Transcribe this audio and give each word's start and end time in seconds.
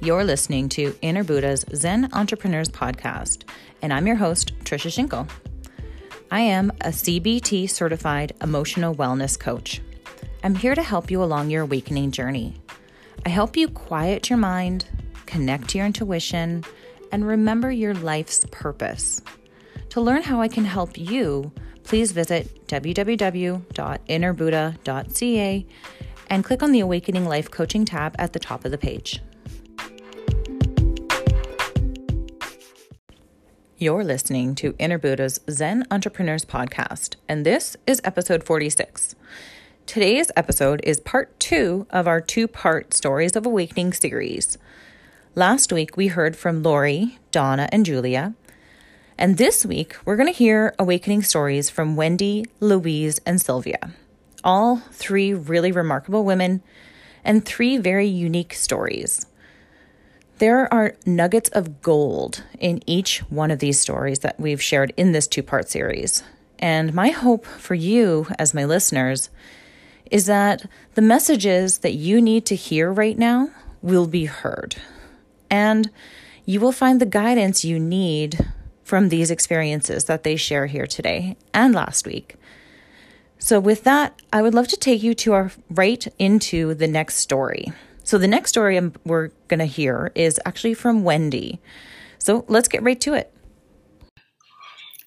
You're 0.00 0.22
listening 0.22 0.68
to 0.70 0.96
Inner 1.02 1.24
Buddha's 1.24 1.64
Zen 1.74 2.10
Entrepreneurs 2.12 2.68
Podcast, 2.68 3.42
and 3.82 3.92
I'm 3.92 4.06
your 4.06 4.14
host, 4.14 4.56
Trisha 4.60 4.92
Schinkel. 4.92 5.28
I 6.30 6.38
am 6.38 6.70
a 6.82 6.90
CBT 6.90 7.68
certified 7.68 8.32
emotional 8.40 8.94
wellness 8.94 9.36
coach. 9.36 9.80
I'm 10.44 10.54
here 10.54 10.76
to 10.76 10.84
help 10.84 11.10
you 11.10 11.20
along 11.20 11.50
your 11.50 11.64
awakening 11.64 12.12
journey. 12.12 12.54
I 13.26 13.30
help 13.30 13.56
you 13.56 13.66
quiet 13.66 14.30
your 14.30 14.36
mind, 14.36 14.86
connect 15.26 15.70
to 15.70 15.78
your 15.78 15.88
intuition, 15.88 16.62
and 17.10 17.26
remember 17.26 17.72
your 17.72 17.94
life's 17.94 18.46
purpose. 18.52 19.20
To 19.88 20.00
learn 20.00 20.22
how 20.22 20.40
I 20.40 20.46
can 20.46 20.64
help 20.64 20.96
you, 20.96 21.50
please 21.82 22.12
visit 22.12 22.68
www.innerbuddha.ca 22.68 25.66
and 26.30 26.44
click 26.44 26.62
on 26.62 26.70
the 26.70 26.80
Awakening 26.80 27.24
Life 27.24 27.50
Coaching 27.50 27.84
tab 27.84 28.14
at 28.16 28.32
the 28.32 28.38
top 28.38 28.64
of 28.64 28.70
the 28.70 28.78
page. 28.78 29.20
You're 33.80 34.02
listening 34.02 34.56
to 34.56 34.74
Inner 34.80 34.98
Buddha's 34.98 35.38
Zen 35.48 35.84
Entrepreneurs 35.88 36.44
Podcast, 36.44 37.14
and 37.28 37.46
this 37.46 37.76
is 37.86 38.00
episode 38.02 38.42
46. 38.42 39.14
Today's 39.86 40.32
episode 40.34 40.80
is 40.82 40.98
part 40.98 41.38
two 41.38 41.86
of 41.90 42.08
our 42.08 42.20
two 42.20 42.48
part 42.48 42.92
Stories 42.92 43.36
of 43.36 43.46
Awakening 43.46 43.92
series. 43.92 44.58
Last 45.36 45.72
week, 45.72 45.96
we 45.96 46.08
heard 46.08 46.34
from 46.34 46.60
Lori, 46.60 47.20
Donna, 47.30 47.68
and 47.70 47.86
Julia. 47.86 48.34
And 49.16 49.36
this 49.36 49.64
week, 49.64 49.94
we're 50.04 50.16
going 50.16 50.26
to 50.26 50.36
hear 50.36 50.74
awakening 50.76 51.22
stories 51.22 51.70
from 51.70 51.94
Wendy, 51.94 52.46
Louise, 52.58 53.20
and 53.24 53.40
Sylvia. 53.40 53.92
All 54.42 54.78
three 54.90 55.32
really 55.32 55.70
remarkable 55.70 56.24
women 56.24 56.64
and 57.24 57.44
three 57.44 57.78
very 57.78 58.08
unique 58.08 58.54
stories. 58.54 59.27
There 60.38 60.72
are 60.72 60.94
nuggets 61.04 61.48
of 61.50 61.82
gold 61.82 62.44
in 62.60 62.80
each 62.86 63.18
one 63.28 63.50
of 63.50 63.58
these 63.58 63.80
stories 63.80 64.20
that 64.20 64.38
we've 64.38 64.62
shared 64.62 64.92
in 64.96 65.10
this 65.10 65.26
two 65.26 65.42
part 65.42 65.68
series. 65.68 66.22
And 66.60 66.94
my 66.94 67.08
hope 67.08 67.44
for 67.44 67.74
you, 67.74 68.28
as 68.38 68.54
my 68.54 68.64
listeners, 68.64 69.30
is 70.12 70.26
that 70.26 70.64
the 70.94 71.02
messages 71.02 71.78
that 71.78 71.94
you 71.94 72.20
need 72.20 72.46
to 72.46 72.54
hear 72.54 72.92
right 72.92 73.18
now 73.18 73.50
will 73.82 74.06
be 74.06 74.26
heard 74.26 74.76
and 75.50 75.90
you 76.44 76.60
will 76.60 76.72
find 76.72 77.00
the 77.00 77.06
guidance 77.06 77.64
you 77.64 77.78
need 77.78 78.38
from 78.84 79.08
these 79.08 79.30
experiences 79.30 80.04
that 80.04 80.22
they 80.22 80.36
share 80.36 80.66
here 80.66 80.86
today 80.86 81.36
and 81.52 81.74
last 81.74 82.06
week. 82.06 82.36
So, 83.38 83.60
with 83.60 83.84
that, 83.84 84.20
I 84.32 84.42
would 84.42 84.54
love 84.54 84.68
to 84.68 84.76
take 84.76 85.02
you 85.02 85.14
to 85.14 85.32
our 85.32 85.52
right 85.68 86.06
into 86.18 86.74
the 86.74 86.88
next 86.88 87.16
story. 87.16 87.72
So, 88.08 88.16
the 88.16 88.26
next 88.26 88.48
story 88.48 88.80
we're 89.04 89.28
going 89.48 89.58
to 89.58 89.66
hear 89.66 90.12
is 90.14 90.40
actually 90.46 90.72
from 90.72 91.04
Wendy. 91.04 91.60
So, 92.16 92.46
let's 92.48 92.66
get 92.66 92.82
right 92.82 92.98
to 93.02 93.12
it. 93.12 93.30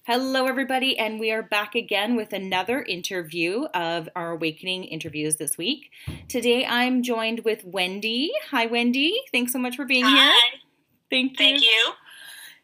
Hello, 0.06 0.46
everybody, 0.46 1.00
and 1.00 1.20
we 1.20 1.32
are 1.32 1.42
back 1.42 1.74
again 1.74 2.16
with 2.16 2.32
another 2.32 2.84
interview 2.84 3.64
of 3.74 4.08
our 4.16 4.34
Awakening 4.34 4.84
interviews 4.84 5.38
this 5.38 5.58
week. 5.58 5.90
Today, 6.28 6.64
I'm 6.64 7.02
joined 7.02 7.40
with 7.40 7.66
Wendy. 7.66 8.32
Hi, 8.52 8.68
Wendy. 8.68 9.20
Thanks 9.32 9.52
so 9.52 9.58
much 9.58 9.76
for 9.76 9.86
being 9.86 10.06
here. 10.06 10.16
Hi. 10.16 10.50
here. 10.52 10.60
Thank 11.10 11.32
you. 11.32 11.38
Thank 11.38 11.62
you. 11.64 11.94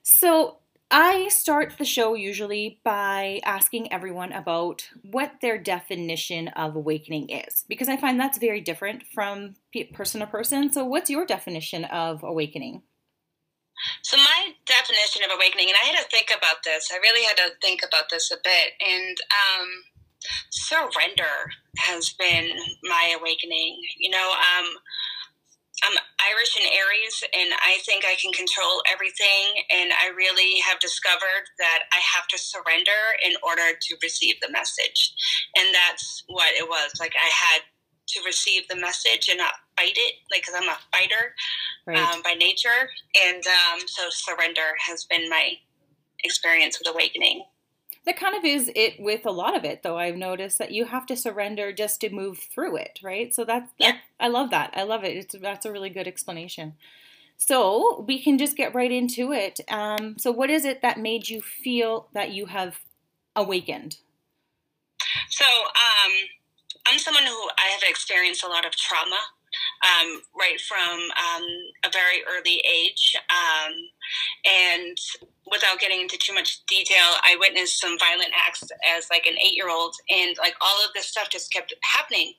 So, 0.04 0.60
I 0.90 1.28
start 1.28 1.74
the 1.78 1.86
show 1.86 2.14
usually 2.14 2.80
by 2.84 3.42
asking 3.44 3.92
everyone 3.92 4.32
about 4.32 4.90
what 5.02 5.42
their 5.42 5.58
definition 5.58 6.48
of 6.50 6.76
awakening 6.76 7.30
is, 7.30 7.66
because 7.68 7.90
I 7.90 7.98
find 7.98 8.18
that's 8.18 8.38
very 8.38 8.62
different 8.62 9.04
from 9.14 9.56
person 9.94 10.22
to 10.22 10.28
person. 10.28 10.72
So, 10.72 10.86
what's 10.86 11.10
your 11.10 11.26
definition 11.26 11.84
of 11.86 12.24
awakening? 12.24 12.84
So 14.02 14.18
my 14.18 14.54
definition 14.66 15.24
of 15.24 15.36
awakening, 15.36 15.68
and 15.68 15.78
I 15.82 15.86
had 15.86 16.02
to 16.02 16.10
think 16.10 16.32
about 16.36 16.64
this. 16.64 16.90
I 16.92 16.98
really 16.98 17.24
had 17.24 17.38
to 17.38 17.52
think 17.62 17.82
about 17.88 18.10
this 18.10 18.32
a 18.32 18.38
bit, 18.44 18.74
and 18.82 19.18
um, 19.20 19.68
surrender 20.50 21.52
has 21.78 22.14
been 22.14 22.50
my 22.84 23.16
awakening. 23.20 23.78
You 24.00 24.10
know, 24.10 24.32
um, 24.32 24.66
I'm 25.84 25.98
Irish 26.32 26.56
and 26.58 26.66
Aries, 26.66 27.24
and 27.34 27.54
I 27.64 27.78
think 27.86 28.04
I 28.06 28.16
can 28.16 28.32
control 28.34 28.82
everything. 28.92 29.64
And 29.70 29.92
I 29.94 30.10
really 30.16 30.60
have 30.62 30.80
discovered 30.80 31.46
that 31.60 31.84
I 31.94 32.00
have 32.16 32.28
to 32.30 32.38
surrender 32.38 33.16
in 33.24 33.34
order 33.44 33.78
to 33.80 33.98
receive 34.02 34.36
the 34.42 34.52
message, 34.52 35.14
and 35.56 35.68
that's 35.74 36.24
what 36.28 36.54
it 36.56 36.68
was. 36.68 36.92
Like 37.00 37.14
I 37.16 37.30
had 37.30 37.62
to 38.10 38.22
receive 38.26 38.68
the 38.70 38.76
message 38.76 39.30
and 39.30 39.38
not 39.38 39.54
fight 39.78 39.94
it, 39.96 40.16
like 40.32 40.42
because 40.42 40.56
I'm 40.56 40.70
a 40.70 40.78
fighter 40.92 41.36
Right. 41.86 41.98
um, 41.98 42.22
by 42.22 42.34
nature, 42.34 42.90
and 43.26 43.44
um, 43.48 43.80
so 43.88 44.10
surrender 44.10 44.76
has 44.80 45.06
been 45.06 45.30
my 45.30 45.54
experience 46.24 46.80
with 46.80 46.94
awakening. 46.94 47.46
That 48.08 48.18
kind 48.18 48.36
of 48.36 48.46
is 48.46 48.72
it 48.74 48.96
with 49.00 49.26
a 49.26 49.32
lot 49.32 49.56
of 49.56 49.66
it, 49.66 49.84
though. 49.84 49.98
I've 49.98 50.16
noticed 50.16 50.58
that 50.58 50.72
you 50.72 50.86
have 50.86 51.06
to 51.08 51.16
surrender 51.16 51.72
just 51.74 52.02
to 52.02 52.10
move 52.10 52.40
through 52.40 52.78
it, 52.78 53.00
right? 53.04 53.36
So 53.36 53.44
that's, 53.44 53.70
Yeah. 53.78 53.92
that, 53.92 54.02
I 54.20 54.30
love 54.30 54.50
that. 54.50 54.74
I 54.76 54.84
love 54.84 55.04
it. 55.04 55.16
It's 55.18 55.36
that's 55.40 55.66
a 55.66 55.72
really 55.72 55.90
good 55.90 56.08
explanation. 56.08 56.76
So 57.36 58.04
we 58.08 58.24
can 58.24 58.38
just 58.38 58.58
get 58.58 58.74
right 58.74 58.92
into 58.92 59.32
it. 59.34 59.60
Um, 59.68 60.18
so, 60.18 60.32
what 60.32 60.50
is 60.50 60.66
it 60.66 60.82
that 60.82 60.98
made 61.00 61.30
you 61.30 61.42
feel 61.42 62.08
that 62.14 62.32
you 62.32 62.48
have 62.48 62.80
awakened? 63.36 63.98
So 65.30 65.46
um, 65.46 66.12
I'm 66.88 66.98
someone 66.98 67.24
who 67.24 67.30
I 67.30 67.70
have 67.74 67.84
experienced 67.88 68.44
a 68.44 68.48
lot 68.48 68.66
of 68.66 68.76
trauma. 68.76 69.20
Um, 69.86 70.22
right 70.38 70.60
from 70.62 71.00
um, 71.16 71.46
a 71.86 71.90
very 71.94 72.24
early 72.26 72.62
age. 72.66 73.16
Um, 73.30 73.74
and 74.46 74.98
without 75.52 75.80
getting 75.80 76.02
into 76.02 76.18
too 76.18 76.34
much 76.34 76.66
detail, 76.66 77.18
I 77.24 77.38
witnessed 77.40 77.80
some 77.80 77.98
violent 78.00 78.32
acts 78.36 78.64
as 78.98 79.08
like 79.10 79.26
an 79.26 79.38
eight 79.38 79.56
year 79.56 79.70
old, 79.70 79.96
and 80.10 80.36
like 80.38 80.56
all 80.62 80.78
of 80.86 80.94
this 80.94 81.08
stuff 81.08 81.30
just 81.30 81.52
kept 81.54 81.74
happening. 81.84 82.34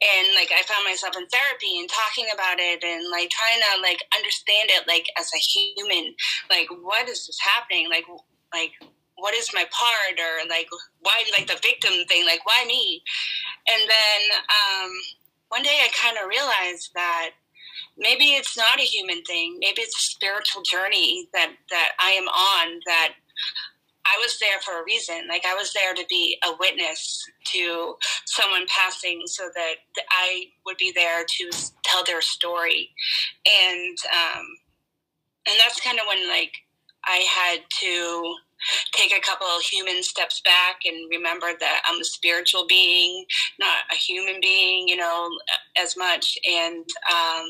And 0.00 0.34
like 0.34 0.50
I 0.52 0.62
found 0.62 0.84
myself 0.84 1.16
in 1.16 1.26
therapy 1.28 1.78
and 1.78 1.88
talking 1.90 2.26
about 2.32 2.58
it 2.58 2.84
and 2.84 3.10
like 3.10 3.30
trying 3.30 3.60
to 3.60 3.82
like 3.82 4.02
understand 4.14 4.70
it 4.70 4.86
like 4.86 5.06
as 5.18 5.30
a 5.34 5.38
human, 5.38 6.14
like 6.50 6.68
what 6.82 7.08
is 7.08 7.26
this 7.26 7.38
happening? 7.42 7.88
Like 7.90 8.04
like 8.52 8.72
what 9.16 9.34
is 9.34 9.50
my 9.54 9.64
part 9.70 10.18
or 10.18 10.48
like 10.48 10.68
why 11.00 11.22
like 11.36 11.46
the 11.46 11.58
victim 11.62 11.92
thing 12.08 12.26
like 12.26 12.44
why 12.44 12.64
me 12.66 13.02
and 13.68 13.82
then 13.88 14.20
um, 14.50 14.90
one 15.54 15.62
day 15.62 15.78
i 15.82 15.88
kind 15.94 16.16
of 16.18 16.28
realized 16.28 16.90
that 16.94 17.30
maybe 17.96 18.34
it's 18.34 18.56
not 18.56 18.80
a 18.80 18.82
human 18.82 19.22
thing 19.22 19.56
maybe 19.60 19.80
it's 19.82 19.96
a 19.96 20.10
spiritual 20.12 20.62
journey 20.62 21.28
that 21.32 21.52
that 21.70 21.90
i 22.00 22.10
am 22.10 22.26
on 22.28 22.80
that 22.86 23.14
i 24.04 24.18
was 24.18 24.38
there 24.40 24.60
for 24.60 24.80
a 24.80 24.84
reason 24.84 25.22
like 25.28 25.44
i 25.46 25.54
was 25.54 25.72
there 25.72 25.94
to 25.94 26.04
be 26.10 26.36
a 26.44 26.56
witness 26.58 27.22
to 27.44 27.94
someone 28.26 28.66
passing 28.68 29.22
so 29.26 29.44
that 29.54 29.76
i 30.10 30.44
would 30.66 30.76
be 30.76 30.92
there 30.92 31.24
to 31.24 31.50
tell 31.94 32.04
their 32.04 32.20
story. 32.22 32.90
And 33.46 33.96
um 34.12 34.46
and 35.46 35.56
that's 35.60 35.80
kind 35.80 35.98
of 35.98 36.06
when 36.08 36.28
like 36.28 36.52
i 37.04 37.16
had 37.16 37.60
to 37.80 38.34
take 38.92 39.16
a 39.16 39.20
couple 39.20 39.46
human 39.60 40.02
steps 40.02 40.40
back 40.44 40.80
and 40.84 41.08
remember 41.10 41.48
that 41.58 41.82
I'm 41.86 42.00
a 42.00 42.04
spiritual 42.04 42.66
being, 42.68 43.24
not 43.58 43.78
a 43.92 43.96
human 43.96 44.40
being, 44.40 44.88
you 44.88 44.96
know, 44.96 45.28
as 45.78 45.96
much. 45.96 46.38
And 46.46 46.84
um, 47.12 47.46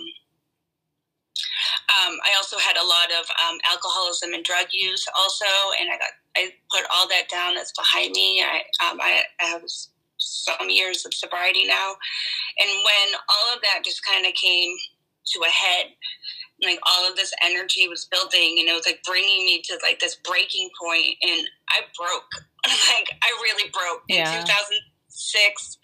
um, 1.91 2.15
I 2.25 2.35
also 2.37 2.59
had 2.59 2.77
a 2.77 2.87
lot 2.87 3.11
of 3.11 3.27
um, 3.47 3.59
alcoholism 3.71 4.33
and 4.33 4.45
drug 4.45 4.67
use, 4.73 5.07
also, 5.19 5.47
and 5.81 5.91
I 5.91 5.99
got 5.99 6.15
I 6.37 6.51
put 6.71 6.85
all 6.93 7.09
that 7.09 7.29
down. 7.29 7.55
That's 7.55 7.73
behind 7.73 8.13
me. 8.13 8.43
I 8.43 8.59
um, 8.85 8.99
I, 9.01 9.23
I 9.41 9.47
have 9.47 9.63
some 10.19 10.71
years 10.71 11.05
of 11.05 11.15
sobriety 11.15 11.67
now, 11.67 11.95
and 12.59 12.71
when 12.71 13.21
all 13.29 13.55
of 13.55 13.63
that 13.63 13.85
just 13.85 14.05
kind 14.05 14.27
of 14.27 14.33
came 14.35 14.77
to 15.27 15.41
a 15.41 15.49
head, 15.49 15.87
like 16.63 16.79
all 16.87 17.09
of 17.09 17.17
this 17.17 17.33
energy 17.43 17.89
was 17.89 18.07
building 18.07 18.57
and 18.59 18.69
it 18.69 18.75
was 18.75 18.87
like 18.87 19.03
bringing 19.07 19.45
me 19.45 19.63
to 19.63 19.79
like 19.83 19.99
this 19.99 20.17
breaking 20.25 20.71
point 20.81 21.17
and 21.23 21.49
i 21.71 21.81
broke. 21.99 22.31
Like 22.65 23.11
i 23.23 23.29
really 23.43 23.71
broke. 23.71 24.03
Yeah. 24.09 24.41
in 24.41 24.47
2006 24.47 25.79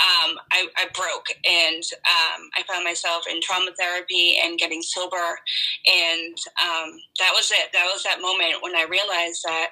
um, 0.00 0.38
I, 0.50 0.66
I 0.78 0.86
broke 0.94 1.26
and 1.44 1.82
um, 2.08 2.48
i 2.56 2.62
found 2.66 2.84
myself 2.84 3.24
in 3.30 3.40
trauma 3.42 3.70
therapy 3.78 4.40
and 4.42 4.58
getting 4.58 4.80
sober 4.80 5.38
and 5.86 6.36
um, 6.62 6.96
that 7.18 7.32
was 7.34 7.50
it. 7.50 7.68
That 7.72 7.88
was 7.92 8.02
that 8.04 8.22
moment 8.22 8.62
when 8.62 8.74
i 8.74 8.86
realized 8.88 9.42
that 9.46 9.70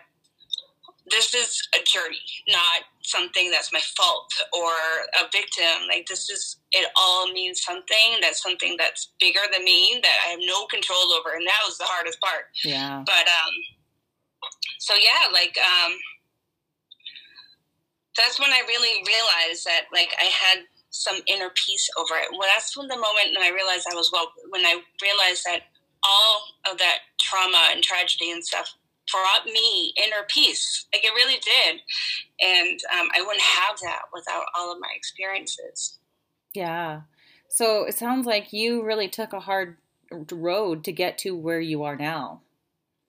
this 1.10 1.34
is 1.34 1.60
a 1.74 1.82
journey 1.84 2.18
not 2.48 2.84
something 3.02 3.50
that's 3.50 3.72
my 3.72 3.80
fault 3.96 4.30
or 4.52 4.70
a 5.20 5.26
victim. 5.32 5.88
Like 5.88 6.06
this 6.06 6.30
is 6.30 6.56
it 6.72 6.88
all 6.96 7.30
means 7.32 7.62
something 7.62 8.20
that's 8.20 8.42
something 8.42 8.76
that's 8.78 9.12
bigger 9.20 9.40
than 9.52 9.64
me 9.64 9.98
that 10.02 10.16
i 10.26 10.30
have 10.30 10.40
no 10.42 10.66
control 10.66 11.12
over 11.18 11.34
and 11.34 11.46
that 11.46 11.62
was 11.66 11.78
the 11.78 11.84
hardest 11.84 12.20
part. 12.20 12.46
Yeah. 12.64 13.02
but 13.04 13.26
um 13.26 13.54
so 14.78 14.94
yeah 14.94 15.32
like 15.32 15.56
um 15.58 15.92
that's 18.16 18.38
when 18.38 18.50
i 18.50 18.60
really 18.66 19.02
realized 19.06 19.64
that 19.64 19.86
like 19.92 20.14
i 20.20 20.24
had 20.24 20.64
some 20.90 21.18
inner 21.28 21.50
peace 21.54 21.88
over 21.98 22.14
it. 22.18 22.28
Well 22.32 22.48
that's 22.54 22.76
when 22.76 22.88
the 22.88 22.96
moment 22.96 23.34
when 23.36 23.46
i 23.46 23.50
realized 23.54 23.86
i 23.90 23.94
was 23.94 24.10
well 24.12 24.32
when 24.50 24.64
i 24.66 24.80
realized 25.02 25.44
that 25.44 25.62
all 26.02 26.42
of 26.70 26.78
that 26.78 26.98
trauma 27.18 27.68
and 27.72 27.82
tragedy 27.82 28.30
and 28.30 28.44
stuff 28.44 28.74
brought 29.12 29.46
me 29.46 29.92
inner 29.96 30.24
peace. 30.28 30.86
Like 30.92 31.04
it 31.04 31.14
really 31.14 31.38
did. 31.38 31.80
And 32.40 32.80
um, 32.98 33.08
I 33.14 33.20
wouldn't 33.20 33.40
have 33.40 33.78
that 33.82 34.02
without 34.12 34.46
all 34.56 34.72
of 34.72 34.80
my 34.80 34.90
experiences. 34.94 35.98
Yeah. 36.54 37.02
So 37.48 37.84
it 37.84 37.96
sounds 37.96 38.26
like 38.26 38.52
you 38.52 38.82
really 38.82 39.08
took 39.08 39.32
a 39.32 39.40
hard 39.40 39.76
road 40.32 40.84
to 40.84 40.92
get 40.92 41.18
to 41.18 41.36
where 41.36 41.60
you 41.60 41.82
are 41.82 41.96
now. 41.96 42.42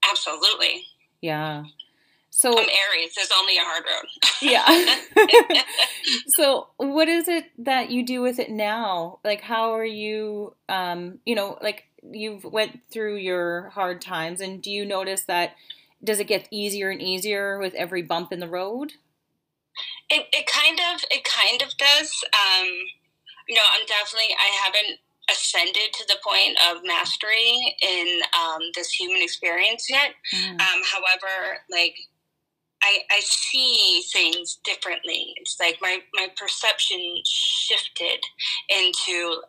Absolutely. 0.10 0.84
Yeah. 1.22 1.64
So 2.32 2.52
I'm 2.52 2.68
Aries. 2.70 3.14
There's 3.16 3.32
only 3.38 3.58
a 3.58 3.62
hard 3.64 3.84
road. 3.86 4.08
yeah. 4.42 5.62
so 6.36 6.70
what 6.78 7.08
is 7.08 7.28
it 7.28 7.46
that 7.60 7.92
you 7.92 8.06
do 8.06 8.22
with 8.22 8.40
it 8.40 8.50
now? 8.50 9.20
Like 9.24 9.42
how 9.42 9.74
are 9.74 9.86
you 9.86 10.56
um, 10.70 11.20
you 11.26 11.36
know, 11.36 11.58
like 11.62 11.86
you've 12.04 12.44
went 12.44 12.80
through 12.92 13.18
your 13.18 13.70
hard 13.70 14.02
times 14.02 14.42
and 14.42 14.62
do 14.62 14.72
you 14.72 14.86
notice 14.86 15.24
that 15.24 15.56
does 16.04 16.20
it 16.20 16.28
get 16.28 16.48
easier 16.52 16.90
and 16.90 17.02
easier 17.02 17.60
with 17.60 17.74
every 17.76 18.02
bump 18.02 18.32
in 18.32 18.40
the 18.40 18.48
road? 18.48 18.94
It, 20.10 20.28
it 20.34 20.48
kind 20.48 20.80
of 20.80 21.02
it 21.10 21.24
kind 21.24 21.62
of 21.62 21.76
does. 21.78 22.24
Um, 22.34 22.68
you 23.48 23.56
know, 23.56 23.62
I'm 23.74 23.86
definitely 23.86 24.36
I 24.38 24.52
haven't 24.66 25.00
ascended 25.32 25.94
to 25.94 26.06
the 26.08 26.18
point 26.26 26.58
of 26.70 26.84
mastery 26.84 27.76
in 27.82 28.22
um, 28.38 28.62
this 28.76 28.92
human 28.92 29.22
experience 29.22 29.90
yet. 29.90 30.12
Mm. 30.34 30.60
Um, 30.60 30.82
however, 30.92 31.60
like 31.70 31.96
I, 32.84 33.00
I 33.12 33.20
see 33.22 34.02
things 34.12 34.60
differently. 34.64 35.34
It's 35.38 35.58
like 35.60 35.78
my, 35.82 36.00
my 36.14 36.28
perception 36.36 37.22
shifted 37.26 38.20
into 38.70 39.42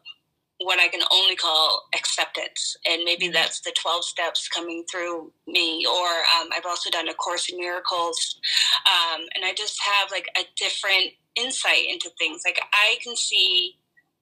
what 0.64 0.78
I 0.78 0.88
can 0.88 1.02
only 1.10 1.36
call 1.36 1.88
acceptance. 1.94 2.76
And 2.88 3.02
maybe 3.04 3.26
mm-hmm. 3.26 3.34
that's 3.34 3.60
the 3.60 3.72
12 3.80 4.04
steps 4.04 4.48
coming 4.48 4.84
through 4.90 5.32
me. 5.46 5.86
Or 5.86 6.06
um, 6.06 6.48
I've 6.54 6.66
also 6.66 6.90
done 6.90 7.08
A 7.08 7.14
Course 7.14 7.48
in 7.48 7.58
Miracles. 7.58 8.38
Um, 8.86 9.22
and 9.34 9.44
I 9.44 9.52
just 9.54 9.80
have 9.82 10.10
like 10.10 10.28
a 10.36 10.42
different 10.56 11.12
insight 11.36 11.86
into 11.88 12.10
things. 12.18 12.42
Like 12.44 12.60
I 12.72 12.96
can 13.02 13.16
see 13.16 13.78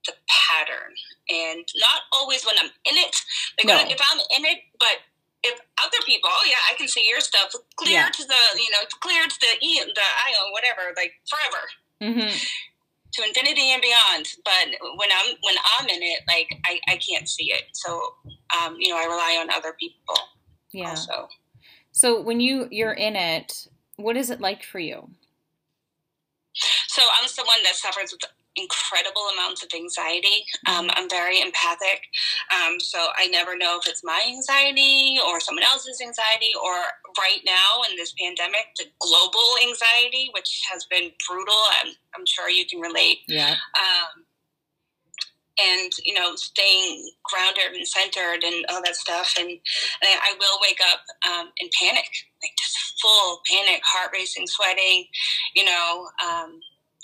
the 0.06 0.12
pattern 0.28 0.94
and 1.28 1.66
not 1.76 2.02
always 2.12 2.44
when 2.44 2.56
I'm 2.58 2.70
in 2.84 2.96
it. 2.96 3.16
Like 3.58 3.66
no. 3.66 3.92
if 3.92 4.00
I'm 4.12 4.20
in 4.36 4.44
it, 4.46 4.60
but 4.78 5.04
if 5.42 5.58
other 5.82 6.04
people, 6.04 6.30
oh 6.32 6.44
yeah, 6.46 6.60
I 6.70 6.76
can 6.76 6.88
see 6.88 7.06
your 7.08 7.20
stuff 7.20 7.54
clear 7.76 8.00
yeah. 8.00 8.10
to 8.10 8.24
the, 8.24 8.42
you 8.56 8.70
know, 8.70 8.84
clear 9.00 9.24
to 9.24 9.38
the 9.40 9.66
E, 9.66 9.80
the 9.80 10.00
ion, 10.28 10.52
whatever, 10.52 10.92
like 10.96 11.12
forever. 11.28 11.64
Mm-hmm 12.02 12.36
to 13.12 13.22
infinity 13.26 13.72
and 13.72 13.82
beyond. 13.82 14.26
But 14.44 14.78
when 14.96 15.08
I'm 15.12 15.36
when 15.42 15.56
I'm 15.78 15.88
in 15.88 16.02
it, 16.02 16.20
like 16.28 16.48
I, 16.64 16.80
I 16.88 16.96
can't 16.96 17.28
see 17.28 17.52
it. 17.52 17.64
So 17.72 18.00
um, 18.60 18.76
you 18.78 18.90
know, 18.90 18.98
I 18.98 19.04
rely 19.04 19.38
on 19.40 19.50
other 19.50 19.74
people. 19.78 20.16
Yeah. 20.72 20.90
Also. 20.90 21.28
So 21.92 22.20
when 22.20 22.40
you 22.40 22.68
you're 22.70 22.92
in 22.92 23.16
it, 23.16 23.68
what 23.96 24.16
is 24.16 24.30
it 24.30 24.40
like 24.40 24.62
for 24.62 24.78
you? 24.78 25.10
So 26.88 27.02
I'm 27.20 27.28
someone 27.28 27.56
that 27.64 27.76
suffers 27.76 28.12
with 28.12 28.22
incredible 28.56 29.22
amounts 29.34 29.62
of 29.62 29.70
anxiety. 29.74 30.44
Um. 30.66 30.90
I'm 31.00 31.08
very 31.08 31.40
empathic. 31.40 32.02
Um, 32.52 32.80
so 32.80 32.98
I 33.16 33.26
never 33.28 33.56
know 33.56 33.78
if 33.80 33.88
it's 33.88 34.02
my 34.04 34.22
anxiety 34.28 35.18
or 35.26 35.40
someone 35.40 35.64
else's 35.64 36.00
anxiety, 36.00 36.52
or 36.62 36.74
right 37.18 37.40
now 37.44 37.82
in 37.88 37.96
this 37.96 38.12
pandemic, 38.20 38.66
the 38.76 38.84
global 39.00 39.56
anxiety, 39.62 40.30
which 40.34 40.62
has 40.70 40.84
been 40.90 41.10
brutal. 41.28 41.54
I'm, 41.80 41.92
I'm 42.16 42.26
sure 42.26 42.50
you 42.50 42.66
can 42.66 42.80
relate. 42.80 43.18
Yeah. 43.28 43.54
Um, 43.74 44.24
and 45.58 45.92
you 46.04 46.14
know 46.14 46.34
staying 46.36 47.10
grounded 47.24 47.76
and 47.76 47.86
centered 47.86 48.42
and 48.44 48.64
all 48.70 48.80
that 48.84 48.96
stuff 48.96 49.34
and, 49.38 49.48
and 49.48 49.60
i 50.22 50.34
will 50.38 50.58
wake 50.62 50.78
up 50.92 51.00
um, 51.28 51.50
in 51.58 51.68
panic 51.78 52.06
like 52.42 52.52
just 52.58 53.00
full 53.02 53.40
panic 53.50 53.82
heart 53.84 54.10
racing 54.12 54.46
sweating 54.46 55.04
you 55.54 55.64
know 55.64 56.08
um, 56.24 56.60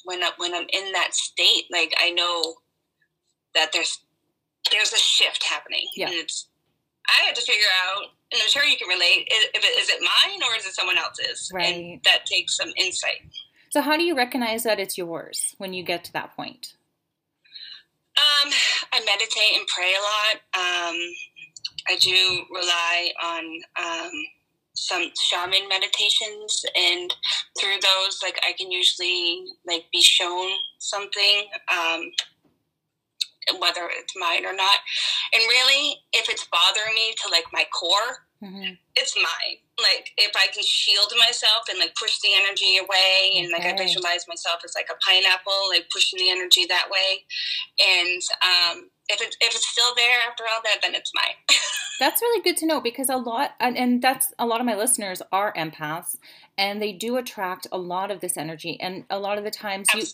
when 0.06 0.22
I, 0.22 0.30
when 0.38 0.54
I'm 0.54 0.66
in 0.72 0.92
that 0.92 1.14
state, 1.14 1.64
like 1.70 1.94
I 1.98 2.10
know 2.10 2.54
that 3.54 3.70
there's 3.72 4.00
there's 4.72 4.92
a 4.92 4.98
shift 4.98 5.44
happening, 5.44 5.86
yeah. 5.94 6.06
and 6.06 6.14
it's 6.14 6.48
I 7.06 7.26
have 7.26 7.34
to 7.34 7.42
figure 7.42 7.62
out, 7.86 8.04
and 8.32 8.40
I'm 8.42 8.48
sure 8.48 8.64
you 8.64 8.76
can 8.76 8.88
relate. 8.88 9.28
Is, 9.30 9.46
if 9.54 9.64
it, 9.64 9.80
is 9.80 9.88
it 9.90 10.00
mine 10.00 10.42
or 10.42 10.56
is 10.56 10.66
it 10.66 10.74
someone 10.74 10.98
else's? 10.98 11.50
Right. 11.52 11.74
And 11.74 12.00
that 12.04 12.26
takes 12.26 12.56
some 12.56 12.72
insight. 12.76 13.22
So, 13.70 13.80
how 13.80 13.96
do 13.96 14.04
you 14.04 14.16
recognize 14.16 14.62
that 14.62 14.80
it's 14.80 14.96
yours 14.96 15.54
when 15.58 15.74
you 15.74 15.82
get 15.82 16.04
to 16.04 16.12
that 16.14 16.34
point? 16.34 16.74
Um, 18.16 18.50
I 18.92 19.00
meditate 19.00 19.56
and 19.56 19.66
pray 19.66 19.92
a 19.92 20.00
lot. 20.00 20.36
Um, 20.54 20.96
I 21.88 21.96
do 22.00 22.44
rely 22.50 23.10
on 23.22 23.44
um, 23.78 24.10
some 24.76 25.10
shaman 25.18 25.68
meditations 25.68 26.64
and 26.76 27.14
through 27.58 27.76
those 27.80 28.20
like 28.22 28.38
i 28.46 28.52
can 28.52 28.70
usually 28.70 29.44
like 29.66 29.84
be 29.92 30.02
shown 30.02 30.50
something 30.78 31.46
um, 31.72 32.10
whether 33.60 33.88
it's 33.90 34.14
mine 34.16 34.44
or 34.44 34.52
not 34.52 34.78
and 35.34 35.42
really 35.48 35.96
if 36.12 36.28
it's 36.28 36.46
bothering 36.52 36.94
me 36.94 37.14
to 37.22 37.30
like 37.30 37.44
my 37.52 37.64
core 37.72 38.26
mm-hmm. 38.42 38.74
it's 38.96 39.16
mine 39.16 39.56
like 39.80 40.10
if 40.18 40.32
i 40.36 40.46
can 40.52 40.62
shield 40.62 41.12
myself 41.18 41.62
and 41.70 41.78
like 41.78 41.94
push 41.94 42.18
the 42.20 42.34
energy 42.34 42.76
away 42.76 43.32
and 43.36 43.54
okay. 43.54 43.70
like 43.70 43.74
i 43.74 43.84
visualize 43.84 44.26
myself 44.28 44.60
as 44.64 44.74
like 44.74 44.88
a 44.90 44.98
pineapple 45.08 45.70
like 45.70 45.88
pushing 45.92 46.18
the 46.18 46.30
energy 46.30 46.66
that 46.68 46.88
way 46.90 47.24
and 47.78 48.22
um, 48.42 48.90
if, 49.08 49.20
it, 49.20 49.36
if 49.40 49.54
it's 49.54 49.68
still 49.68 49.94
there 49.96 50.18
after 50.28 50.44
all 50.52 50.60
that 50.64 50.78
then 50.82 50.94
it's 50.94 51.12
mine 51.14 51.34
That's 51.98 52.20
really 52.20 52.42
good 52.42 52.56
to 52.58 52.66
know 52.66 52.80
because 52.80 53.08
a 53.08 53.16
lot, 53.16 53.54
and, 53.58 53.76
and 53.76 54.02
that's 54.02 54.32
a 54.38 54.46
lot 54.46 54.60
of 54.60 54.66
my 54.66 54.76
listeners 54.76 55.22
are 55.32 55.52
empaths, 55.54 56.16
and 56.58 56.80
they 56.80 56.92
do 56.92 57.16
attract 57.16 57.66
a 57.72 57.78
lot 57.78 58.10
of 58.10 58.20
this 58.20 58.36
energy. 58.36 58.78
And 58.80 59.04
a 59.08 59.18
lot 59.18 59.38
of 59.38 59.44
the 59.44 59.50
times, 59.50 59.88
you, 59.94 60.04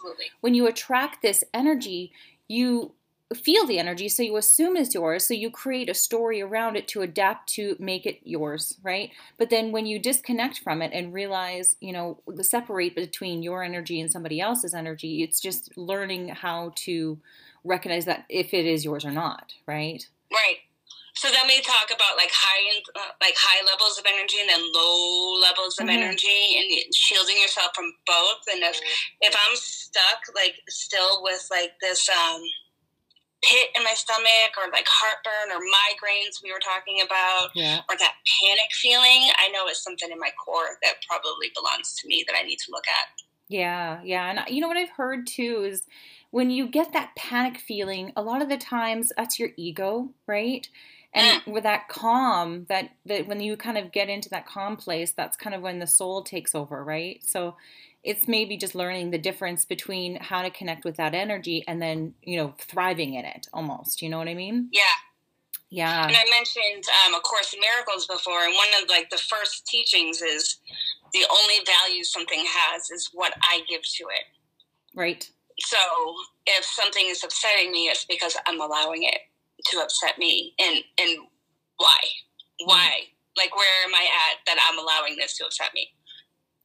when 0.40 0.54
you 0.54 0.66
attract 0.66 1.22
this 1.22 1.42
energy, 1.52 2.12
you 2.48 2.92
feel 3.34 3.66
the 3.66 3.78
energy, 3.78 4.08
so 4.08 4.22
you 4.22 4.36
assume 4.36 4.76
it's 4.76 4.94
yours. 4.94 5.26
So 5.26 5.34
you 5.34 5.50
create 5.50 5.88
a 5.88 5.94
story 5.94 6.40
around 6.40 6.76
it 6.76 6.86
to 6.88 7.02
adapt 7.02 7.48
to 7.54 7.76
make 7.78 8.06
it 8.06 8.20
yours, 8.22 8.78
right? 8.82 9.10
But 9.38 9.50
then 9.50 9.72
when 9.72 9.86
you 9.86 9.98
disconnect 9.98 10.58
from 10.58 10.82
it 10.82 10.92
and 10.92 11.14
realize, 11.14 11.76
you 11.80 11.92
know, 11.92 12.20
the 12.28 12.44
separate 12.44 12.94
between 12.94 13.42
your 13.42 13.64
energy 13.64 14.00
and 14.00 14.12
somebody 14.12 14.40
else's 14.40 14.74
energy, 14.74 15.22
it's 15.22 15.40
just 15.40 15.76
learning 15.76 16.28
how 16.28 16.72
to 16.76 17.18
recognize 17.64 18.04
that 18.06 18.24
if 18.28 18.54
it 18.54 18.66
is 18.66 18.84
yours 18.84 19.04
or 19.04 19.10
not, 19.10 19.52
right? 19.66 20.06
Right. 20.32 20.58
So 21.14 21.28
then 21.28 21.46
we 21.46 21.60
talk 21.60 21.92
about 21.92 22.16
like 22.16 22.32
high, 22.32 22.80
uh, 22.96 23.12
like 23.20 23.36
high 23.36 23.60
levels 23.64 23.98
of 23.98 24.04
energy 24.08 24.40
and 24.40 24.48
then 24.48 24.64
low 24.72 25.38
levels 25.40 25.78
of 25.78 25.86
mm-hmm. 25.86 26.02
energy, 26.02 26.56
and 26.56 26.94
shielding 26.94 27.36
yourself 27.36 27.72
from 27.74 27.92
both. 28.06 28.42
And 28.50 28.62
if 28.64 28.80
if 29.20 29.36
I'm 29.36 29.54
stuck, 29.56 30.24
like 30.34 30.56
still 30.68 31.22
with 31.22 31.46
like 31.50 31.76
this 31.82 32.08
um, 32.08 32.40
pit 33.44 33.68
in 33.76 33.84
my 33.84 33.92
stomach, 33.92 34.56
or 34.56 34.72
like 34.72 34.88
heartburn, 34.88 35.52
or 35.52 35.60
migraines 35.60 36.40
we 36.42 36.50
were 36.50 36.64
talking 36.64 37.04
about, 37.04 37.52
yeah. 37.54 37.84
or 37.92 37.96
that 38.00 38.16
panic 38.40 38.72
feeling, 38.72 39.28
I 39.36 39.52
know 39.52 39.68
it's 39.68 39.84
something 39.84 40.10
in 40.10 40.18
my 40.18 40.32
core 40.42 40.80
that 40.82 41.04
probably 41.06 41.52
belongs 41.54 41.92
to 42.00 42.08
me 42.08 42.24
that 42.26 42.34
I 42.34 42.42
need 42.42 42.58
to 42.64 42.72
look 42.72 42.88
at. 42.88 43.20
Yeah, 43.48 44.00
yeah, 44.02 44.30
and 44.32 44.40
you 44.48 44.62
know 44.62 44.68
what 44.68 44.78
I've 44.78 44.96
heard 44.96 45.26
too 45.26 45.68
is 45.68 45.84
when 46.32 46.50
you 46.50 46.66
get 46.66 46.92
that 46.92 47.14
panic 47.16 47.58
feeling, 47.58 48.12
a 48.16 48.22
lot 48.22 48.42
of 48.42 48.48
the 48.48 48.56
times 48.56 49.12
that's 49.16 49.38
your 49.38 49.50
ego, 49.56 50.10
right? 50.26 50.68
and 51.14 51.42
with 51.46 51.62
that 51.64 51.88
calm 51.88 52.64
that 52.68 52.90
that 53.06 53.26
when 53.26 53.40
you 53.40 53.56
kind 53.56 53.76
of 53.76 53.92
get 53.92 54.08
into 54.08 54.30
that 54.30 54.46
calm 54.46 54.76
place 54.76 55.12
that's 55.12 55.36
kind 55.36 55.54
of 55.54 55.60
when 55.60 55.78
the 55.78 55.86
soul 55.86 56.22
takes 56.22 56.54
over 56.54 56.82
right? 56.82 57.22
So 57.24 57.56
it's 58.02 58.26
maybe 58.26 58.56
just 58.56 58.74
learning 58.74 59.10
the 59.10 59.18
difference 59.18 59.64
between 59.64 60.16
how 60.16 60.42
to 60.42 60.50
connect 60.50 60.84
with 60.84 60.96
that 60.96 61.14
energy 61.14 61.64
and 61.68 61.80
then 61.80 62.14
you 62.22 62.36
know 62.36 62.54
thriving 62.58 63.14
in 63.14 63.24
it 63.24 63.48
almost 63.52 64.02
you 64.02 64.08
know 64.08 64.18
what 64.18 64.28
i 64.28 64.34
mean? 64.34 64.68
Yeah. 64.72 64.82
Yeah. 65.70 66.06
And 66.06 66.16
i 66.16 66.24
mentioned 66.30 66.84
um, 67.06 67.14
a 67.14 67.20
course 67.20 67.52
in 67.52 67.60
miracles 67.60 68.06
before 68.06 68.44
and 68.44 68.54
one 68.54 68.82
of 68.82 68.88
like 68.88 69.10
the 69.10 69.18
first 69.18 69.66
teachings 69.66 70.22
is 70.22 70.58
the 71.12 71.26
only 71.30 71.56
value 71.66 72.04
something 72.04 72.42
has 72.46 72.90
is 72.90 73.10
what 73.12 73.34
i 73.42 73.60
give 73.68 73.82
to 73.82 74.04
it. 74.04 74.24
Right 74.94 75.30
so 75.62 75.78
if 76.46 76.64
something 76.64 77.06
is 77.08 77.22
upsetting 77.24 77.72
me 77.72 77.88
it's 77.88 78.04
because 78.04 78.36
i'm 78.46 78.60
allowing 78.60 79.02
it 79.04 79.20
to 79.70 79.80
upset 79.80 80.18
me. 80.18 80.54
And 80.58 80.82
and 80.98 81.26
why? 81.76 81.98
Why? 82.64 82.90
Mm. 83.02 83.36
like 83.36 83.56
where 83.56 83.84
am 83.84 83.94
i 83.94 84.06
at 84.30 84.38
that 84.46 84.68
i'm 84.68 84.78
allowing 84.78 85.16
this 85.16 85.36
to 85.38 85.44
upset 85.44 85.70
me? 85.74 85.88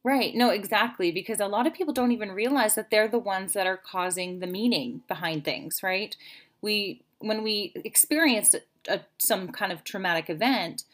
Right. 0.04 0.34
No 0.34 0.50
exactly. 0.50 1.10
Because 1.10 1.40
a 1.40 1.48
lot 1.48 1.66
of 1.66 1.74
people 1.74 1.92
don't 1.92 2.12
even 2.12 2.30
realize 2.32 2.76
that 2.76 2.90
they're 2.90 3.08
the 3.08 3.18
ones 3.18 3.52
that 3.52 3.66
are 3.66 3.76
causing 3.76 4.38
the 4.38 4.46
meaning 4.46 5.02
behind 5.08 5.44
things 5.44 5.82
right? 5.82 6.16
We 6.60 7.02
when 7.20 7.42
we 7.42 7.72
experience 7.84 8.54
a, 8.54 8.60
a, 8.88 9.00
some 9.18 9.48
kind 9.48 9.72
of 9.72 9.84
traumatic 9.84 10.30
event 10.30 10.84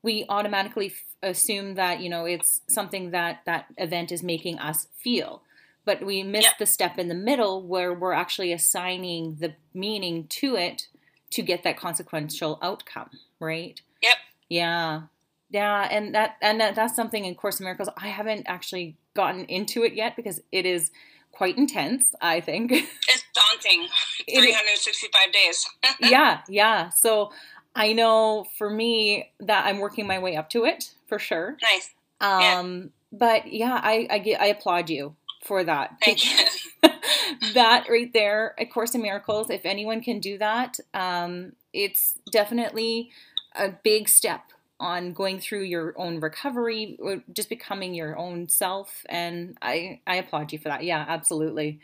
we 0.00 0.24
automatically 0.28 0.86
f- 0.86 1.02
assume 1.22 1.74
that 1.74 2.00
you 2.00 2.08
know 2.08 2.24
it's 2.24 2.60
something 2.68 3.10
that 3.10 3.40
that 3.46 3.66
event 3.76 4.12
is 4.12 4.22
making 4.22 4.58
us 4.58 4.86
feel 4.96 5.42
but 5.88 6.04
we 6.04 6.22
miss 6.22 6.44
yep. 6.44 6.58
the 6.58 6.66
step 6.66 6.98
in 6.98 7.08
the 7.08 7.14
middle 7.14 7.62
where 7.66 7.94
we're 7.94 8.12
actually 8.12 8.52
assigning 8.52 9.36
the 9.40 9.54
meaning 9.72 10.26
to 10.28 10.54
it 10.54 10.86
to 11.30 11.40
get 11.40 11.62
that 11.62 11.78
consequential 11.78 12.58
outcome, 12.60 13.08
right? 13.40 13.80
Yep. 14.02 14.16
Yeah. 14.50 15.02
Yeah, 15.48 15.88
and 15.90 16.14
that 16.14 16.36
and 16.42 16.60
that, 16.60 16.74
that's 16.74 16.94
something 16.94 17.24
in 17.24 17.34
Course 17.34 17.58
in 17.58 17.64
Miracles. 17.64 17.88
I 17.96 18.08
haven't 18.08 18.42
actually 18.46 18.98
gotten 19.14 19.46
into 19.46 19.82
it 19.82 19.94
yet 19.94 20.14
because 20.14 20.42
it 20.52 20.66
is 20.66 20.90
quite 21.32 21.56
intense, 21.56 22.14
I 22.20 22.42
think. 22.42 22.70
It's 23.08 23.24
daunting. 23.34 23.88
365 24.28 25.32
days. 25.32 25.66
yeah, 26.10 26.40
yeah. 26.50 26.90
So 26.90 27.32
I 27.74 27.94
know 27.94 28.46
for 28.58 28.68
me 28.68 29.32
that 29.40 29.64
I'm 29.64 29.78
working 29.78 30.06
my 30.06 30.18
way 30.18 30.36
up 30.36 30.50
to 30.50 30.66
it 30.66 30.92
for 31.06 31.18
sure. 31.18 31.56
Nice. 31.62 31.94
Um 32.20 32.76
yeah. 33.10 33.18
but 33.18 33.50
yeah, 33.50 33.80
I 33.82 34.06
I 34.10 34.18
get 34.18 34.38
I 34.42 34.48
applaud 34.48 34.90
you 34.90 35.16
for 35.42 35.64
that. 35.64 35.96
Thank 36.04 36.24
you. 36.24 36.46
that 37.54 37.86
right 37.88 38.12
there, 38.12 38.54
A 38.58 38.66
Course 38.66 38.94
in 38.94 39.02
Miracles, 39.02 39.50
if 39.50 39.64
anyone 39.64 40.00
can 40.02 40.20
do 40.20 40.38
that, 40.38 40.78
um, 40.94 41.52
it's 41.72 42.18
definitely 42.30 43.10
a 43.54 43.70
big 43.70 44.08
step 44.08 44.42
on 44.80 45.12
going 45.12 45.40
through 45.40 45.62
your 45.62 45.92
own 45.96 46.20
recovery, 46.20 46.98
just 47.32 47.48
becoming 47.48 47.94
your 47.94 48.16
own 48.16 48.48
self. 48.48 49.04
And 49.08 49.56
I, 49.60 50.00
I 50.06 50.16
applaud 50.16 50.52
you 50.52 50.58
for 50.58 50.68
that. 50.68 50.84
Yeah, 50.84 51.04
absolutely. 51.08 51.80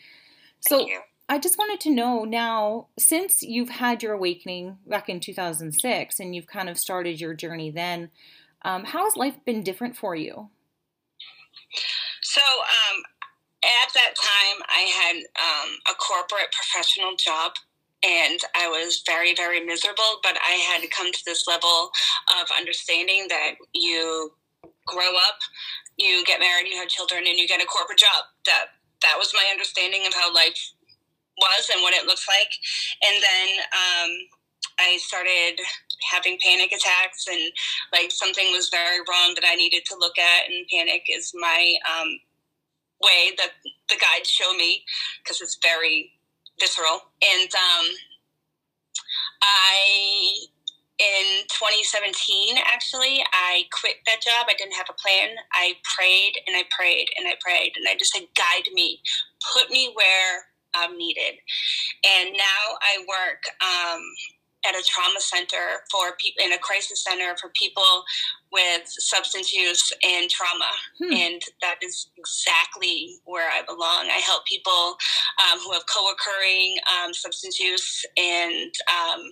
So 0.60 0.86
I 1.28 1.38
just 1.38 1.58
wanted 1.58 1.80
to 1.80 1.90
know 1.90 2.24
now, 2.24 2.88
since 2.98 3.42
you've 3.42 3.70
had 3.70 4.02
your 4.02 4.12
awakening 4.12 4.78
back 4.86 5.08
in 5.08 5.20
2006 5.20 6.20
and 6.20 6.34
you've 6.34 6.46
kind 6.46 6.68
of 6.68 6.78
started 6.78 7.20
your 7.20 7.34
journey 7.34 7.70
then, 7.70 8.10
um, 8.62 8.84
how 8.84 9.04
has 9.04 9.16
life 9.16 9.36
been 9.44 9.62
different 9.62 9.96
for 9.96 10.14
you? 10.14 10.50
So, 12.22 12.40
um, 12.40 13.02
at 13.64 13.92
that 13.94 14.12
time, 14.14 14.58
I 14.68 14.82
had 14.92 15.16
um, 15.40 15.70
a 15.90 15.94
corporate 15.96 16.52
professional 16.52 17.16
job 17.16 17.52
and 18.04 18.38
I 18.54 18.68
was 18.68 19.02
very, 19.06 19.34
very 19.34 19.64
miserable. 19.64 20.20
But 20.22 20.36
I 20.36 20.52
had 20.68 20.88
come 20.90 21.10
to 21.10 21.22
this 21.24 21.46
level 21.46 21.90
of 22.40 22.46
understanding 22.56 23.26
that 23.28 23.54
you 23.72 24.32
grow 24.86 25.10
up, 25.16 25.38
you 25.96 26.24
get 26.24 26.40
married, 26.40 26.68
you 26.68 26.76
have 26.78 26.88
children, 26.88 27.24
and 27.26 27.38
you 27.38 27.48
get 27.48 27.62
a 27.62 27.66
corporate 27.66 27.98
job. 27.98 28.24
That 28.46 28.76
that 29.02 29.16
was 29.18 29.32
my 29.34 29.46
understanding 29.50 30.06
of 30.06 30.14
how 30.14 30.32
life 30.34 30.72
was 31.38 31.70
and 31.72 31.82
what 31.82 31.94
it 31.94 32.06
looks 32.06 32.26
like. 32.28 32.52
And 33.02 33.22
then 33.22 33.48
um, 33.72 34.10
I 34.78 34.98
started 34.98 35.60
having 36.12 36.38
panic 36.44 36.72
attacks, 36.72 37.26
and 37.26 37.52
like 37.92 38.10
something 38.10 38.52
was 38.52 38.68
very 38.68 39.00
wrong 39.08 39.34
that 39.34 39.44
I 39.46 39.54
needed 39.54 39.84
to 39.86 39.96
look 39.98 40.18
at. 40.18 40.50
And 40.50 40.66
panic 40.70 41.04
is 41.08 41.32
my 41.34 41.74
um, 41.88 42.18
way 43.02 43.34
that 43.36 43.50
the 43.88 43.96
guides 43.96 44.28
show 44.28 44.54
me 44.54 44.84
because 45.22 45.40
it's 45.40 45.58
very 45.62 46.12
visceral. 46.60 47.10
And 47.22 47.50
um, 47.54 47.86
I, 49.42 50.46
in 50.98 51.42
2017, 51.48 52.56
actually, 52.64 53.24
I 53.32 53.64
quit 53.72 53.96
that 54.06 54.22
job. 54.22 54.46
I 54.48 54.54
didn't 54.56 54.74
have 54.74 54.88
a 54.88 54.94
plan. 54.94 55.36
I 55.52 55.74
prayed 55.96 56.34
and 56.46 56.56
I 56.56 56.62
prayed 56.70 57.08
and 57.16 57.26
I 57.26 57.34
prayed, 57.40 57.72
and 57.76 57.86
I 57.88 57.96
just 57.98 58.12
said, 58.12 58.24
guide 58.36 58.70
me, 58.72 59.00
put 59.52 59.70
me 59.70 59.90
where 59.94 60.46
I'm 60.74 60.96
needed. 60.96 61.38
And 62.04 62.32
now 62.32 62.78
I 62.82 63.04
work 63.08 63.42
um, 63.62 64.02
at 64.66 64.74
a 64.74 64.82
trauma 64.82 65.20
center 65.20 65.84
for 65.90 66.16
people 66.18 66.44
in 66.44 66.52
a 66.52 66.58
crisis 66.58 67.04
center 67.04 67.36
for 67.40 67.50
people 67.54 68.04
with 68.52 68.82
substance 68.86 69.52
use 69.52 69.92
and 70.02 70.30
trauma. 70.30 70.70
Hmm. 70.98 71.12
and 71.12 71.42
that 71.60 71.76
is 71.82 72.10
exactly 72.16 73.16
where 73.24 73.50
i 73.50 73.62
belong. 73.66 74.06
I 74.06 74.20
help 74.24 74.44
people 74.46 74.96
um, 75.42 75.58
who 75.58 75.72
have 75.72 75.82
co-occurring 75.86 76.76
um, 76.94 77.12
substance 77.12 77.58
use 77.58 78.04
and 78.16 78.72
um, 78.88 79.22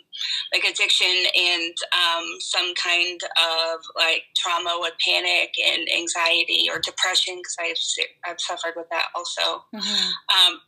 like 0.53 0.65
addiction 0.65 1.15
and 1.37 1.75
um, 1.95 2.25
some 2.41 2.75
kind 2.75 3.21
of 3.23 3.81
like 3.97 4.25
trauma 4.37 4.77
with 4.81 4.95
panic 5.07 5.55
and 5.71 5.89
anxiety 5.97 6.69
or 6.71 6.81
depression 6.81 7.37
because 7.37 7.57
I've, 7.61 8.33
I've 8.33 8.41
suffered 8.41 8.75
with 8.77 8.89
that 8.91 9.07
also. 9.15 9.65
Mm-hmm. 9.75 10.09
Um, 10.53 10.61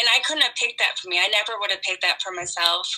and 0.00 0.08
I 0.08 0.24
couldn't 0.24 0.42
have 0.42 0.56
picked 0.56 0.80
that 0.80 0.96
for 0.96 1.08
me. 1.08 1.20
I 1.20 1.28
never 1.28 1.60
would 1.60 1.70
have 1.70 1.84
picked 1.84 2.00
that 2.00 2.22
for 2.24 2.32
myself 2.32 2.88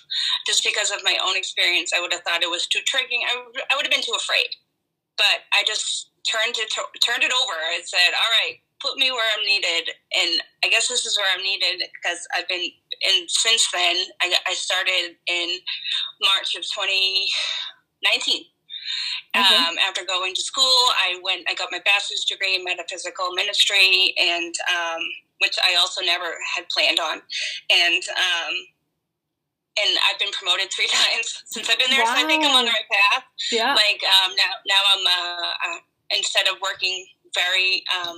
just 0.46 0.62
because 0.62 0.90
of 0.94 1.02
my 1.02 1.18
own 1.18 1.36
experience. 1.36 1.90
I 1.90 2.00
would 2.00 2.12
have 2.12 2.22
thought 2.22 2.42
it 2.42 2.50
was 2.50 2.66
too 2.66 2.78
triggering. 2.86 3.26
I, 3.26 3.42
I 3.70 3.76
would 3.76 3.84
have 3.84 3.92
been 3.92 4.06
too 4.06 4.14
afraid. 4.14 4.54
But 5.18 5.44
I 5.52 5.66
just 5.66 6.14
turned 6.22 6.54
it, 6.56 6.70
turned 7.02 7.26
it 7.26 7.34
over. 7.34 7.56
I 7.58 7.82
said, 7.84 8.14
all 8.14 8.32
right, 8.40 8.62
put 8.80 8.96
me 8.96 9.10
where 9.10 9.26
I'm 9.34 9.44
needed. 9.44 9.90
And 10.14 10.40
I 10.64 10.70
guess 10.70 10.88
this 10.88 11.04
is 11.04 11.18
where 11.18 11.26
I'm 11.34 11.42
needed 11.42 11.82
because 11.90 12.22
I've 12.36 12.48
been, 12.48 12.70
and 13.02 13.28
since 13.28 13.66
then, 13.74 13.96
I, 14.22 14.34
I 14.46 14.54
started 14.54 15.18
in 15.26 15.48
March 16.22 16.54
of 16.54 16.62
2019. 16.62 18.46
Okay. 19.34 19.56
Um, 19.56 19.76
after 19.88 20.04
going 20.04 20.34
to 20.34 20.42
school, 20.42 20.76
I 21.00 21.18
went. 21.22 21.48
I 21.48 21.54
got 21.54 21.72
my 21.72 21.80
bachelor's 21.84 22.26
degree 22.28 22.54
in 22.54 22.64
metaphysical 22.64 23.32
ministry, 23.32 24.12
and 24.20 24.52
um, 24.68 25.00
which 25.42 25.58
I 25.58 25.74
also 25.74 26.00
never 26.00 26.38
had 26.54 26.64
planned 26.70 27.00
on. 27.00 27.20
And 27.68 28.02
um, 28.14 28.54
and 29.76 29.98
I've 30.08 30.18
been 30.18 30.32
promoted 30.32 30.70
three 30.70 30.88
times 30.92 31.42
since 31.46 31.68
I've 31.68 31.78
been 31.78 31.90
there, 31.90 32.06
wow. 32.06 32.14
so 32.14 32.24
I 32.24 32.26
think 32.26 32.44
I'm 32.44 32.54
on 32.54 32.64
the 32.64 32.70
right 32.70 32.90
path. 32.90 33.24
Yeah. 33.50 33.74
Like 33.74 34.00
um, 34.06 34.32
now, 34.38 34.52
now 34.64 34.82
I'm 34.94 35.04
uh, 35.04 35.74
uh, 35.74 35.78
instead 36.16 36.46
of 36.46 36.56
working 36.62 37.04
very. 37.34 37.84
Um, 37.92 38.16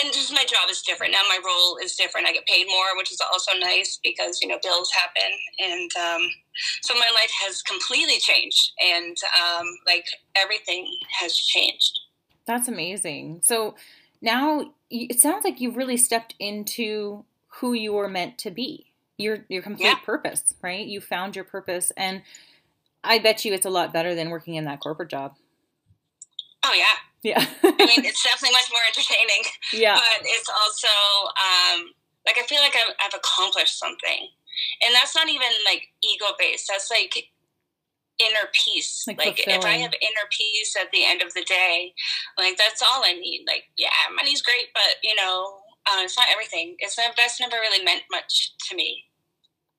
and 0.00 0.12
just 0.12 0.32
my 0.32 0.44
job 0.44 0.70
is 0.70 0.82
different 0.82 1.12
now. 1.12 1.22
My 1.28 1.40
role 1.44 1.76
is 1.82 1.96
different. 1.96 2.28
I 2.28 2.32
get 2.32 2.46
paid 2.46 2.68
more, 2.68 2.96
which 2.96 3.10
is 3.10 3.20
also 3.32 3.50
nice 3.58 3.98
because 4.04 4.38
you 4.40 4.46
know 4.46 4.58
bills 4.62 4.92
happen, 4.92 5.32
and 5.58 5.90
um, 5.96 6.30
so 6.82 6.94
my 6.94 7.10
life 7.14 7.32
has 7.42 7.62
completely 7.62 8.20
changed, 8.20 8.72
and 8.80 9.16
um, 9.42 9.66
like 9.86 10.04
everything 10.36 10.86
has 11.18 11.36
changed. 11.36 11.98
That's 12.46 12.68
amazing. 12.68 13.40
So 13.44 13.74
now 14.20 14.72
it 14.90 15.20
sounds 15.20 15.44
like 15.44 15.60
you've 15.60 15.76
really 15.76 15.96
stepped 15.96 16.34
into 16.38 17.24
who 17.60 17.72
you 17.72 17.92
were 17.92 18.08
meant 18.08 18.38
to 18.38 18.50
be. 18.50 18.86
Your 19.16 19.44
your 19.48 19.62
complete 19.62 19.86
yeah. 19.86 19.98
purpose, 20.04 20.54
right? 20.62 20.86
You 20.86 21.00
found 21.00 21.34
your 21.34 21.44
purpose 21.44 21.90
and 21.96 22.22
I 23.02 23.18
bet 23.18 23.44
you 23.44 23.52
it's 23.52 23.66
a 23.66 23.70
lot 23.70 23.92
better 23.92 24.14
than 24.14 24.30
working 24.30 24.54
in 24.54 24.64
that 24.64 24.80
corporate 24.80 25.10
job. 25.10 25.34
Oh 26.64 26.74
yeah. 26.74 26.84
Yeah. 27.22 27.44
I 27.62 27.70
mean, 27.70 28.04
it's 28.04 28.22
definitely 28.22 28.54
much 28.54 28.70
more 28.70 28.80
entertaining. 28.86 29.42
Yeah. 29.72 29.94
But 29.94 30.24
it's 30.24 30.48
also 30.48 30.88
um, 30.88 31.90
like 32.26 32.38
I 32.38 32.46
feel 32.46 32.60
like 32.60 32.76
I've, 32.76 32.94
I've 33.00 33.18
accomplished 33.18 33.78
something, 33.78 34.28
and 34.84 34.94
that's 34.94 35.14
not 35.16 35.28
even 35.28 35.48
like 35.64 35.88
ego 36.02 36.26
based. 36.38 36.68
That's 36.68 36.90
like 36.90 37.30
inner 38.18 38.48
peace. 38.52 39.04
Like, 39.06 39.18
like 39.18 39.46
if 39.46 39.64
I 39.64 39.76
have 39.78 39.92
inner 40.00 40.28
peace 40.36 40.74
at 40.80 40.90
the 40.92 41.04
end 41.04 41.22
of 41.22 41.34
the 41.34 41.44
day, 41.44 41.94
like 42.36 42.56
that's 42.56 42.82
all 42.82 43.02
I 43.04 43.12
need. 43.12 43.44
Like, 43.46 43.64
yeah, 43.76 43.88
money's 44.14 44.42
great, 44.42 44.66
but 44.74 44.96
you 45.02 45.14
know, 45.14 45.58
uh, 45.86 46.02
it's 46.02 46.16
not 46.16 46.28
everything. 46.30 46.76
It's 46.78 46.98
not, 46.98 47.12
that's 47.16 47.40
never 47.40 47.56
really 47.56 47.84
meant 47.84 48.02
much 48.10 48.52
to 48.68 48.76
me. 48.76 49.04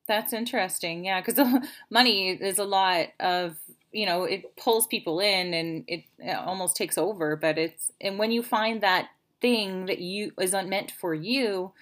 That's 0.08 0.34
interesting. 0.34 1.06
Yeah, 1.06 1.22
because 1.22 1.40
money 1.92 2.30
is 2.30 2.58
a 2.58 2.66
lot 2.66 3.08
of 3.20 3.58
you 3.92 4.06
know 4.06 4.24
it 4.24 4.56
pulls 4.56 4.88
people 4.88 5.20
in 5.20 5.54
and 5.54 5.84
it, 5.88 6.04
it 6.20 6.36
almost 6.36 6.76
takes 6.76 6.98
over. 6.98 7.36
But 7.36 7.58
it's 7.58 7.92
and 8.02 8.18
when 8.18 8.32
you 8.32 8.42
find 8.42 8.82
that 8.82 9.10
thing 9.42 9.86
that 9.86 10.00
you 10.00 10.32
isn't 10.40 10.70
meant 10.70 10.92
for 10.92 11.14
you, 11.14 11.74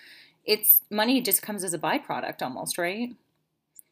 it's 0.45 0.81
money 0.89 1.21
just 1.21 1.41
comes 1.41 1.63
as 1.63 1.73
a 1.73 1.79
byproduct 1.79 2.41
almost, 2.41 2.77
right? 2.77 3.09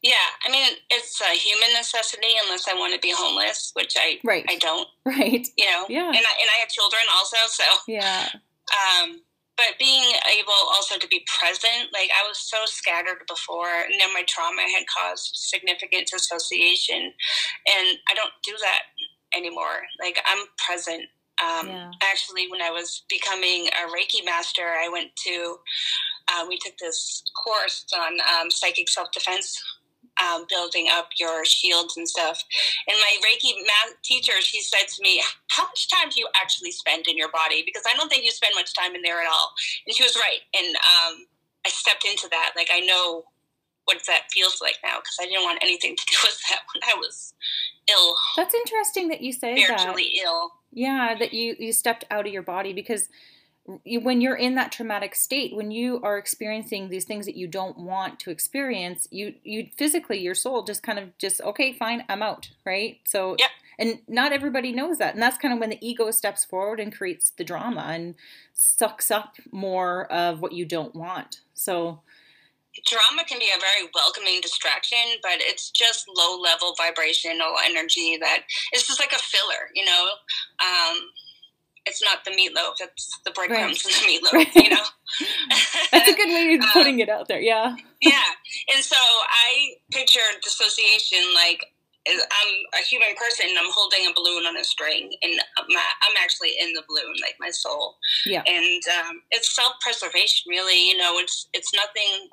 Yeah, 0.05 0.29
I 0.45 0.51
mean 0.51 0.69
it's 0.91 1.19
a 1.19 1.33
human 1.33 1.73
necessity 1.73 2.37
unless 2.45 2.67
I 2.67 2.75
want 2.75 2.93
to 2.93 2.99
be 2.99 3.11
homeless, 3.11 3.71
which 3.73 3.95
I 3.97 4.19
right. 4.23 4.45
I 4.47 4.57
don't. 4.57 4.87
Right. 5.05 5.47
You 5.57 5.65
know. 5.65 5.85
Yeah. 5.89 6.07
And 6.07 6.17
I, 6.17 6.33
and 6.41 6.49
I 6.49 6.59
have 6.59 6.69
children 6.69 7.01
also, 7.15 7.37
so 7.47 7.63
yeah. 7.87 8.29
Um, 8.69 9.21
but 9.57 9.79
being 9.79 10.03
able 10.37 10.61
also 10.73 10.97
to 10.97 11.07
be 11.07 11.25
present, 11.39 11.89
like 11.93 12.09
I 12.13 12.27
was 12.27 12.37
so 12.37 12.65
scattered 12.65 13.21
before, 13.27 13.69
and 13.69 13.99
then 13.99 14.13
my 14.13 14.23
trauma 14.27 14.61
had 14.61 14.85
caused 14.85 15.31
significant 15.33 16.07
dissociation, 16.11 17.13
and 17.65 17.97
I 18.09 18.13
don't 18.13 18.33
do 18.43 18.53
that 18.61 18.81
anymore. 19.35 19.81
Like 19.99 20.19
I'm 20.25 20.45
present. 20.63 21.05
Um, 21.41 21.67
yeah. 21.67 21.91
Actually, 22.03 22.47
when 22.49 22.61
I 22.61 22.69
was 22.69 23.03
becoming 23.09 23.67
a 23.67 23.89
Reiki 23.89 24.23
master, 24.23 24.61
I 24.63 24.87
went 24.91 25.15
to. 25.25 25.57
Uh, 26.27 26.45
we 26.47 26.57
took 26.57 26.77
this 26.77 27.23
course 27.43 27.85
on 27.95 28.17
um, 28.41 28.49
psychic 28.49 28.89
self 28.89 29.11
defense 29.11 29.61
um, 30.21 30.45
building 30.49 30.87
up 30.91 31.09
your 31.19 31.45
shields 31.45 31.97
and 31.97 32.07
stuff. 32.07 32.43
And 32.87 32.97
my 32.99 33.17
Reiki 33.27 33.51
math 33.61 34.01
teacher, 34.03 34.39
she 34.41 34.61
said 34.61 34.87
to 34.87 35.01
me, 35.01 35.21
How 35.49 35.63
much 35.63 35.89
time 35.89 36.09
do 36.09 36.19
you 36.19 36.27
actually 36.35 36.71
spend 36.71 37.07
in 37.07 37.17
your 37.17 37.31
body? 37.31 37.63
Because 37.65 37.83
I 37.87 37.95
don't 37.95 38.09
think 38.09 38.23
you 38.23 38.31
spend 38.31 38.53
much 38.55 38.73
time 38.73 38.95
in 38.95 39.01
there 39.01 39.19
at 39.21 39.27
all. 39.27 39.53
And 39.85 39.95
she 39.95 40.03
was 40.03 40.15
right. 40.15 40.39
And 40.57 40.75
um, 40.75 41.25
I 41.65 41.69
stepped 41.69 42.05
into 42.05 42.27
that. 42.29 42.53
Like, 42.55 42.69
I 42.71 42.81
know 42.81 43.25
what 43.85 44.01
that 44.07 44.23
feels 44.31 44.59
like 44.61 44.77
now 44.83 44.97
because 44.97 45.17
I 45.21 45.25
didn't 45.25 45.43
want 45.43 45.59
anything 45.61 45.95
to 45.95 46.05
do 46.09 46.17
with 46.23 46.39
that 46.49 46.61
when 46.73 46.81
I 46.83 46.97
was 46.97 47.33
ill. 47.89 48.15
That's 48.35 48.53
interesting 48.53 49.09
that 49.09 49.21
you 49.21 49.31
say 49.31 49.55
spiritually 49.63 50.11
that. 50.15 50.27
ill. 50.27 50.51
Yeah, 50.71 51.15
that 51.17 51.33
you 51.33 51.55
you 51.57 51.71
stepped 51.71 52.03
out 52.11 52.27
of 52.27 52.33
your 52.33 52.41
body 52.41 52.73
because 52.73 53.07
when 53.65 54.21
you're 54.21 54.35
in 54.35 54.55
that 54.55 54.71
traumatic 54.71 55.15
state 55.15 55.55
when 55.55 55.71
you 55.71 55.99
are 56.03 56.17
experiencing 56.17 56.89
these 56.89 57.05
things 57.05 57.25
that 57.25 57.35
you 57.35 57.47
don't 57.47 57.77
want 57.77 58.19
to 58.19 58.29
experience 58.29 59.07
you 59.09 59.33
you 59.43 59.67
physically 59.75 60.19
your 60.19 60.35
soul 60.35 60.63
just 60.63 60.83
kind 60.83 60.99
of 60.99 61.17
just 61.17 61.41
okay 61.41 61.73
fine 61.73 62.03
i'm 62.09 62.21
out 62.21 62.49
right 62.65 62.99
so 63.05 63.35
yep. 63.39 63.49
And 63.77 63.99
not 64.07 64.31
everybody 64.31 64.71
knows 64.71 64.97
that. 64.99 65.13
And 65.13 65.21
that's 65.21 65.37
kind 65.37 65.53
of 65.53 65.59
when 65.59 65.69
the 65.69 65.85
ego 65.85 66.11
steps 66.11 66.45
forward 66.45 66.79
and 66.79 66.95
creates 66.95 67.31
the 67.31 67.43
drama 67.43 67.81
and 67.89 68.15
sucks 68.53 69.11
up 69.11 69.35
more 69.51 70.11
of 70.11 70.41
what 70.41 70.53
you 70.53 70.65
don't 70.65 70.95
want. 70.95 71.41
So, 71.53 72.01
drama 72.85 73.23
can 73.25 73.39
be 73.39 73.51
a 73.55 73.59
very 73.59 73.89
welcoming 73.93 74.41
distraction, 74.41 74.97
but 75.21 75.37
it's 75.37 75.69
just 75.69 76.05
low 76.15 76.39
level 76.39 76.73
vibrational 76.77 77.55
energy 77.65 78.17
that 78.19 78.43
it's 78.73 78.87
just 78.87 78.99
like 78.99 79.13
a 79.13 79.19
filler, 79.19 79.69
you 79.73 79.85
know. 79.85 80.05
Um, 80.59 80.97
it's 81.85 82.01
not 82.01 82.25
the 82.25 82.31
meatloaf; 82.31 82.75
it's 82.79 83.19
the 83.25 83.31
breadcrumbs 83.31 83.85
right. 83.85 83.95
in 83.95 84.21
the 84.21 84.27
meatloaf, 84.27 84.33
right. 84.33 84.55
you 84.55 84.69
know. 84.69 84.83
That's 85.91 86.09
a 86.09 86.15
good 86.15 86.29
way 86.29 86.55
of 86.55 86.61
um, 86.63 86.69
putting 86.73 86.95
um, 86.95 87.01
it 87.01 87.09
out 87.09 87.27
there. 87.27 87.39
Yeah. 87.39 87.75
Yeah, 88.01 88.31
and 88.73 88.83
so 88.83 88.95
I 88.97 89.75
picture 89.91 90.21
dissociation 90.43 91.33
like 91.33 91.65
I'm 92.07 92.53
a 92.79 92.83
human 92.85 93.15
person. 93.15 93.47
I'm 93.57 93.71
holding 93.71 94.05
a 94.05 94.13
balloon 94.13 94.45
on 94.45 94.57
a 94.57 94.63
string, 94.63 95.11
and 95.23 95.33
I'm 95.57 96.15
actually 96.21 96.53
in 96.59 96.73
the 96.73 96.83
balloon, 96.87 97.15
like 97.21 97.35
my 97.39 97.49
soul. 97.49 97.97
Yeah. 98.25 98.43
And 98.45 98.81
um, 98.99 99.21
it's 99.31 99.55
self 99.55 99.73
preservation, 99.81 100.49
really. 100.49 100.89
You 100.89 100.97
know, 100.97 101.17
it's 101.17 101.47
it's 101.53 101.73
nothing 101.73 102.29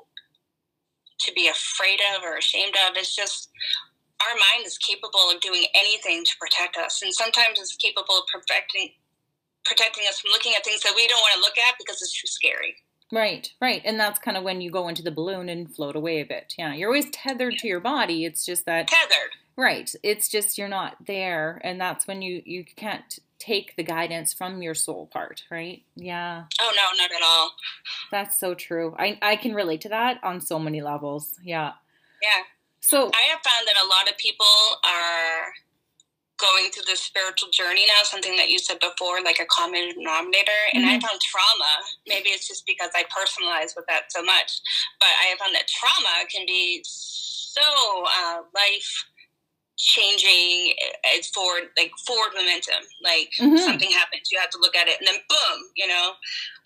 to 1.20 1.32
be 1.32 1.48
afraid 1.48 2.00
of 2.14 2.22
or 2.22 2.36
ashamed 2.36 2.74
of. 2.88 2.96
It's 2.96 3.16
just 3.16 3.48
our 4.20 4.34
mind 4.36 4.66
is 4.66 4.76
capable 4.78 5.30
of 5.32 5.40
doing 5.40 5.64
anything 5.74 6.24
to 6.24 6.32
protect 6.38 6.76
us, 6.76 7.00
and 7.02 7.12
sometimes 7.14 7.58
it's 7.58 7.76
capable 7.76 8.18
of 8.18 8.26
protecting 8.26 8.90
protecting 9.64 10.04
us 10.08 10.20
from 10.20 10.30
looking 10.30 10.54
at 10.54 10.64
things 10.64 10.82
that 10.82 10.94
we 10.94 11.06
don't 11.06 11.20
want 11.20 11.34
to 11.34 11.40
look 11.40 11.58
at 11.58 11.74
because 11.78 12.00
it's 12.02 12.20
too 12.20 12.26
scary. 12.26 12.76
Right, 13.12 13.52
right. 13.60 13.82
And 13.84 14.00
that's 14.00 14.18
kind 14.18 14.38
of 14.38 14.42
when 14.42 14.62
you 14.62 14.70
go 14.70 14.88
into 14.88 15.02
the 15.02 15.10
balloon 15.10 15.50
and 15.50 15.72
float 15.72 15.96
away 15.96 16.20
a 16.20 16.24
bit. 16.24 16.54
Yeah, 16.56 16.72
you're 16.74 16.88
always 16.88 17.10
tethered 17.10 17.58
to 17.58 17.68
your 17.68 17.80
body. 17.80 18.24
It's 18.24 18.44
just 18.46 18.64
that 18.64 18.88
tethered. 18.88 19.32
Right. 19.54 19.94
It's 20.02 20.28
just 20.28 20.56
you're 20.56 20.68
not 20.68 20.96
there 21.06 21.60
and 21.62 21.78
that's 21.78 22.06
when 22.06 22.22
you 22.22 22.42
you 22.46 22.64
can't 22.64 23.18
take 23.38 23.76
the 23.76 23.82
guidance 23.82 24.32
from 24.32 24.62
your 24.62 24.74
soul 24.74 25.10
part, 25.12 25.42
right? 25.50 25.82
Yeah. 25.94 26.44
Oh 26.58 26.72
no, 26.74 27.02
not 27.02 27.10
at 27.10 27.22
all. 27.22 27.52
That's 28.10 28.40
so 28.40 28.54
true. 28.54 28.94
I 28.98 29.18
I 29.20 29.36
can 29.36 29.52
relate 29.54 29.82
to 29.82 29.90
that 29.90 30.18
on 30.22 30.40
so 30.40 30.58
many 30.58 30.80
levels. 30.80 31.38
Yeah. 31.44 31.72
Yeah. 32.22 32.44
So 32.80 33.10
I 33.12 33.22
have 33.30 33.40
found 33.44 33.66
that 33.66 33.76
a 33.84 33.88
lot 33.88 34.08
of 34.10 34.16
people 34.16 34.46
are 34.86 35.52
going 36.42 36.70
through 36.74 36.90
this 36.90 37.00
spiritual 37.00 37.48
journey 37.54 37.86
now, 37.86 38.02
something 38.02 38.34
that 38.36 38.50
you 38.50 38.58
said 38.58 38.82
before, 38.82 39.22
like 39.22 39.38
a 39.38 39.46
common 39.46 39.94
denominator. 39.94 40.60
And 40.74 40.82
mm-hmm. 40.84 40.98
I 40.98 41.00
found 41.00 41.22
trauma, 41.22 41.72
maybe 42.06 42.34
it's 42.34 42.48
just 42.48 42.66
because 42.66 42.90
I 42.94 43.06
personalize 43.06 43.78
with 43.78 43.86
that 43.86 44.10
so 44.10 44.22
much, 44.22 44.60
but 44.98 45.08
I 45.22 45.38
found 45.38 45.54
that 45.54 45.70
trauma 45.70 46.26
can 46.26 46.44
be 46.46 46.82
so 46.84 47.62
uh, 47.62 48.42
life 48.54 49.04
changing 49.78 50.74
it's 51.16 51.28
forward 51.30 51.64
like 51.76 51.90
forward 52.06 52.30
momentum 52.36 52.84
like 53.02 53.32
mm-hmm. 53.40 53.56
something 53.56 53.90
happens 53.90 54.30
you 54.30 54.38
have 54.38 54.50
to 54.50 54.58
look 54.60 54.76
at 54.76 54.86
it 54.86 54.96
and 55.00 55.08
then 55.08 55.16
boom 55.28 55.58
you 55.74 55.88
know 55.88 56.12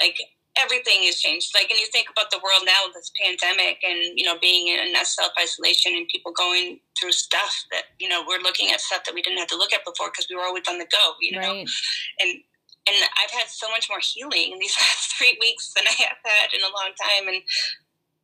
like 0.00 0.18
everything 0.58 1.04
has 1.04 1.20
changed 1.20 1.52
like 1.54 1.70
and 1.70 1.78
you 1.78 1.86
think 1.92 2.08
about 2.10 2.30
the 2.30 2.40
world 2.42 2.62
now 2.64 2.86
with 2.86 2.94
this 2.94 3.12
pandemic 3.20 3.78
and 3.84 4.18
you 4.18 4.24
know 4.24 4.38
being 4.40 4.68
in 4.68 4.94
a 4.96 5.04
self-isolation 5.04 5.94
and 5.94 6.08
people 6.08 6.32
going 6.32 6.80
through 6.98 7.12
stuff 7.12 7.64
that 7.70 7.92
you 7.98 8.08
know 8.08 8.24
we're 8.26 8.42
looking 8.42 8.70
at 8.72 8.80
stuff 8.80 9.04
that 9.04 9.14
we 9.14 9.22
didn't 9.22 9.38
have 9.38 9.48
to 9.48 9.56
look 9.56 9.72
at 9.72 9.84
before 9.84 10.08
because 10.08 10.26
we 10.30 10.36
were 10.36 10.44
always 10.44 10.64
on 10.68 10.78
the 10.78 10.88
go 10.90 11.14
you 11.20 11.32
know 11.32 11.40
right. 11.40 11.68
and 12.20 12.40
and 12.86 12.94
I've 13.18 13.34
had 13.34 13.50
so 13.50 13.66
much 13.70 13.90
more 13.90 13.98
healing 13.98 14.54
in 14.54 14.58
these 14.58 14.76
last 14.82 15.18
three 15.18 15.36
weeks 15.40 15.74
than 15.74 15.84
I 15.86 15.94
have 16.06 16.20
had 16.22 16.54
in 16.54 16.62
a 16.62 16.70
long 16.70 16.94
time 16.94 17.28
and 17.28 17.42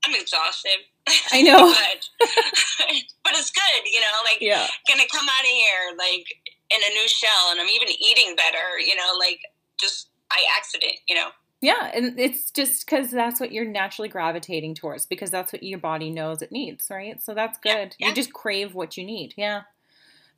I'm 0.06 0.14
exhausted 0.14 0.86
I 1.32 1.42
know. 1.42 1.58
but, 1.74 2.28
but 3.24 3.32
it's 3.34 3.50
good, 3.50 3.82
you 3.90 4.00
know, 4.00 4.14
like 4.24 4.38
yeah. 4.40 4.66
gonna 4.88 5.08
come 5.10 5.26
out 5.26 5.44
of 5.44 5.50
here 5.50 5.96
like 5.98 6.26
in 6.70 6.80
a 6.80 6.94
new 6.94 7.08
shell 7.08 7.50
and 7.50 7.60
I'm 7.60 7.68
even 7.68 7.88
eating 7.88 8.36
better, 8.36 8.78
you 8.78 8.94
know, 8.94 9.18
like 9.18 9.40
just 9.80 10.10
by 10.30 10.40
accident, 10.56 10.94
you 11.08 11.16
know. 11.16 11.30
Yeah, 11.62 11.92
and 11.94 12.18
it's 12.18 12.50
just 12.50 12.84
because 12.84 13.12
that's 13.12 13.38
what 13.38 13.52
you're 13.52 13.64
naturally 13.64 14.08
gravitating 14.08 14.74
towards 14.74 15.06
because 15.06 15.30
that's 15.30 15.52
what 15.52 15.62
your 15.62 15.78
body 15.78 16.10
knows 16.10 16.42
it 16.42 16.50
needs, 16.50 16.88
right? 16.90 17.22
So 17.22 17.34
that's 17.34 17.56
good. 17.58 17.94
Yeah. 17.98 18.08
You 18.08 18.14
just 18.14 18.32
crave 18.32 18.74
what 18.74 18.96
you 18.96 19.04
need. 19.04 19.32
Yeah, 19.36 19.62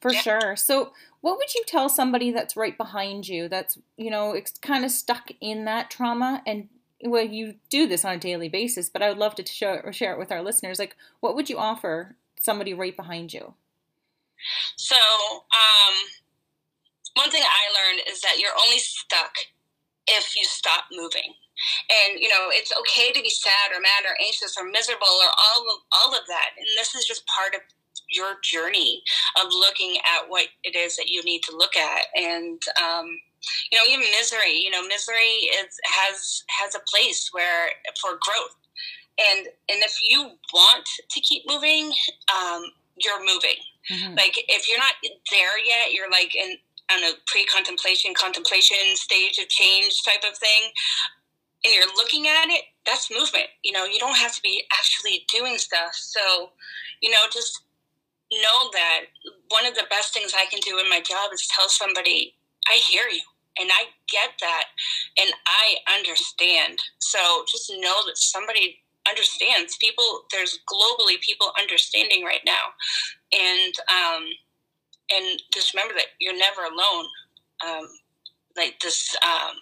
for 0.01 0.13
yeah. 0.13 0.21
sure. 0.21 0.57
So, 0.57 0.93
what 1.23 1.39
would 1.39 1.55
you 1.55 1.65
tell 1.67 1.89
somebody 1.89 2.31
that's 2.31 2.59
right 2.59 2.77
behind 2.77 3.27
you 3.27 3.49
that's, 3.49 3.79
you 3.97 4.11
know, 4.11 4.33
it's 4.33 4.53
kind 4.59 4.85
of 4.85 4.91
stuck 4.91 5.31
in 5.41 5.65
that 5.65 5.91
trauma 5.91 6.43
and 6.47 6.69
well, 7.03 7.25
you 7.25 7.55
do 7.71 7.87
this 7.87 8.05
on 8.05 8.15
a 8.15 8.19
daily 8.19 8.49
basis, 8.49 8.91
but 8.91 9.03
I 9.03 9.09
would 9.09 9.19
love 9.19 9.35
to 9.37 9.47
show, 9.47 9.81
or 9.83 9.93
share 9.93 10.13
it 10.13 10.19
with 10.19 10.33
our 10.33 10.43
listeners. 10.43 10.79
Like, 10.79 10.97
what 11.21 11.35
would 11.35 11.51
you 11.51 11.59
offer 11.59 12.17
somebody 12.41 12.73
right 12.73 12.97
behind 12.97 13.33
you? 13.33 13.55
So, 14.77 14.97
um, 14.97 15.95
one 17.15 17.31
thing 17.31 17.43
I 17.43 17.93
learned 17.93 18.03
is 18.11 18.21
that 18.21 18.39
you're 18.39 18.53
only 18.63 18.79
stuck 18.79 19.33
if 20.09 20.37
you 20.37 20.45
stop 20.45 20.85
moving. 20.93 21.35
And 21.89 22.21
you 22.21 22.29
know, 22.29 22.51
it's 22.51 22.73
okay 22.73 23.13
to 23.13 23.23
be 23.23 23.31
sad 23.31 23.73
or 23.75 23.81
mad 23.81 24.05
or 24.05 24.17
anxious 24.21 24.57
or 24.59 24.65
miserable 24.65 25.07
or 25.23 25.31
all 25.31 25.63
of 25.63 25.79
all 25.93 26.11
of 26.15 26.27
that. 26.27 26.51
And 26.59 26.67
this 26.77 26.95
is 26.95 27.05
just 27.07 27.27
part 27.27 27.55
of 27.55 27.61
your 28.11 28.37
journey 28.43 29.03
of 29.41 29.53
looking 29.53 29.97
at 30.05 30.29
what 30.29 30.49
it 30.63 30.77
is 30.77 30.97
that 30.97 31.09
you 31.09 31.23
need 31.23 31.43
to 31.45 31.57
look 31.57 31.77
at. 31.77 32.05
And 32.15 32.61
um, 32.83 33.07
you 33.71 33.79
know, 33.79 33.85
even 33.89 34.07
misery, 34.19 34.59
you 34.59 34.71
know, 34.71 34.87
misery 34.87 35.51
is, 35.61 35.79
has, 35.85 36.43
has 36.49 36.75
a 36.75 36.81
place 36.91 37.29
where 37.33 37.69
for 38.01 38.19
growth. 38.21 38.57
And, 39.19 39.47
and 39.69 39.83
if 39.83 39.97
you 40.03 40.31
want 40.53 40.85
to 41.11 41.21
keep 41.21 41.45
moving, 41.47 41.93
um, 42.35 42.65
you're 42.99 43.21
moving. 43.21 43.61
Mm-hmm. 43.91 44.15
Like 44.17 44.35
if 44.49 44.69
you're 44.69 44.79
not 44.79 44.95
there 45.31 45.59
yet, 45.59 45.93
you're 45.93 46.11
like 46.11 46.35
in, 46.35 46.57
on 46.93 47.03
a 47.05 47.13
pre-contemplation, 47.27 48.15
contemplation 48.15 48.77
stage 48.95 49.39
of 49.39 49.49
change 49.49 50.03
type 50.05 50.23
of 50.29 50.37
thing, 50.39 50.71
and 51.65 51.73
you're 51.73 51.95
looking 51.97 52.27
at 52.27 52.49
it, 52.49 52.65
that's 52.85 53.11
movement. 53.11 53.47
You 53.63 53.73
know, 53.73 53.85
you 53.85 53.99
don't 53.99 54.17
have 54.17 54.35
to 54.35 54.43
be 54.43 54.65
actually 54.79 55.25
doing 55.33 55.57
stuff. 55.57 55.95
So, 55.95 56.51
you 57.01 57.11
know, 57.11 57.25
just 57.33 57.63
know 58.31 58.71
that 58.73 59.01
one 59.49 59.67
of 59.67 59.75
the 59.75 59.87
best 59.91 60.13
things 60.13 60.33
I 60.35 60.47
can 60.51 60.61
do 60.61 60.79
in 60.79 60.89
my 60.89 61.01
job 61.01 61.31
is 61.33 61.49
tell 61.49 61.69
somebody, 61.69 62.35
I 62.71 62.77
hear 62.77 63.05
you 63.11 63.21
and 63.59 63.71
I 63.73 63.87
get 64.09 64.31
that 64.41 64.65
and 65.19 65.31
I 65.47 65.97
understand. 65.97 66.79
So 66.99 67.19
just 67.49 67.71
know 67.79 68.01
that 68.07 68.17
somebody 68.17 68.79
understands. 69.09 69.77
People 69.81 70.25
there's 70.33 70.59
globally 70.67 71.21
people 71.21 71.53
understanding 71.61 72.25
right 72.25 72.41
now. 72.45 72.73
And 73.33 73.75
um 73.89 74.25
and 75.13 75.43
just 75.53 75.75
remember 75.75 75.95
that 75.95 76.07
you're 76.21 76.37
never 76.37 76.63
alone. 76.63 77.07
Um 77.67 77.89
like 78.57 78.79
this 78.81 79.15
um 79.25 79.57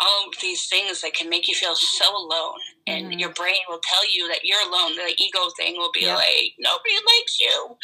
all 0.00 0.28
of 0.28 0.34
these 0.40 0.66
things 0.68 1.02
that 1.02 1.12
can 1.12 1.28
make 1.28 1.46
you 1.46 1.54
feel 1.54 1.74
so 1.76 2.16
alone 2.16 2.58
and 2.86 3.06
mm-hmm. 3.06 3.18
your 3.18 3.32
brain 3.34 3.60
will 3.68 3.78
tell 3.84 4.02
you 4.10 4.26
that 4.26 4.40
you're 4.42 4.66
alone 4.66 4.96
the 4.96 5.14
ego 5.18 5.40
thing 5.58 5.76
will 5.76 5.92
be 5.92 6.00
yeah. 6.00 6.14
like 6.14 6.54
nobody 6.58 6.94
likes 6.94 7.38
you 7.38 7.76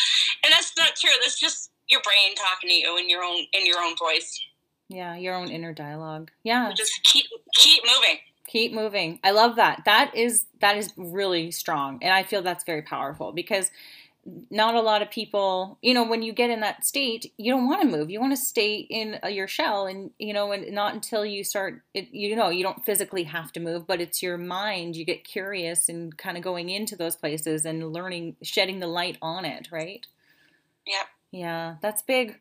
and 0.42 0.50
that's 0.50 0.72
not 0.78 0.96
true 0.96 1.10
that's 1.20 1.38
just 1.38 1.70
your 1.88 2.00
brain 2.00 2.34
talking 2.34 2.70
to 2.70 2.74
you 2.74 2.96
in 2.96 3.10
your 3.10 3.22
own 3.22 3.44
in 3.52 3.66
your 3.66 3.78
own 3.80 3.94
voice 3.98 4.40
yeah, 4.88 5.16
your 5.16 5.34
own 5.34 5.50
inner 5.50 5.72
dialogue. 5.72 6.30
Yeah. 6.44 6.72
Just 6.74 6.92
keep 7.04 7.26
keep 7.54 7.82
moving. 7.84 8.18
Keep 8.46 8.72
moving. 8.72 9.20
I 9.22 9.32
love 9.32 9.56
that. 9.56 9.82
That 9.84 10.14
is 10.14 10.46
that 10.60 10.78
is 10.78 10.92
really 10.96 11.50
strong. 11.50 11.98
And 12.02 12.12
I 12.12 12.22
feel 12.22 12.42
that's 12.42 12.64
very 12.64 12.82
powerful 12.82 13.32
because 13.32 13.70
not 14.50 14.74
a 14.74 14.80
lot 14.80 15.02
of 15.02 15.10
people, 15.10 15.78
you 15.82 15.94
know, 15.94 16.04
when 16.04 16.22
you 16.22 16.32
get 16.32 16.50
in 16.50 16.60
that 16.60 16.84
state, 16.84 17.32
you 17.38 17.52
don't 17.52 17.66
want 17.66 17.82
to 17.82 17.88
move. 17.88 18.10
You 18.10 18.20
want 18.20 18.32
to 18.32 18.42
stay 18.42 18.76
in 18.76 19.18
uh, 19.24 19.28
your 19.28 19.48
shell 19.48 19.86
and, 19.86 20.10
you 20.18 20.32
know, 20.32 20.52
and 20.52 20.72
not 20.72 20.94
until 20.94 21.24
you 21.24 21.44
start 21.44 21.82
it, 21.94 22.08
you 22.10 22.36
know, 22.36 22.48
you 22.48 22.62
don't 22.62 22.84
physically 22.84 23.24
have 23.24 23.52
to 23.52 23.60
move, 23.60 23.86
but 23.86 24.00
it's 24.00 24.22
your 24.22 24.36
mind. 24.36 24.96
You 24.96 25.04
get 25.04 25.24
curious 25.24 25.88
and 25.88 26.16
kind 26.16 26.36
of 26.36 26.42
going 26.42 26.68
into 26.68 26.96
those 26.96 27.16
places 27.16 27.64
and 27.64 27.92
learning, 27.92 28.36
shedding 28.42 28.80
the 28.80 28.86
light 28.86 29.16
on 29.22 29.44
it, 29.44 29.68
right? 29.72 30.06
Yeah. 30.86 31.04
Yeah, 31.30 31.76
that's 31.80 32.02
big. 32.02 32.38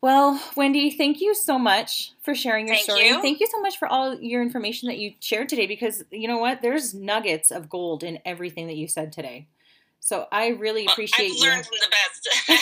Well, 0.00 0.38
Wendy, 0.54 0.90
thank 0.90 1.20
you 1.20 1.34
so 1.34 1.58
much 1.58 2.12
for 2.20 2.34
sharing 2.34 2.66
your 2.66 2.76
thank 2.76 2.84
story. 2.84 3.06
You. 3.06 3.22
Thank 3.22 3.40
you 3.40 3.46
so 3.50 3.60
much 3.60 3.78
for 3.78 3.88
all 3.88 4.14
your 4.20 4.42
information 4.42 4.88
that 4.88 4.98
you 4.98 5.14
shared 5.20 5.48
today 5.48 5.66
because 5.66 6.04
you 6.10 6.28
know 6.28 6.36
what? 6.36 6.60
There's 6.60 6.92
nuggets 6.92 7.50
of 7.50 7.70
gold 7.70 8.04
in 8.04 8.18
everything 8.24 8.66
that 8.66 8.76
you 8.76 8.86
said 8.86 9.12
today. 9.12 9.48
So 10.04 10.26
I 10.30 10.48
really 10.48 10.84
appreciate 10.84 11.32
I've 11.32 11.40
learned 11.40 11.64
you. 11.64 11.78
from 11.78 11.78
the 11.80 12.58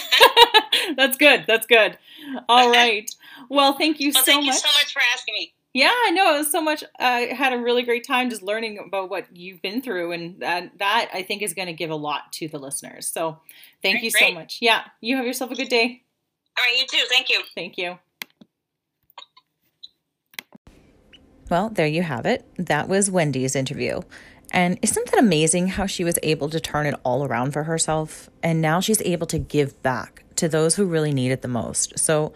best. 0.87 0.97
That's 0.97 1.17
good. 1.17 1.45
That's 1.49 1.67
good. 1.67 1.99
All 2.49 2.71
right. 2.71 3.11
Well, 3.49 3.73
thank 3.73 3.99
you 3.99 4.13
well, 4.15 4.23
so 4.23 4.33
thank 4.33 4.47
much. 4.47 4.55
Thank 4.55 4.65
you 4.65 4.71
so 4.71 4.79
much 4.79 4.93
for 4.93 5.03
asking 5.13 5.35
me. 5.35 5.53
Yeah, 5.75 5.91
I 5.93 6.13
know 6.13 6.37
it 6.37 6.39
was 6.39 6.53
so 6.53 6.63
much. 6.63 6.85
I 7.01 7.31
uh, 7.31 7.35
had 7.35 7.53
a 7.53 7.59
really 7.59 7.83
great 7.83 8.07
time 8.07 8.31
just 8.31 8.45
learning 8.45 8.79
about 8.79 9.11
what 9.11 9.27
you've 9.37 9.61
been 9.61 9.83
through, 9.83 10.13
and 10.13 10.39
that 10.41 10.79
that 10.79 11.11
I 11.13 11.23
think 11.23 11.43
is 11.43 11.53
going 11.53 11.67
to 11.67 11.73
give 11.73 11.91
a 11.91 11.97
lot 11.97 12.31
to 12.35 12.47
the 12.47 12.59
listeners. 12.59 13.09
So, 13.09 13.41
thank 13.83 13.95
great, 13.95 14.05
you 14.05 14.11
great. 14.13 14.29
so 14.29 14.35
much. 14.35 14.59
Yeah, 14.61 14.83
you 15.01 15.17
have 15.17 15.27
yourself 15.27 15.51
a 15.51 15.57
good 15.57 15.69
day. 15.69 16.03
All 16.57 16.65
right, 16.65 16.79
you 16.79 16.87
too. 16.87 17.05
Thank 17.09 17.29
you. 17.29 17.41
Thank 17.57 17.77
you. 17.77 17.99
Well, 21.51 21.71
there 21.71 21.89
you 21.89 22.03
have 22.03 22.25
it. 22.25 22.49
That 22.57 22.89
was 22.89 23.11
Wendy's 23.11 23.57
interview. 23.57 24.03
And 24.53 24.79
isn't 24.83 25.11
that 25.11 25.19
amazing 25.19 25.69
how 25.69 25.87
she 25.87 26.05
was 26.05 26.19
able 26.23 26.51
to 26.51 26.61
turn 26.61 26.87
it 26.87 26.95
all 27.05 27.25
around 27.25 27.53
for 27.53 27.65
herself? 27.65 28.29
And 28.43 28.61
now 28.61 28.81
she's 28.81 29.01
able 29.03 29.27
to 29.29 29.39
give 29.39 29.83
back 29.83 30.25
to 30.37 30.49
those 30.49 30.77
who 30.77 30.85
really 30.85 31.13
need 31.13 31.33
it 31.33 31.41
the 31.41 31.49
most. 31.49 31.99
So 31.99 32.35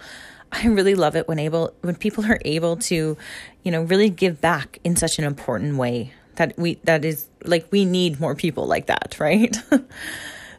I 0.50 0.66
really 0.66 0.94
love 0.94 1.14
it 1.14 1.28
when 1.28 1.38
able 1.38 1.74
when 1.82 1.94
people 1.94 2.24
are 2.24 2.40
able 2.44 2.76
to, 2.76 3.16
you 3.62 3.70
know, 3.70 3.82
really 3.82 4.08
give 4.08 4.40
back 4.40 4.78
in 4.82 4.96
such 4.96 5.18
an 5.18 5.24
important 5.24 5.76
way. 5.76 6.14
That 6.36 6.58
we 6.58 6.74
that 6.84 7.04
is 7.04 7.28
like 7.44 7.68
we 7.70 7.84
need 7.84 8.18
more 8.18 8.34
people 8.34 8.66
like 8.66 8.86
that, 8.86 9.16
right? 9.20 9.54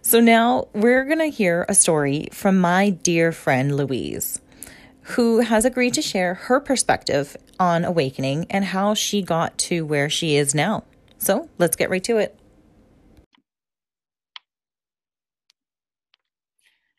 so 0.01 0.19
now 0.19 0.67
we're 0.73 1.05
going 1.05 1.19
to 1.19 1.25
hear 1.25 1.65
a 1.67 1.73
story 1.73 2.27
from 2.31 2.59
my 2.59 2.91
dear 2.91 3.31
friend 3.31 3.75
Louise 3.75 4.39
who 5.11 5.39
has 5.39 5.63
agreed 5.63 5.93
to 5.93 6.01
share 6.01 6.33
her 6.33 6.59
perspective 6.59 7.37
on 7.59 7.85
awakening 7.85 8.45
and 8.49 8.65
how 8.65 8.93
she 8.93 9.21
got 9.21 9.57
to 9.57 9.85
where 9.85 10.09
she 10.09 10.35
is 10.35 10.53
now. 10.53 10.83
So 11.17 11.49
let's 11.57 11.75
get 11.75 11.89
right 11.89 12.03
to 12.05 12.17
it. 12.17 12.39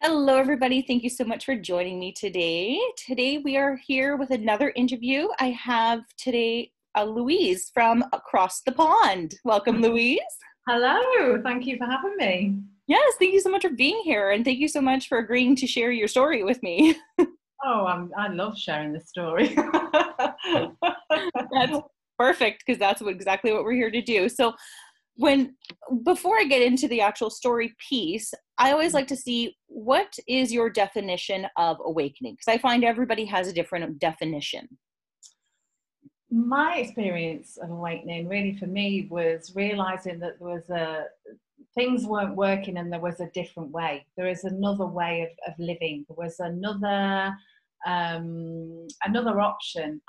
Hello, 0.00 0.36
everybody. 0.36 0.82
Thank 0.82 1.02
you 1.02 1.10
so 1.10 1.24
much 1.24 1.44
for 1.44 1.56
joining 1.56 1.98
me 1.98 2.12
today. 2.12 2.80
Today, 2.96 3.38
we 3.38 3.56
are 3.56 3.76
here 3.76 4.16
with 4.16 4.30
another 4.30 4.72
interview. 4.76 5.26
I 5.40 5.50
have 5.50 6.02
today 6.16 6.70
uh, 6.96 7.02
Louise 7.02 7.70
from 7.74 8.04
across 8.12 8.60
the 8.62 8.72
pond. 8.72 9.34
Welcome, 9.44 9.82
Louise. 9.82 10.20
Hello. 10.68 11.42
Thank 11.42 11.66
you 11.66 11.76
for 11.78 11.86
having 11.86 12.16
me. 12.16 12.54
Yes, 12.86 13.14
thank 13.18 13.34
you 13.34 13.40
so 13.40 13.50
much 13.50 13.62
for 13.62 13.70
being 13.70 14.00
here. 14.04 14.30
And 14.30 14.44
thank 14.44 14.58
you 14.58 14.68
so 14.68 14.80
much 14.80 15.08
for 15.08 15.18
agreeing 15.18 15.56
to 15.56 15.66
share 15.66 15.90
your 15.90 16.08
story 16.08 16.44
with 16.44 16.62
me. 16.62 16.96
oh, 17.64 17.86
I'm, 17.86 18.10
I 18.16 18.28
love 18.28 18.56
sharing 18.56 18.92
the 18.92 19.00
story. 19.00 19.54
that's 21.52 21.78
perfect 22.18 22.64
because 22.64 22.78
that's 22.78 23.00
what, 23.00 23.14
exactly 23.14 23.52
what 23.52 23.64
we're 23.64 23.72
here 23.72 23.90
to 23.90 24.02
do. 24.02 24.28
So, 24.28 24.54
when 25.16 25.56
before 26.04 26.38
I 26.38 26.44
get 26.44 26.62
into 26.62 26.86
the 26.86 27.00
actual 27.00 27.28
story 27.30 27.74
piece, 27.88 28.32
I 28.56 28.72
always 28.72 28.94
like 28.94 29.08
to 29.08 29.16
see 29.16 29.56
what 29.66 30.16
is 30.28 30.52
your 30.52 30.70
definition 30.70 31.46
of 31.56 31.78
awakening 31.84 32.34
because 32.34 32.52
I 32.52 32.58
find 32.58 32.84
everybody 32.84 33.24
has 33.24 33.48
a 33.48 33.52
different 33.52 33.98
definition. 33.98 34.68
My 36.30 36.76
experience 36.76 37.56
of 37.60 37.70
awakening 37.70 38.28
really 38.28 38.56
for 38.58 38.66
me 38.66 39.08
was 39.10 39.52
realizing 39.56 40.20
that 40.20 40.38
there 40.38 40.48
was 40.48 40.70
a 40.70 41.06
things 41.74 42.04
weren't 42.04 42.36
working 42.36 42.76
and 42.76 42.92
there 42.92 43.00
was 43.00 43.20
a 43.20 43.30
different 43.34 43.70
way. 43.70 44.06
There 44.16 44.28
is 44.28 44.44
another 44.44 44.86
way 44.86 45.22
of, 45.22 45.52
of 45.52 45.58
living. 45.58 46.04
There 46.08 46.16
was 46.16 46.40
another 46.40 47.34
um, 47.86 48.88
another 49.04 49.40
option, 49.40 50.00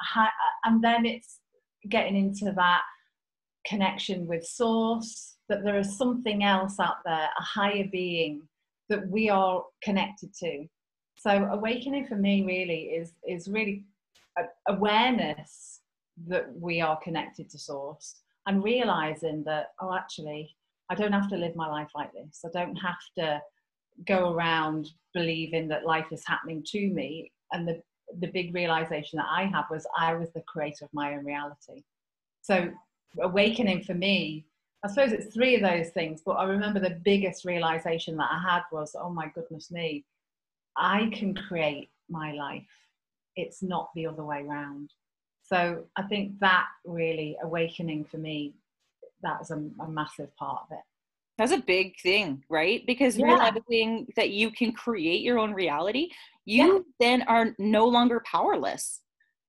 and 0.65 0.83
then 0.83 1.05
it's 1.05 1.39
getting 1.87 2.15
into 2.15 2.51
that 2.55 2.81
connection 3.65 4.27
with 4.27 4.45
source, 4.45 5.35
that 5.47 5.63
there 5.63 5.77
is 5.77 5.97
something 5.97 6.43
else 6.43 6.79
out 6.79 6.97
there, 7.05 7.29
a 7.37 7.43
higher 7.43 7.85
being 7.91 8.41
that 8.89 9.07
we 9.07 9.29
are 9.29 9.63
connected 9.83 10.33
to. 10.39 10.65
So 11.17 11.49
awakening 11.51 12.07
for 12.07 12.15
me 12.15 12.43
really 12.43 12.83
is 12.83 13.13
is 13.27 13.47
really 13.47 13.83
awareness 14.67 15.81
that 16.27 16.45
we 16.55 16.79
are 16.79 16.97
connected 17.01 17.49
to 17.49 17.59
source 17.59 18.21
and 18.45 18.63
realizing 18.63 19.43
that 19.43 19.67
oh 19.81 19.93
actually 19.93 20.55
I 20.89 20.95
don't 20.95 21.11
have 21.11 21.29
to 21.29 21.37
live 21.37 21.55
my 21.55 21.67
life 21.67 21.89
like 21.93 22.11
this. 22.13 22.43
I 22.45 22.49
don't 22.51 22.75
have 22.77 22.97
to 23.17 23.41
go 24.07 24.33
around 24.33 24.89
believing 25.13 25.67
that 25.67 25.85
life 25.85 26.07
is 26.11 26.23
happening 26.25 26.63
to 26.67 26.89
me. 26.89 27.31
And 27.51 27.67
the 27.67 27.81
the 28.19 28.27
big 28.27 28.53
realization 28.53 29.17
that 29.17 29.27
I 29.29 29.43
had 29.43 29.63
was 29.69 29.85
I 29.97 30.15
was 30.15 30.29
the 30.31 30.41
creator 30.41 30.85
of 30.85 30.93
my 30.93 31.13
own 31.13 31.25
reality. 31.25 31.83
So 32.41 32.71
awakening 33.21 33.83
for 33.83 33.93
me, 33.93 34.45
I 34.83 34.87
suppose 34.87 35.11
it's 35.11 35.33
three 35.33 35.55
of 35.55 35.61
those 35.61 35.89
things, 35.89 36.21
but 36.25 36.33
I 36.33 36.45
remember 36.45 36.79
the 36.79 37.01
biggest 37.03 37.45
realization 37.45 38.15
that 38.17 38.29
I 38.31 38.41
had 38.41 38.61
was, 38.71 38.95
oh 38.99 39.09
my 39.09 39.27
goodness 39.35 39.71
me, 39.71 40.05
I 40.77 41.09
can 41.13 41.35
create 41.35 41.89
my 42.09 42.31
life. 42.31 42.63
It's 43.35 43.61
not 43.61 43.89
the 43.93 44.07
other 44.07 44.23
way 44.23 44.45
around. 44.47 44.91
So 45.43 45.83
I 45.95 46.03
think 46.03 46.39
that 46.39 46.67
really 46.85 47.35
awakening 47.43 48.05
for 48.05 48.17
me, 48.17 48.53
that 49.21 49.39
was 49.39 49.51
a, 49.51 49.61
a 49.81 49.89
massive 49.89 50.33
part 50.37 50.61
of 50.63 50.77
it. 50.77 50.83
That's 51.37 51.51
a 51.51 51.57
big 51.57 51.99
thing, 52.01 52.43
right? 52.49 52.85
Because 52.85 53.17
yeah. 53.17 53.27
realizing 53.27 54.07
that 54.15 54.29
you 54.29 54.51
can 54.51 54.73
create 54.73 55.21
your 55.21 55.39
own 55.39 55.53
reality, 55.53 56.09
you 56.49 56.73
yeah. 56.73 56.79
then 56.99 57.21
are 57.23 57.55
no 57.59 57.85
longer 57.87 58.21
powerless. 58.25 59.01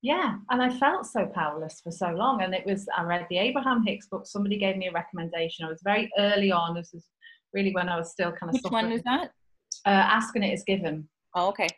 Yeah 0.02 0.36
and 0.48 0.62
i 0.62 0.70
felt 0.82 1.04
so 1.06 1.26
powerless 1.26 1.80
for 1.84 1.90
so 1.90 2.08
long 2.22 2.42
and 2.42 2.54
it 2.54 2.64
was 2.64 2.86
i 2.96 3.02
read 3.02 3.26
the 3.28 3.36
abraham 3.36 3.84
hicks 3.86 4.06
book 4.06 4.24
somebody 4.26 4.56
gave 4.56 4.76
me 4.78 4.88
a 4.88 4.92
recommendation. 4.92 5.66
I 5.66 5.68
was 5.68 5.82
very 5.84 6.10
early 6.18 6.50
on 6.50 6.74
this 6.74 6.94
is 6.94 7.04
really 7.52 7.72
when 7.74 7.88
i 7.90 7.96
was 7.96 8.10
still 8.10 8.32
kind 8.32 8.48
of 8.48 8.54
which 8.54 8.62
suffering. 8.62 8.84
one 8.86 8.92
is 8.92 9.02
that? 9.02 9.26
Uh, 9.86 10.04
Ask 10.16 10.34
and 10.36 10.44
It 10.44 10.54
Is 10.54 10.64
Given. 10.64 11.08
Oh 11.34 11.48
okay. 11.48 11.68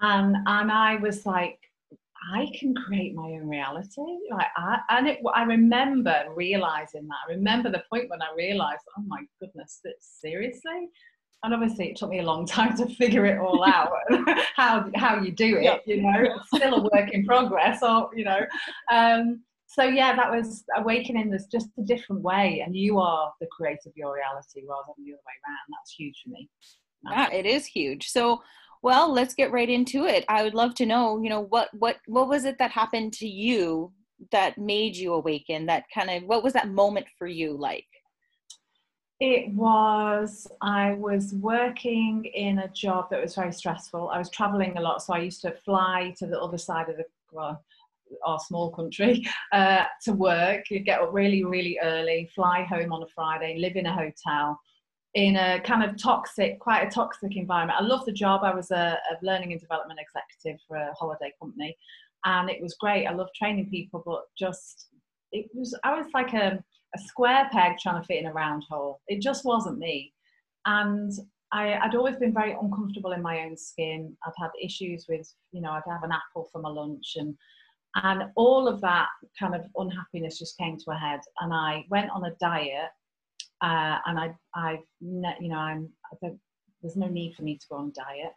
And 0.00 0.36
and 0.46 0.70
i 0.70 0.96
was 0.96 1.24
like 1.24 1.58
i 2.34 2.46
can 2.58 2.74
create 2.74 3.14
my 3.14 3.28
own 3.36 3.48
reality. 3.48 4.10
Like 4.30 4.52
i 4.58 4.78
and 4.90 5.08
it, 5.08 5.18
i 5.34 5.42
remember 5.42 6.16
realizing 6.34 7.04
that. 7.08 7.20
I 7.26 7.32
remember 7.32 7.70
the 7.70 7.82
point 7.90 8.10
when 8.10 8.20
i 8.20 8.28
realized 8.36 8.84
oh 8.98 9.04
my 9.06 9.22
goodness 9.40 9.80
that 9.84 9.94
seriously 10.00 10.80
and 11.42 11.54
obviously 11.54 11.90
it 11.90 11.96
took 11.96 12.10
me 12.10 12.20
a 12.20 12.22
long 12.22 12.46
time 12.58 12.76
to 12.76 12.86
figure 12.86 13.26
it 13.26 13.38
all 13.38 13.64
out 13.64 13.92
how 14.56 14.90
how 14.94 15.20
you 15.20 15.32
do 15.32 15.56
it 15.56 15.82
you 15.86 16.02
know? 16.02 16.22
It's 16.22 16.48
still 16.54 16.74
a 16.74 16.82
work 16.82 17.10
in 17.12 17.24
progress 17.24 17.82
or 17.82 18.10
you 18.14 18.24
know? 18.24 18.40
Um, 18.90 19.42
so 19.66 19.84
yeah 19.84 20.16
that 20.16 20.30
was 20.30 20.64
awakening 20.76 21.30
there's 21.30 21.46
just 21.46 21.68
a 21.78 21.82
different 21.82 22.22
way 22.22 22.62
and 22.64 22.74
you 22.74 22.98
are 22.98 23.32
the 23.40 23.46
creator 23.50 23.80
of 23.86 23.92
your 23.96 24.14
reality 24.14 24.62
rather 24.68 24.92
than 24.96 25.04
the 25.04 25.12
other 25.12 25.22
way 25.26 25.36
around. 25.46 25.78
That's 25.78 25.94
huge 25.96 26.22
for 26.24 26.30
me. 26.30 26.48
Yeah 27.10 27.32
it 27.32 27.46
is 27.46 27.66
huge. 27.66 28.08
So 28.08 28.42
well 28.82 29.12
let's 29.12 29.34
get 29.34 29.52
right 29.52 29.68
into 29.68 30.06
it. 30.06 30.24
I 30.28 30.42
would 30.42 30.54
love 30.54 30.74
to 30.76 30.86
know 30.86 31.20
you 31.22 31.30
know 31.30 31.40
what 31.40 31.68
what 31.72 31.98
what 32.06 32.28
was 32.28 32.44
it 32.44 32.58
that 32.58 32.70
happened 32.70 33.12
to 33.14 33.28
you 33.28 33.92
that 34.32 34.58
made 34.58 34.96
you 34.96 35.14
awaken 35.14 35.66
that 35.66 35.84
kind 35.94 36.10
of 36.10 36.22
what 36.24 36.42
was 36.44 36.52
that 36.52 36.68
moment 36.68 37.06
for 37.18 37.26
you 37.26 37.56
like 37.56 37.86
it 39.20 39.52
was, 39.52 40.48
I 40.62 40.92
was 40.94 41.34
working 41.34 42.24
in 42.24 42.60
a 42.60 42.68
job 42.68 43.10
that 43.10 43.20
was 43.20 43.34
very 43.34 43.52
stressful. 43.52 44.08
I 44.08 44.18
was 44.18 44.30
traveling 44.30 44.76
a 44.78 44.80
lot, 44.80 45.02
so 45.02 45.14
I 45.14 45.18
used 45.18 45.42
to 45.42 45.52
fly 45.52 46.14
to 46.18 46.26
the 46.26 46.40
other 46.40 46.58
side 46.58 46.88
of 46.88 46.96
the, 46.96 47.04
well, 47.30 47.62
our 48.24 48.40
small 48.40 48.70
country 48.70 49.26
uh, 49.52 49.84
to 50.04 50.12
work, 50.14 50.70
You'd 50.70 50.86
get 50.86 51.00
up 51.00 51.10
really, 51.12 51.44
really 51.44 51.78
early, 51.82 52.30
fly 52.34 52.62
home 52.64 52.92
on 52.92 53.02
a 53.02 53.06
Friday, 53.14 53.58
live 53.58 53.76
in 53.76 53.86
a 53.86 53.94
hotel 53.94 54.58
in 55.14 55.36
a 55.36 55.60
kind 55.60 55.82
of 55.82 56.00
toxic, 56.00 56.58
quite 56.60 56.86
a 56.86 56.90
toxic 56.90 57.36
environment. 57.36 57.78
I 57.80 57.84
loved 57.84 58.06
the 58.06 58.12
job. 58.12 58.42
I 58.44 58.54
was 58.54 58.70
a, 58.70 58.96
a 59.10 59.24
learning 59.24 59.52
and 59.52 59.60
development 59.60 59.98
executive 60.00 60.60
for 60.68 60.76
a 60.76 60.94
holiday 60.94 61.32
company, 61.40 61.76
and 62.24 62.48
it 62.48 62.62
was 62.62 62.76
great. 62.78 63.06
I 63.06 63.12
love 63.12 63.28
training 63.36 63.70
people, 63.70 64.02
but 64.06 64.22
just 64.38 64.88
it 65.32 65.46
was 65.52 65.76
I 65.84 65.96
was 65.96 66.06
like 66.14 66.32
a 66.32 66.62
a 66.94 66.98
square 66.98 67.48
peg 67.52 67.78
trying 67.78 68.00
to 68.00 68.06
fit 68.06 68.18
in 68.20 68.26
a 68.26 68.32
round 68.32 68.64
hole. 68.68 69.00
It 69.08 69.20
just 69.20 69.44
wasn't 69.44 69.78
me. 69.78 70.12
And 70.66 71.12
I, 71.52 71.78
would 71.84 71.96
always 71.96 72.16
been 72.16 72.32
very 72.32 72.52
uncomfortable 72.52 73.12
in 73.12 73.22
my 73.22 73.40
own 73.40 73.56
skin. 73.56 74.16
I'd 74.24 74.32
had 74.38 74.50
issues 74.62 75.06
with, 75.08 75.32
you 75.52 75.60
know, 75.60 75.70
I'd 75.70 75.82
have 75.88 76.04
an 76.04 76.12
apple 76.12 76.48
for 76.52 76.60
my 76.60 76.68
lunch 76.68 77.14
and 77.16 77.36
and 77.96 78.24
all 78.36 78.68
of 78.68 78.80
that 78.82 79.08
kind 79.38 79.54
of 79.54 79.62
unhappiness 79.76 80.38
just 80.38 80.56
came 80.56 80.76
to 80.78 80.90
a 80.92 80.94
head. 80.94 81.20
And 81.40 81.52
I 81.52 81.84
went 81.90 82.10
on 82.10 82.24
a 82.24 82.34
diet, 82.40 82.90
uh, 83.62 83.98
and 84.06 84.18
I, 84.18 84.34
I, 84.54 84.78
you 85.00 85.48
know, 85.48 85.56
I'm, 85.56 85.88
there's 86.82 86.96
no 86.96 87.08
need 87.08 87.34
for 87.34 87.42
me 87.42 87.56
to 87.58 87.66
go 87.68 87.76
on 87.76 87.92
diet. 87.94 88.32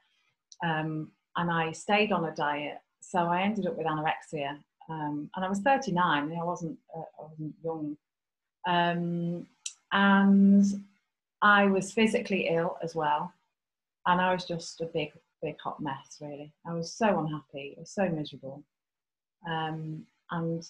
Um, 0.63 1.11
and 1.37 1.51
I 1.51 1.71
stayed 1.71 2.11
on 2.11 2.25
a 2.25 2.35
diet, 2.35 2.77
so 2.99 3.19
I 3.19 3.43
ended 3.43 3.67
up 3.67 3.77
with 3.77 3.85
anorexia. 3.85 4.57
Um, 4.89 5.29
and 5.35 5.45
I 5.45 5.49
was 5.49 5.59
39. 5.59 6.35
I 6.39 6.43
wasn't, 6.43 6.77
uh, 6.95 7.01
I 7.19 7.23
wasn't 7.29 7.53
young 7.63 7.95
um, 8.67 9.45
and 9.91 10.65
I 11.41 11.65
was 11.65 11.91
physically 11.91 12.47
ill 12.49 12.77
as 12.81 12.95
well. 12.95 13.31
And 14.05 14.19
I 14.19 14.33
was 14.33 14.45
just 14.45 14.81
a 14.81 14.85
big, 14.85 15.11
big 15.41 15.55
hot 15.63 15.81
mess, 15.81 16.17
really. 16.21 16.51
I 16.65 16.73
was 16.73 16.91
so 16.91 17.19
unhappy. 17.19 17.75
I 17.77 17.81
was 17.81 17.91
so 17.91 18.09
miserable. 18.09 18.63
Um, 19.47 20.05
and, 20.31 20.65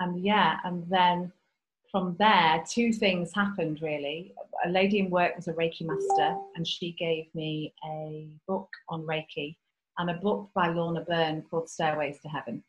and 0.00 0.24
yeah, 0.24 0.58
and 0.64 0.84
then 0.88 1.32
from 1.90 2.16
there, 2.18 2.64
two 2.68 2.92
things 2.92 3.32
happened 3.34 3.82
really. 3.82 4.32
A 4.64 4.68
lady 4.68 5.00
in 5.00 5.10
work 5.10 5.36
was 5.36 5.48
a 5.48 5.52
Reiki 5.52 5.82
master, 5.82 6.36
and 6.56 6.66
she 6.66 6.92
gave 6.92 7.26
me 7.34 7.74
a 7.84 8.28
book 8.46 8.68
on 8.88 9.02
Reiki 9.02 9.56
and 9.98 10.08
a 10.08 10.14
book 10.14 10.48
by 10.54 10.68
Lorna 10.68 11.02
Byrne 11.02 11.42
called 11.42 11.68
Stairways 11.68 12.20
to 12.20 12.28
Heaven, 12.28 12.62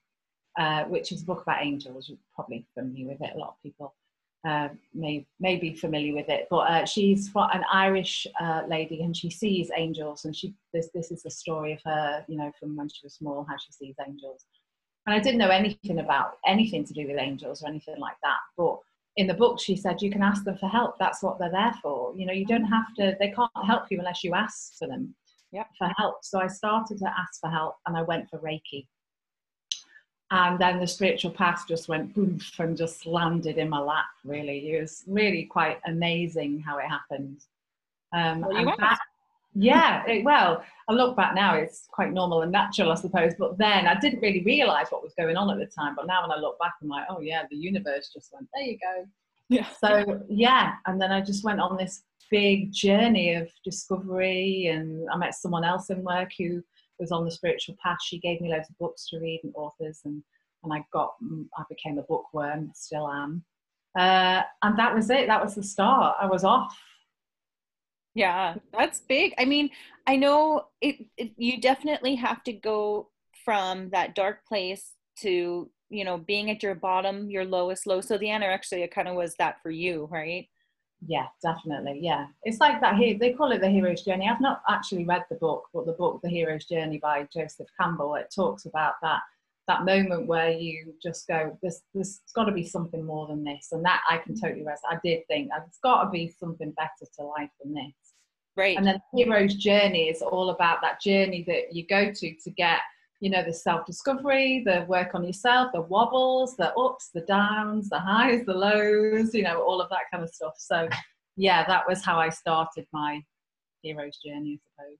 uh, 0.59 0.83
which 0.85 1.11
is 1.11 1.21
a 1.21 1.25
book 1.25 1.43
about 1.43 1.63
angels. 1.63 2.09
You're 2.09 2.17
probably 2.35 2.65
familiar 2.73 3.07
with 3.07 3.21
it, 3.21 3.35
a 3.35 3.37
lot 3.37 3.49
of 3.49 3.63
people 3.63 3.93
uh, 4.45 4.69
may 4.93 5.25
may 5.39 5.55
be 5.55 5.73
familiar 5.73 6.13
with 6.13 6.27
it, 6.29 6.47
but 6.49 6.69
uh, 6.69 6.85
she's 6.85 7.31
an 7.35 7.63
Irish 7.71 8.27
uh, 8.39 8.63
lady 8.67 9.01
and 9.01 9.15
she 9.15 9.29
sees 9.29 9.71
angels, 9.75 10.25
and 10.25 10.35
she 10.35 10.53
this 10.73 10.89
this 10.93 11.11
is 11.11 11.23
the 11.23 11.31
story 11.31 11.73
of 11.73 11.79
her, 11.85 12.25
you 12.27 12.37
know, 12.37 12.51
from 12.59 12.75
when 12.75 12.89
she 12.89 12.99
was 13.03 13.13
small, 13.13 13.45
how 13.49 13.55
she 13.57 13.71
sees 13.71 13.95
angels. 14.05 14.45
And 15.05 15.15
I 15.15 15.19
didn't 15.19 15.39
know 15.39 15.49
anything 15.49 15.99
about 15.99 16.37
anything 16.45 16.85
to 16.85 16.93
do 16.93 17.07
with 17.07 17.17
angels 17.17 17.63
or 17.63 17.67
anything 17.67 17.99
like 17.99 18.17
that, 18.23 18.39
but 18.57 18.79
in 19.15 19.27
the 19.27 19.33
book 19.33 19.59
she 19.59 19.75
said 19.75 20.01
you 20.01 20.11
can 20.11 20.23
ask 20.23 20.43
them 20.43 20.57
for 20.57 20.67
help. 20.67 20.97
That's 20.99 21.23
what 21.23 21.39
they're 21.39 21.51
there 21.51 21.75
for. 21.81 22.13
You 22.17 22.25
know, 22.25 22.33
you 22.33 22.45
don't 22.45 22.65
have 22.65 22.93
to. 22.97 23.15
They 23.19 23.31
can't 23.31 23.51
help 23.65 23.83
you 23.91 23.99
unless 23.99 24.23
you 24.23 24.33
ask 24.33 24.77
for 24.77 24.87
them. 24.87 25.15
yep. 25.53 25.67
for 25.77 25.89
help. 25.97 26.17
So 26.23 26.39
I 26.39 26.47
started 26.47 26.97
to 26.99 27.13
ask 27.17 27.39
for 27.39 27.49
help 27.49 27.75
and 27.85 27.95
I 27.95 28.01
went 28.01 28.29
for 28.29 28.39
Reiki. 28.39 28.87
And 30.31 30.57
then 30.57 30.79
the 30.79 30.87
spiritual 30.87 31.31
path 31.31 31.65
just 31.67 31.87
went 31.87 32.15
boof 32.15 32.59
and 32.59 32.75
just 32.75 33.05
landed 33.05 33.57
in 33.57 33.69
my 33.69 33.79
lap, 33.79 34.05
really. 34.23 34.71
It 34.71 34.81
was 34.81 35.03
really 35.05 35.43
quite 35.43 35.79
amazing 35.85 36.59
how 36.59 36.79
it 36.79 36.87
happened. 36.87 37.41
Um, 38.13 38.41
well, 38.41 38.75
that, 38.79 38.99
yeah, 39.53 40.03
it, 40.07 40.23
well, 40.23 40.63
I 40.87 40.93
look 40.93 41.15
back 41.15 41.35
now, 41.35 41.55
it's 41.55 41.87
quite 41.91 42.11
normal 42.11 42.41
and 42.41 42.51
natural, 42.51 42.91
I 42.91 42.95
suppose. 42.95 43.33
But 43.37 43.59
then 43.59 43.85
I 43.85 43.99
didn't 43.99 44.21
really 44.21 44.43
realize 44.43 44.87
what 44.89 45.03
was 45.03 45.13
going 45.15 45.37
on 45.37 45.51
at 45.51 45.59
the 45.59 45.67
time. 45.67 45.93
But 45.95 46.07
now 46.07 46.23
when 46.23 46.31
I 46.31 46.39
look 46.41 46.57
back, 46.57 46.73
I'm 46.81 46.89
like, 46.89 47.05
oh, 47.09 47.19
yeah, 47.21 47.43
the 47.51 47.57
universe 47.57 48.09
just 48.11 48.33
went, 48.33 48.47
there 48.55 48.63
you 48.63 48.77
go. 48.79 49.05
Yeah. 49.49 49.67
So, 49.79 50.21
yeah. 50.29 50.73
And 50.87 50.99
then 50.99 51.11
I 51.11 51.21
just 51.21 51.43
went 51.43 51.59
on 51.59 51.77
this 51.77 52.03
big 52.31 52.71
journey 52.71 53.35
of 53.35 53.49
discovery. 53.63 54.67
And 54.67 55.07
I 55.11 55.17
met 55.17 55.35
someone 55.35 55.63
else 55.63 55.91
in 55.91 56.03
work 56.03 56.31
who 56.39 56.63
was 56.99 57.11
on 57.11 57.25
the 57.25 57.31
spiritual 57.31 57.75
path. 57.83 57.97
She 58.03 58.19
gave 58.19 58.41
me 58.41 58.49
loads 58.49 58.69
of 58.69 58.77
books 58.77 59.07
to 59.09 59.19
read 59.19 59.41
and 59.43 59.53
authors. 59.55 60.01
And, 60.05 60.23
and 60.63 60.73
I 60.73 60.85
got, 60.91 61.13
I 61.57 61.63
became 61.69 61.97
a 61.97 62.03
bookworm, 62.03 62.71
still 62.73 63.07
am. 63.09 63.43
Uh, 63.97 64.41
and 64.63 64.77
that 64.79 64.95
was 64.95 65.09
it. 65.09 65.27
That 65.27 65.43
was 65.43 65.55
the 65.55 65.63
start. 65.63 66.15
I 66.19 66.25
was 66.25 66.43
off 66.43 66.75
yeah, 68.15 68.55
that's 68.77 68.99
big. 68.99 69.33
I 69.37 69.45
mean, 69.45 69.69
I 70.05 70.15
know 70.15 70.65
it, 70.81 71.05
it, 71.17 71.31
you 71.37 71.59
definitely 71.59 72.15
have 72.15 72.43
to 72.43 72.53
go 72.53 73.09
from 73.43 73.89
that 73.89 74.15
dark 74.15 74.45
place 74.47 74.91
to, 75.21 75.69
you 75.89 76.05
know, 76.05 76.17
being 76.17 76.51
at 76.51 76.61
your 76.61 76.75
bottom, 76.75 77.29
your 77.29 77.45
lowest 77.45 77.87
low. 77.87 78.01
So 78.01 78.17
the 78.17 78.27
anorexia 78.27 78.89
kind 78.91 79.07
of 79.07 79.15
was 79.15 79.35
that 79.39 79.61
for 79.63 79.71
you, 79.71 80.07
right? 80.11 80.47
Yeah, 81.05 81.27
definitely. 81.41 81.99
Yeah. 82.01 82.27
It's 82.43 82.59
like 82.59 82.79
that 82.81 82.95
He, 82.95 83.13
They 83.13 83.33
call 83.33 83.51
it 83.51 83.61
the 83.61 83.69
hero's 83.69 84.03
journey. 84.03 84.29
I've 84.29 84.41
not 84.41 84.61
actually 84.69 85.05
read 85.05 85.25
the 85.29 85.35
book, 85.35 85.65
but 85.73 85.85
the 85.85 85.93
book, 85.93 86.21
The 86.23 86.29
Hero's 86.29 86.65
Journey 86.65 86.97
by 86.97 87.27
Joseph 87.33 87.67
Campbell, 87.79 88.15
it 88.15 88.33
talks 88.33 88.65
about 88.65 88.93
that 89.01 89.21
that 89.67 89.85
moment 89.85 90.27
where 90.27 90.51
you 90.51 90.93
just 91.01 91.27
go, 91.27 91.57
there's, 91.61 91.83
there's 91.93 92.19
got 92.35 92.45
to 92.45 92.51
be 92.51 92.65
something 92.65 93.05
more 93.05 93.27
than 93.27 93.43
this. 93.43 93.69
And 93.71 93.83
that 93.85 94.01
I 94.09 94.17
can 94.17 94.39
totally 94.39 94.63
rest. 94.63 94.83
I 94.89 94.97
did 95.03 95.25
think 95.27 95.49
there's 95.49 95.79
got 95.81 96.03
to 96.03 96.09
be 96.09 96.33
something 96.37 96.71
better 96.71 97.09
to 97.17 97.25
life 97.25 97.49
than 97.63 97.73
this. 97.73 97.93
Right. 98.57 98.77
And 98.77 98.85
then 98.85 99.01
the 99.13 99.23
hero's 99.23 99.55
journey 99.55 100.09
is 100.09 100.21
all 100.21 100.49
about 100.49 100.81
that 100.81 101.01
journey 101.01 101.43
that 101.47 101.73
you 101.73 101.87
go 101.87 102.11
to 102.13 102.35
to 102.35 102.51
get, 102.51 102.79
you 103.23 103.29
know, 103.29 103.41
the 103.41 103.53
self 103.53 103.85
discovery, 103.85 104.63
the 104.65 104.83
work 104.89 105.15
on 105.15 105.23
yourself, 105.23 105.71
the 105.73 105.79
wobbles, 105.79 106.57
the 106.57 106.73
ups, 106.73 107.09
the 107.13 107.21
downs, 107.21 107.87
the 107.87 107.97
highs, 107.97 108.45
the 108.45 108.53
lows, 108.53 109.33
you 109.33 109.43
know, 109.43 109.61
all 109.61 109.79
of 109.79 109.89
that 109.91 110.11
kind 110.11 110.25
of 110.25 110.29
stuff. 110.29 110.55
So, 110.57 110.89
yeah, 111.37 111.65
that 111.65 111.87
was 111.87 112.03
how 112.03 112.19
I 112.19 112.27
started 112.27 112.85
my 112.91 113.21
hero's 113.81 114.17
journey, 114.17 114.59
I 114.59 114.83
suppose. 114.83 114.97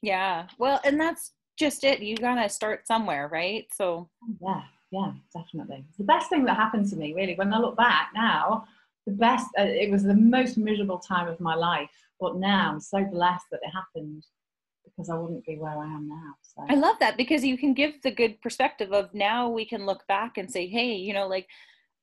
Yeah. 0.00 0.46
Well, 0.58 0.80
and 0.82 0.98
that's 0.98 1.32
just 1.58 1.84
it. 1.84 2.00
You 2.00 2.16
gotta 2.16 2.48
start 2.48 2.86
somewhere, 2.86 3.28
right? 3.28 3.66
So, 3.70 4.08
yeah, 4.40 4.62
yeah, 4.90 5.12
definitely. 5.34 5.84
It's 5.90 5.98
the 5.98 6.04
best 6.04 6.30
thing 6.30 6.46
that 6.46 6.56
happened 6.56 6.88
to 6.88 6.96
me, 6.96 7.12
really. 7.12 7.34
When 7.34 7.52
I 7.52 7.58
look 7.58 7.76
back 7.76 8.12
now, 8.14 8.64
the 9.04 9.12
best, 9.12 9.46
uh, 9.58 9.64
it 9.64 9.90
was 9.90 10.04
the 10.04 10.14
most 10.14 10.56
miserable 10.56 11.00
time 11.00 11.28
of 11.28 11.38
my 11.38 11.54
life 11.54 11.90
but 12.20 12.36
now 12.36 12.70
I'm 12.70 12.80
so 12.80 13.04
blessed 13.04 13.46
that 13.50 13.60
it 13.62 13.70
happened 13.70 14.24
because 14.96 15.10
I 15.10 15.16
wouldn't 15.16 15.44
be 15.44 15.56
where 15.56 15.78
I 15.78 15.84
am 15.84 16.08
now. 16.08 16.34
So. 16.42 16.64
I 16.68 16.74
love 16.74 16.96
that 17.00 17.16
because 17.16 17.44
you 17.44 17.58
can 17.58 17.74
give 17.74 18.00
the 18.02 18.10
good 18.10 18.40
perspective 18.40 18.92
of 18.92 19.12
now 19.12 19.48
we 19.48 19.66
can 19.66 19.84
look 19.84 20.06
back 20.06 20.38
and 20.38 20.50
say, 20.50 20.66
hey, 20.66 20.94
you 20.94 21.12
know, 21.12 21.26
like 21.26 21.46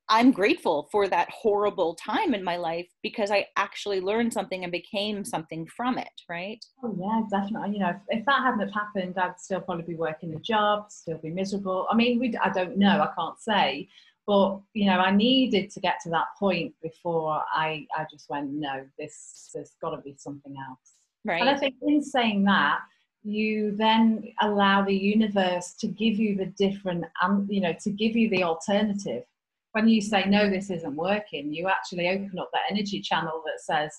I'm 0.09 0.31
grateful 0.31 0.89
for 0.91 1.07
that 1.07 1.29
horrible 1.29 1.95
time 1.95 2.33
in 2.33 2.43
my 2.43 2.57
life 2.57 2.87
because 3.01 3.31
I 3.31 3.47
actually 3.55 4.01
learned 4.01 4.33
something 4.33 4.63
and 4.63 4.71
became 4.71 5.23
something 5.23 5.65
from 5.65 5.97
it, 5.97 6.21
right? 6.29 6.63
Oh 6.83 6.95
yeah, 6.99 7.21
definitely. 7.31 7.73
You 7.73 7.79
know, 7.79 7.89
if, 7.89 8.19
if 8.19 8.25
that 8.25 8.43
hadn't 8.43 8.69
happened, 8.69 9.17
I'd 9.17 9.39
still 9.39 9.61
probably 9.61 9.85
be 9.85 9.95
working 9.95 10.33
a 10.35 10.39
job, 10.39 10.91
still 10.91 11.17
be 11.17 11.29
miserable. 11.29 11.87
I 11.89 11.95
mean, 11.95 12.19
we, 12.19 12.35
I 12.43 12.49
don't 12.49 12.77
know, 12.77 13.01
I 13.01 13.09
can't 13.17 13.39
say, 13.39 13.87
but 14.25 14.59
you 14.73 14.85
know 14.85 14.99
i 14.99 15.11
needed 15.11 15.69
to 15.69 15.79
get 15.79 15.99
to 16.01 16.09
that 16.09 16.27
point 16.39 16.73
before 16.81 17.41
i 17.53 17.85
i 17.97 18.05
just 18.09 18.29
went 18.29 18.49
no 18.51 18.85
this 18.97 19.49
there's 19.53 19.71
got 19.81 19.91
to 19.91 20.01
be 20.01 20.15
something 20.17 20.55
else 20.69 20.92
right. 21.25 21.41
And 21.41 21.49
i 21.49 21.57
think 21.57 21.75
in 21.81 22.01
saying 22.01 22.43
that 22.45 22.79
you 23.23 23.71
then 23.77 24.23
allow 24.41 24.83
the 24.83 24.95
universe 24.95 25.75
to 25.79 25.87
give 25.87 26.15
you 26.15 26.35
the 26.35 26.47
different 26.57 27.05
um, 27.21 27.47
you 27.49 27.61
know 27.61 27.73
to 27.81 27.89
give 27.89 28.15
you 28.15 28.29
the 28.29 28.43
alternative. 28.43 29.23
When 29.71 29.87
you 29.87 30.01
say 30.01 30.25
no 30.27 30.49
this 30.49 30.69
isn't 30.69 30.95
working 30.95 31.53
you 31.53 31.67
actually 31.67 32.09
open 32.09 32.37
up 32.39 32.49
that 32.53 32.69
energy 32.69 33.01
channel 33.01 33.41
that 33.45 33.61
says 33.61 33.91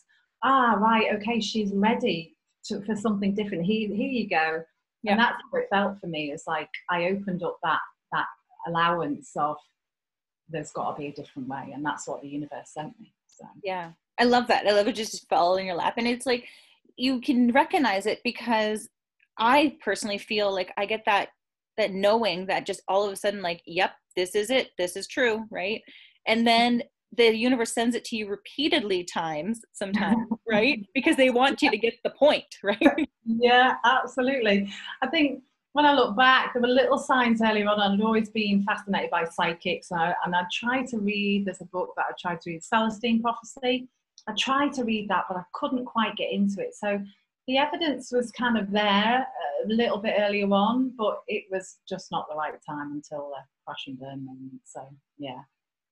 ah 0.45 0.75
right 0.79 1.15
okay 1.15 1.41
she's 1.41 1.73
ready 1.73 2.37
to, 2.67 2.81
for 2.83 2.97
something 2.97 3.35
different. 3.35 3.65
Here, 3.65 3.89
here 3.89 4.11
you 4.11 4.29
go. 4.29 4.63
Yeah. 5.03 5.13
and 5.13 5.21
that's 5.21 5.43
what 5.51 5.63
it 5.63 5.69
felt 5.71 6.01
for 6.01 6.07
me. 6.07 6.31
It's 6.31 6.47
like 6.47 6.71
i 6.91 7.07
opened 7.07 7.43
up 7.43 7.59
that 7.63 7.81
that 8.13 8.27
allowance 8.67 9.33
of 9.37 9.57
there's 10.49 10.71
got 10.73 10.93
to 10.93 11.01
be 11.01 11.09
a 11.09 11.13
different 11.13 11.49
way. 11.49 11.73
And 11.75 11.85
that's 11.85 12.07
what 12.07 12.23
the 12.23 12.29
universe 12.29 12.71
sent 12.73 12.99
me 13.01 13.13
so. 13.27 13.47
Yeah. 13.63 13.93
I 14.19 14.25
love 14.25 14.47
that. 14.47 14.67
I 14.67 14.71
love 14.71 14.87
it 14.87 14.95
just 14.95 15.29
fell 15.29 15.57
in 15.57 15.67
your 15.67 15.75
lap. 15.75 15.95
And 15.97 16.07
it's 16.07 16.27
like 16.27 16.47
you 16.97 17.21
can 17.21 17.53
recognize 17.53 18.07
it 18.07 18.21
because 18.25 18.89
i 19.39 19.77
personally 19.83 20.19
feel 20.19 20.53
like 20.53 20.73
i 20.77 20.87
get 20.87 21.03
that 21.07 21.29
that 21.77 21.93
knowing 21.93 22.47
that 22.47 22.67
just 22.67 22.83
all 22.89 23.05
of 23.05 23.13
a 23.13 23.17
sudden 23.17 23.43
like 23.43 23.63
yep 23.67 23.93
this 24.17 24.35
is 24.35 24.51
it 24.51 24.71
this 24.79 24.97
is 24.97 25.07
true 25.07 25.45
right 25.51 25.83
and 26.27 26.47
then 26.47 26.83
the 27.17 27.35
universe 27.35 27.73
sends 27.73 27.95
it 27.95 28.05
to 28.05 28.17
you 28.17 28.29
repeatedly 28.29 29.05
times 29.05 29.61
sometimes 29.73 30.27
right 30.51 30.85
because 30.95 31.17
they 31.17 31.31
want 31.31 31.63
you 31.63 31.71
to 31.71 31.77
get 31.77 31.95
the 32.05 32.11
point 32.11 32.45
right 32.63 33.09
yeah 33.25 33.75
absolutely 33.85 34.69
i 35.03 35.07
think 35.07 35.43
when 35.75 35.85
I 35.85 35.93
look 35.93 36.17
back, 36.17 36.53
there 36.53 36.63
were 36.63 36.69
little 36.69 36.99
signs 36.99 37.43
earlier 37.43 37.69
on. 37.69 37.81
I'd 37.81 38.01
always 38.01 38.31
been 38.31 38.63
fascinated 38.63 39.11
by 39.11 39.25
psychics, 39.25 39.91
and 39.91 40.01
I, 40.01 40.15
and 40.25 40.35
I 40.35 40.45
tried 40.53 40.87
to 40.89 40.99
read. 40.99 41.45
There's 41.45 41.61
a 41.61 41.67
book 41.67 41.95
that 41.97 42.07
I 42.09 42.13
tried 42.19 42.41
to 42.43 42.51
read, 42.51 42.63
Celestine 42.63 43.21
Prophecy. 43.21 43.89
I 44.29 44.33
tried 44.39 44.73
to 44.75 44.85
read 44.85 45.09
that, 45.09 45.25
but 45.29 45.37
I 45.37 45.43
couldn't 45.53 45.85
quite 45.85 46.17
get 46.17 46.33
into 46.33 46.61
it. 46.61 46.75
So 46.75 47.01
the 47.47 47.59
evidence 47.59 48.11
was 48.11 48.31
kind 48.33 48.57
of 48.57 48.71
there 48.71 49.27
a 49.65 49.69
little 49.69 49.99
bit 49.99 50.15
earlier 50.19 50.47
on, 50.47 50.93
but 50.97 51.23
it 51.29 51.45
was 51.51 51.79
just 51.89 52.11
not 52.11 52.27
the 52.29 52.37
right 52.37 52.55
time 52.67 52.93
until 52.93 53.31
the 53.31 53.43
crash 53.67 53.85
and 53.87 53.99
burn 53.99 54.25
moment. 54.25 54.61
So 54.65 54.81
yeah. 55.19 55.41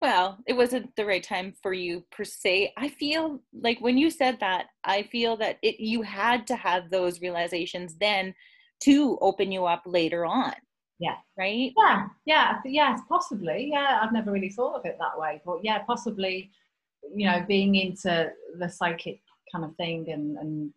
Well, 0.00 0.38
it 0.48 0.54
wasn't 0.54 0.96
the 0.96 1.06
right 1.06 1.22
time 1.22 1.54
for 1.62 1.72
you 1.72 2.04
per 2.10 2.24
se. 2.24 2.72
I 2.76 2.88
feel 2.88 3.40
like 3.52 3.80
when 3.80 3.96
you 3.96 4.10
said 4.10 4.38
that, 4.40 4.66
I 4.82 5.04
feel 5.04 5.36
that 5.36 5.58
it 5.62 5.78
you 5.78 6.02
had 6.02 6.46
to 6.48 6.56
have 6.56 6.90
those 6.90 7.20
realizations 7.20 7.94
then 8.00 8.34
to 8.84 9.16
open 9.20 9.52
you 9.52 9.66
up 9.66 9.82
later 9.86 10.26
on. 10.26 10.54
Yeah. 10.98 11.16
Right? 11.38 11.72
Yeah. 11.76 12.06
Yeah. 12.26 12.54
Yes, 12.64 13.00
possibly. 13.08 13.70
Yeah. 13.72 14.00
I've 14.02 14.12
never 14.12 14.32
really 14.32 14.50
thought 14.50 14.74
of 14.74 14.86
it 14.86 14.96
that 14.98 15.18
way. 15.18 15.40
But 15.44 15.58
yeah, 15.62 15.78
possibly, 15.80 16.50
you 17.14 17.26
know, 17.26 17.44
being 17.46 17.74
into 17.74 18.32
the 18.58 18.68
psychic 18.68 19.20
kind 19.50 19.64
of 19.64 19.74
thing 19.76 20.10
and, 20.10 20.36
and 20.38 20.72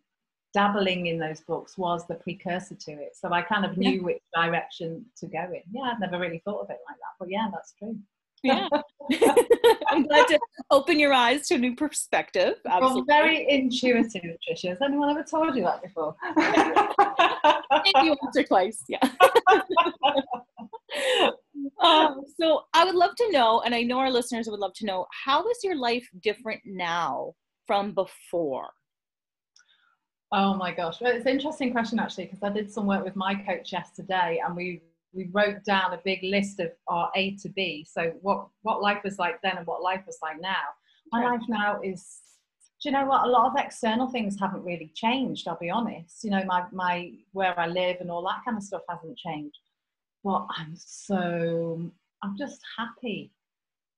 dabbling 0.52 1.06
in 1.06 1.18
those 1.18 1.40
books 1.40 1.76
was 1.76 2.06
the 2.06 2.14
precursor 2.14 2.74
to 2.74 2.92
it. 2.92 3.14
So 3.14 3.32
I 3.32 3.42
kind 3.42 3.64
of 3.64 3.76
knew 3.76 3.96
yeah. 3.96 4.02
which 4.02 4.22
direction 4.34 5.04
to 5.18 5.26
go 5.26 5.44
in. 5.52 5.62
Yeah, 5.70 5.90
I've 5.92 6.00
never 6.00 6.18
really 6.18 6.42
thought 6.44 6.60
of 6.60 6.70
it 6.70 6.78
like 6.88 6.96
that. 6.96 7.14
But 7.18 7.30
yeah, 7.30 7.48
that's 7.52 7.74
true. 7.78 7.96
Yeah. 8.46 8.68
I'm 9.88 10.06
glad 10.06 10.26
to 10.28 10.38
open 10.70 10.98
your 10.98 11.12
eyes 11.12 11.46
to 11.48 11.54
a 11.54 11.58
new 11.58 11.74
perspective. 11.74 12.54
Absolutely. 12.66 13.02
Well, 13.02 13.04
very 13.06 13.46
intuitive, 13.48 14.36
Tricia. 14.48 14.70
Has 14.70 14.82
anyone 14.82 15.10
ever 15.10 15.22
told 15.22 15.54
you 15.56 15.64
that 15.64 15.82
before? 15.82 16.14
Maybe 17.84 18.14
once 18.20 18.36
or 18.36 18.42
twice, 18.42 18.84
yeah. 18.88 18.98
um, 21.82 22.22
so 22.40 22.62
I 22.74 22.84
would 22.84 22.94
love 22.94 23.14
to 23.16 23.30
know, 23.30 23.62
and 23.64 23.74
I 23.74 23.82
know 23.82 23.98
our 23.98 24.10
listeners 24.10 24.48
would 24.48 24.60
love 24.60 24.74
to 24.76 24.86
know, 24.86 25.06
how 25.24 25.46
is 25.48 25.58
your 25.62 25.76
life 25.76 26.06
different 26.22 26.60
now 26.64 27.34
from 27.66 27.92
before? 27.92 28.70
Oh 30.32 30.54
my 30.54 30.72
gosh. 30.72 31.00
Well, 31.00 31.14
it's 31.14 31.26
an 31.26 31.32
interesting 31.32 31.72
question 31.72 31.98
actually, 31.98 32.26
because 32.26 32.42
I 32.42 32.50
did 32.50 32.72
some 32.72 32.86
work 32.86 33.04
with 33.04 33.16
my 33.16 33.34
coach 33.34 33.72
yesterday 33.72 34.40
and 34.44 34.56
we 34.56 34.82
we 35.16 35.28
wrote 35.32 35.64
down 35.64 35.94
a 35.94 36.00
big 36.04 36.22
list 36.22 36.60
of 36.60 36.70
our 36.88 37.10
A 37.16 37.34
to 37.36 37.48
B. 37.48 37.86
So 37.88 38.12
what 38.20 38.48
what 38.62 38.82
life 38.82 39.02
was 39.02 39.18
like 39.18 39.40
then 39.42 39.56
and 39.56 39.66
what 39.66 39.82
life 39.82 40.02
was 40.06 40.18
like 40.22 40.40
now. 40.40 40.64
My 41.12 41.24
life 41.24 41.42
now 41.48 41.80
is 41.82 42.20
do 42.82 42.90
you 42.90 42.92
know 42.92 43.06
what? 43.06 43.24
A 43.24 43.30
lot 43.30 43.46
of 43.46 43.58
external 43.58 44.08
things 44.08 44.38
haven't 44.38 44.62
really 44.62 44.92
changed. 44.94 45.48
I'll 45.48 45.58
be 45.58 45.70
honest. 45.70 46.22
You 46.22 46.30
know, 46.30 46.44
my 46.44 46.64
my 46.72 47.12
where 47.32 47.58
I 47.58 47.66
live 47.66 47.96
and 48.00 48.10
all 48.10 48.22
that 48.24 48.44
kind 48.44 48.56
of 48.56 48.62
stuff 48.62 48.82
hasn't 48.88 49.16
changed. 49.16 49.58
But 50.22 50.46
I'm 50.56 50.74
so 50.76 51.90
I'm 52.22 52.36
just 52.36 52.60
happy. 52.76 53.32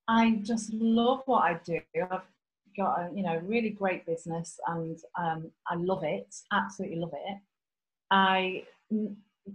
I 0.06 0.40
just 0.42 0.72
love 0.72 1.22
what 1.26 1.42
I 1.42 1.60
do. 1.64 1.80
I've 2.10 2.22
got 2.76 3.00
a 3.00 3.10
you 3.14 3.24
know 3.24 3.40
really 3.44 3.70
great 3.70 4.06
business 4.06 4.58
and 4.68 4.96
um, 5.18 5.50
I 5.66 5.74
love 5.74 6.04
it. 6.04 6.34
Absolutely 6.52 6.98
love 6.98 7.12
it. 7.14 7.38
I 8.10 8.62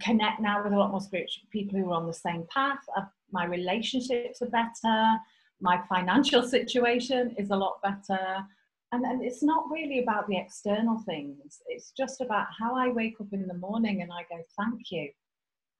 connect 0.00 0.40
now 0.40 0.62
with 0.62 0.72
a 0.72 0.76
lot 0.76 0.90
more 0.90 1.00
spiritual 1.00 1.44
people 1.50 1.78
who 1.78 1.90
are 1.90 1.94
on 1.94 2.06
the 2.06 2.12
same 2.12 2.44
path. 2.52 2.78
Uh, 2.96 3.02
my 3.32 3.44
relationships 3.44 4.42
are 4.42 4.48
better. 4.48 5.18
My 5.60 5.80
financial 5.88 6.42
situation 6.56 7.34
is 7.38 7.50
a 7.50 7.56
lot 7.56 7.80
better. 7.82 8.44
and, 8.92 9.04
and 9.04 9.22
it's 9.22 9.42
not 9.42 9.64
really 9.70 10.00
about 10.02 10.28
the 10.28 10.36
external 10.36 10.98
things. 11.00 11.60
It's 11.68 11.92
just 11.92 12.20
about 12.20 12.46
how 12.58 12.76
I 12.76 12.88
wake 12.88 13.20
up 13.20 13.32
in 13.32 13.46
the 13.46 13.54
morning 13.54 14.02
and 14.02 14.12
I 14.12 14.22
go, 14.30 14.42
thank 14.58 14.90
you. 14.90 15.10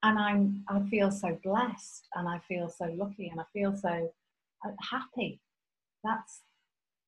And 0.03 0.19
I'm, 0.19 0.63
I 0.67 0.81
feel 0.89 1.11
so 1.11 1.37
blessed 1.43 2.07
and 2.15 2.27
I 2.27 2.39
feel 2.39 2.69
so 2.69 2.85
lucky 2.95 3.29
and 3.29 3.39
I 3.39 3.45
feel 3.53 3.75
so 3.75 4.11
uh, 4.65 4.71
happy. 4.91 5.39
That's, 6.03 6.41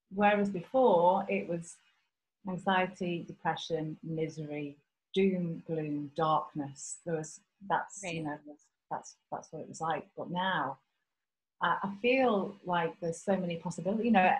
whereas 0.09 0.49
before 0.49 1.25
it 1.29 1.47
was 1.47 1.75
anxiety, 2.47 3.25
depression, 3.27 3.97
misery, 4.03 4.77
doom, 5.17 5.63
gloom, 5.65 6.11
darkness. 6.15 6.97
There 7.05 7.15
was, 7.15 7.39
that's, 7.69 8.01
right. 8.03 8.15
you 8.15 8.23
know, 8.23 8.37
that's, 8.91 9.15
that's 9.31 9.47
what 9.51 9.61
it 9.61 9.69
was 9.69 9.81
like. 9.81 10.05
But 10.15 10.29
now 10.29 10.77
I 11.61 11.89
feel 12.03 12.55
like 12.65 12.93
there's 13.01 13.23
so 13.23 13.35
many 13.35 13.55
possibilities. 13.57 14.05
You 14.05 14.11
know, 14.11 14.31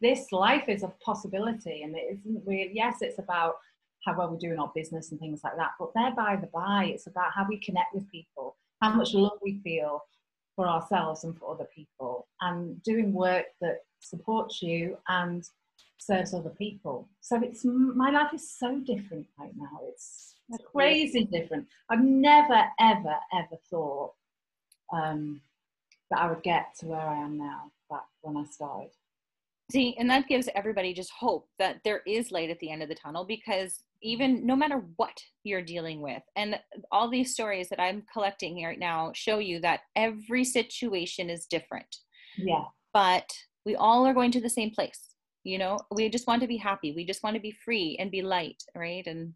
this 0.00 0.32
life 0.32 0.68
is 0.68 0.82
a 0.82 0.92
possibility, 1.04 1.82
and 1.82 1.94
it 1.94 2.18
isn't 2.18 2.42
really. 2.46 2.70
Yes, 2.72 3.02
it's 3.02 3.18
about 3.18 3.56
how 4.04 4.16
well 4.16 4.30
we 4.30 4.38
do 4.38 4.52
in 4.52 4.58
our 4.58 4.72
business 4.74 5.10
and 5.10 5.20
things 5.20 5.42
like 5.44 5.56
that, 5.56 5.72
but 5.78 5.90
there 5.94 6.12
by 6.16 6.36
the 6.36 6.48
by, 6.48 6.86
it's 6.86 7.06
about 7.06 7.32
how 7.34 7.46
we 7.48 7.58
connect 7.58 7.94
with 7.94 8.10
people, 8.10 8.56
how 8.80 8.92
much 8.94 9.14
love 9.14 9.38
we 9.42 9.60
feel 9.62 10.02
for 10.56 10.66
ourselves 10.66 11.24
and 11.24 11.38
for 11.38 11.52
other 11.54 11.68
people, 11.74 12.26
and 12.40 12.82
doing 12.82 13.12
work 13.12 13.46
that 13.60 13.80
supports 14.00 14.62
you 14.62 14.96
and 15.08 15.44
serves 16.06 16.34
other 16.34 16.50
people. 16.50 17.08
So 17.20 17.40
it's 17.42 17.64
my 17.64 18.10
life 18.10 18.34
is 18.34 18.56
so 18.58 18.78
different 18.80 19.26
right 19.38 19.52
now. 19.56 19.80
It's 19.88 20.34
crazy 20.72 21.24
different. 21.24 21.66
I've 21.90 22.02
never, 22.04 22.64
ever, 22.80 23.16
ever 23.32 23.56
thought. 23.70 24.12
Um, 24.92 25.40
that 26.12 26.20
I 26.20 26.28
would 26.28 26.42
get 26.42 26.74
to 26.80 26.86
where 26.86 27.00
I 27.00 27.16
am 27.16 27.38
now 27.38 27.72
back 27.90 28.04
when 28.20 28.36
I 28.36 28.44
started. 28.44 28.90
See, 29.70 29.96
and 29.98 30.08
that 30.10 30.28
gives 30.28 30.48
everybody 30.54 30.92
just 30.92 31.10
hope 31.10 31.48
that 31.58 31.80
there 31.84 32.02
is 32.06 32.30
light 32.30 32.50
at 32.50 32.60
the 32.60 32.70
end 32.70 32.82
of 32.82 32.90
the 32.90 32.94
tunnel 32.94 33.24
because 33.24 33.82
even 34.02 34.44
no 34.44 34.54
matter 34.54 34.82
what 34.96 35.18
you're 35.44 35.62
dealing 35.62 36.02
with, 36.02 36.22
and 36.36 36.58
all 36.90 37.08
these 37.08 37.32
stories 37.32 37.68
that 37.70 37.80
I'm 37.80 38.02
collecting 38.12 38.62
right 38.62 38.78
now 38.78 39.12
show 39.14 39.38
you 39.38 39.60
that 39.60 39.80
every 39.96 40.44
situation 40.44 41.30
is 41.30 41.46
different. 41.46 41.96
Yeah. 42.36 42.64
But 42.92 43.30
we 43.64 43.76
all 43.76 44.04
are 44.04 44.12
going 44.12 44.32
to 44.32 44.40
the 44.40 44.50
same 44.50 44.72
place. 44.72 45.11
You 45.44 45.58
know, 45.58 45.78
we 45.90 46.08
just 46.08 46.26
want 46.26 46.42
to 46.42 46.48
be 46.48 46.56
happy. 46.56 46.92
We 46.92 47.04
just 47.04 47.22
want 47.22 47.34
to 47.34 47.40
be 47.40 47.50
free 47.50 47.96
and 47.98 48.10
be 48.10 48.22
light, 48.22 48.62
right? 48.74 49.06
And 49.06 49.34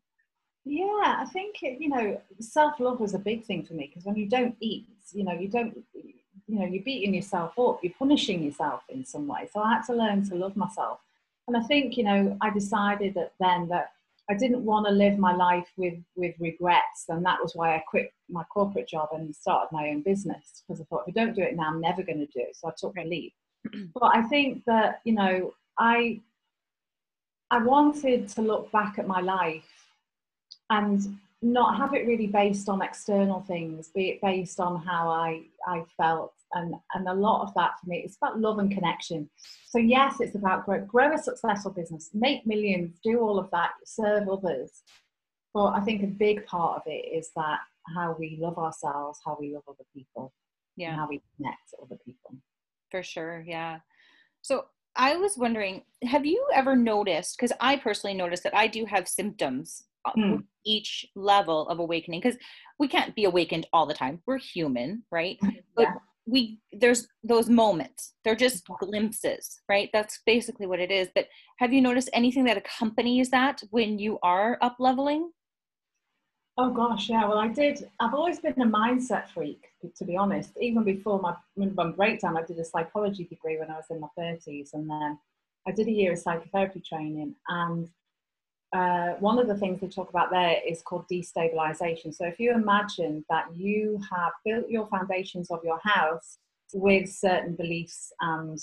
yeah, 0.65 1.17
I 1.19 1.27
think, 1.33 1.57
you 1.63 1.89
know, 1.89 2.21
self 2.41 2.81
love 2.81 3.01
was 3.01 3.15
a 3.15 3.19
big 3.19 3.45
thing 3.45 3.65
for 3.65 3.75
me 3.75 3.87
because 3.87 4.05
when 4.05 4.17
you 4.17 4.29
don't 4.29 4.57
eat, 4.61 4.87
you 5.13 5.25
know, 5.25 5.33
you 5.33 5.49
don't, 5.49 5.77
you 5.95 6.59
know, 6.59 6.67
you're 6.67 6.83
beating 6.83 7.15
yourself 7.15 7.59
up, 7.59 7.81
you're 7.83 7.93
punishing 7.99 8.43
yourself 8.43 8.83
in 8.89 9.05
some 9.05 9.27
way. 9.27 9.49
So 9.53 9.61
I 9.61 9.75
had 9.75 9.83
to 9.85 9.95
learn 9.95 10.29
to 10.29 10.35
love 10.35 10.57
myself. 10.57 11.01
And 11.49 11.57
I 11.57 11.63
think, 11.63 11.97
you 11.97 12.05
know, 12.05 12.37
I 12.41 12.51
decided 12.51 13.15
that 13.15 13.33
then 13.39 13.69
that 13.69 13.93
I 14.29 14.35
didn't 14.35 14.65
want 14.65 14.87
to 14.87 14.93
live 14.93 15.19
my 15.19 15.35
life 15.35 15.69
with, 15.77 15.95
with 16.17 16.35
regrets. 16.41 17.05
And 17.09 17.25
that 17.25 17.39
was 17.41 17.55
why 17.55 17.77
I 17.77 17.85
quit 17.89 18.13
my 18.29 18.43
corporate 18.45 18.89
job 18.89 19.11
and 19.13 19.35
started 19.35 19.69
my 19.71 19.89
own 19.89 20.03
business 20.03 20.65
because 20.67 20.81
I 20.81 20.85
thought 20.85 21.05
if 21.07 21.17
I 21.17 21.21
don't 21.21 21.37
do 21.37 21.43
it 21.43 21.55
now, 21.55 21.69
I'm 21.69 21.81
never 21.81 22.03
going 22.03 22.19
to 22.19 22.27
do 22.27 22.41
it. 22.41 22.57
So 22.57 22.69
I 22.69 22.73
took 22.77 22.97
my 22.97 23.05
leap. 23.05 23.35
but 23.95 24.17
I 24.17 24.23
think 24.23 24.65
that, 24.67 25.01
you 25.05 25.13
know, 25.13 25.53
I, 25.79 26.21
I 27.51 27.63
wanted 27.63 28.29
to 28.31 28.43
look 28.43 28.71
back 28.73 28.99
at 28.99 29.07
my 29.07 29.21
life 29.21 29.65
and 30.71 31.01
not 31.43 31.77
have 31.77 31.95
it 31.95 32.07
really 32.07 32.27
based 32.27 32.69
on 32.69 32.83
external 32.83 33.41
things, 33.43 33.91
be 33.95 34.11
it 34.11 34.21
based 34.21 34.59
on 34.59 34.83
how 34.83 35.09
I, 35.09 35.43
I 35.67 35.85
felt. 35.97 36.33
And, 36.55 36.75
and 36.95 37.09
a 37.09 37.13
lot 37.13 37.43
of 37.43 37.55
that 37.55 37.73
for 37.81 37.89
me, 37.89 38.03
it's 38.05 38.17
about 38.17 38.41
love 38.41 38.59
and 38.59 38.71
connection. 38.71 39.29
So, 39.67 39.79
yes, 39.79 40.21
it's 40.21 40.35
about 40.35 40.65
grow, 40.65 40.81
grow 40.85 41.13
a 41.15 41.19
successful 41.19 41.71
business, 41.73 42.11
make 42.15 42.47
millions, 42.47 42.99
do 43.05 43.21
all 43.21 43.39
of 43.39 43.51
that, 43.51 43.73
serve 43.85 44.29
others. 44.29 44.83
But 45.53 45.73
I 45.73 45.81
think 45.81 46.03
a 46.03 46.07
big 46.07 46.47
part 46.47 46.77
of 46.77 46.83
it 46.87 47.07
is 47.15 47.31
that 47.37 47.59
how 47.95 48.17
we 48.19 48.39
love 48.41 48.59
ourselves, 48.59 49.21
how 49.25 49.37
we 49.39 49.55
love 49.55 49.65
other 49.69 49.85
people, 49.95 50.33
yeah. 50.77 50.97
how 50.97 51.09
we 51.09 51.23
connect 51.37 51.71
to 51.71 51.77
other 51.83 51.99
people. 52.05 52.35
For 52.91 53.03
sure, 53.03 53.45
yeah. 53.47 53.79
So 54.43 54.67
I 54.97 55.17
was 55.17 55.37
wondering, 55.37 55.83
have 56.05 56.27
you 56.27 56.45
ever 56.55 56.77
noticed? 56.77 57.37
Because 57.37 57.53
I 57.61 57.77
personally 57.77 58.17
noticed 58.17 58.43
that 58.45 58.57
I 58.57 58.67
do 58.67 58.85
have 58.85 59.09
symptoms 59.09 59.85
mm. 60.17 60.43
each 60.65 61.07
level 61.15 61.69
of 61.69 61.79
awakening 61.79 62.21
because 62.21 62.39
we 62.79 62.89
can't 62.89 63.15
be 63.15 63.25
awakened 63.25 63.67
all 63.73 63.87
the 63.87 63.95
time. 63.95 64.21
We're 64.27 64.39
human 64.39 65.03
right? 65.11 65.39
Yeah. 65.43 65.51
but 65.75 65.89
we 66.27 66.59
there's 66.73 67.07
those 67.23 67.49
moments. 67.49 68.15
They're 68.25 68.35
just 68.35 68.67
glimpses 68.81 69.61
right? 69.69 69.91
That's 69.93 70.21
basically 70.27 70.67
what 70.67 70.81
it 70.81 70.91
is. 70.91 71.09
But 71.15 71.27
have 71.59 71.73
you 71.73 71.81
noticed 71.81 72.11
anything 72.13 72.45
that 72.45 72.57
accompanies 72.57 73.31
that 73.31 73.63
when 73.71 73.99
you 73.99 74.19
are 74.23 74.59
up 74.61 74.77
leveling 74.79 75.31
oh 76.59 76.71
gosh 76.71 77.09
yeah 77.09 77.27
well 77.27 77.39
i 77.39 77.49
did 77.49 77.89
i've 78.01 78.15
always 78.15 78.39
been 78.39 78.61
a 78.61 78.67
mindset 78.67 79.29
freak 79.29 79.69
to 79.95 80.05
be 80.05 80.17
honest 80.17 80.51
even 80.61 80.83
before 80.83 81.21
my, 81.21 81.35
my 81.57 81.91
breakdown 81.91 82.37
i 82.37 82.43
did 82.43 82.59
a 82.59 82.65
psychology 82.65 83.25
degree 83.25 83.59
when 83.59 83.71
i 83.71 83.77
was 83.77 83.85
in 83.91 84.01
my 84.01 84.09
30s 84.19 84.75
and 84.75 84.89
then 84.91 85.19
i 85.67 85.71
did 85.71 85.87
a 85.87 85.93
year 85.93 86.13
of 86.13 86.19
psychotherapy 86.19 86.81
training 86.81 87.35
and 87.49 87.89
uh, 88.73 89.15
one 89.21 89.39
of 89.39 89.47
the 89.47 89.57
things 89.57 89.81
they 89.81 89.87
talk 89.87 90.11
about 90.11 90.31
there 90.31 90.57
is 90.67 90.83
called 90.83 91.07
destabilization. 91.11 92.15
So 92.15 92.27
if 92.27 92.41
you 92.41 92.53
imagine 92.53 93.25
that 93.31 93.47
you 93.55 94.01
have 94.11 94.33
built 94.45 94.69
your 94.69 94.87
foundations 94.89 95.51
of 95.51 95.61
your 95.65 95.79
house 95.83 96.39
with 96.75 97.09
certain 97.09 97.55
beliefs 97.55 98.13
and 98.21 98.59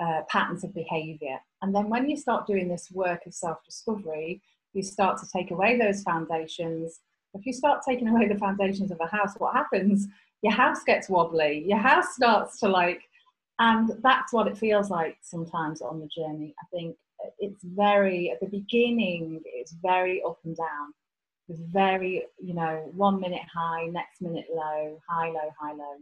uh, 0.00 0.22
patterns 0.28 0.62
of 0.62 0.74
behavior, 0.74 1.38
and 1.62 1.74
then 1.74 1.88
when 1.88 2.08
you 2.08 2.16
start 2.16 2.46
doing 2.46 2.68
this 2.68 2.90
work 2.92 3.26
of 3.26 3.34
self 3.34 3.64
discovery, 3.64 4.42
you 4.72 4.82
start 4.82 5.18
to 5.18 5.28
take 5.28 5.50
away 5.50 5.78
those 5.78 6.02
foundations. 6.02 7.00
If 7.34 7.46
you 7.46 7.52
start 7.52 7.82
taking 7.88 8.08
away 8.08 8.28
the 8.28 8.38
foundations 8.38 8.90
of 8.90 8.98
a 9.00 9.06
house, 9.06 9.34
what 9.38 9.54
happens? 9.54 10.08
Your 10.42 10.52
house 10.52 10.82
gets 10.84 11.08
wobbly, 11.08 11.64
your 11.66 11.78
house 11.78 12.14
starts 12.14 12.58
to 12.60 12.68
like, 12.68 13.02
and 13.58 13.92
that's 14.02 14.32
what 14.32 14.48
it 14.48 14.58
feels 14.58 14.90
like 14.90 15.18
sometimes 15.22 15.82
on 15.82 16.00
the 16.00 16.08
journey. 16.08 16.54
I 16.60 16.66
think 16.74 16.96
it's 17.38 17.62
very 17.64 18.30
at 18.30 18.40
the 18.40 18.46
beginning 18.46 19.40
it's 19.44 19.74
very 19.82 20.22
up 20.26 20.38
and 20.44 20.56
down 20.56 20.92
it's 21.48 21.60
very 21.72 22.24
you 22.38 22.54
know 22.54 22.88
one 22.94 23.20
minute 23.20 23.42
high 23.52 23.86
next 23.86 24.20
minute 24.20 24.46
low 24.54 24.98
high 25.08 25.28
low 25.28 25.50
high 25.60 25.72
low 25.72 25.96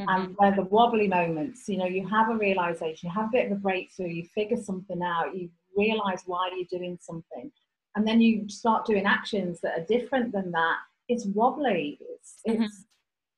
mm-hmm. 0.00 0.08
and 0.08 0.34
where 0.38 0.54
the 0.54 0.62
wobbly 0.62 1.08
moments 1.08 1.68
you 1.68 1.76
know 1.76 1.86
you 1.86 2.06
have 2.06 2.30
a 2.30 2.36
realization 2.36 3.08
you 3.08 3.14
have 3.14 3.28
a 3.28 3.32
bit 3.32 3.46
of 3.46 3.52
a 3.52 3.60
breakthrough 3.60 4.08
you 4.08 4.24
figure 4.34 4.56
something 4.56 5.02
out 5.02 5.34
you 5.36 5.48
realize 5.76 6.22
why 6.26 6.50
you're 6.56 6.78
doing 6.78 6.98
something 7.00 7.50
and 7.96 8.06
then 8.06 8.20
you 8.20 8.48
start 8.48 8.86
doing 8.86 9.06
actions 9.06 9.60
that 9.60 9.78
are 9.78 9.84
different 9.84 10.32
than 10.32 10.50
that 10.50 10.78
it's 11.08 11.26
wobbly 11.26 11.98
it's, 12.00 12.40
mm-hmm. 12.46 12.62
it's 12.62 12.84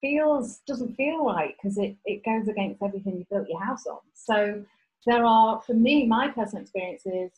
feels 0.01 0.61
doesn't 0.67 0.95
feel 0.95 1.25
right 1.25 1.55
because 1.57 1.79
it, 1.79 1.97
it 2.05 2.23
goes 2.25 2.49
against 2.49 2.83
everything 2.83 3.17
you 3.17 3.27
built 3.31 3.49
your 3.49 3.63
house 3.63 3.87
on 3.87 3.99
so 4.15 4.63
there 5.07 5.25
are, 5.25 5.63
for 5.65 5.73
me, 5.73 6.05
my 6.05 6.29
personal 6.29 6.63
experiences, 6.63 7.31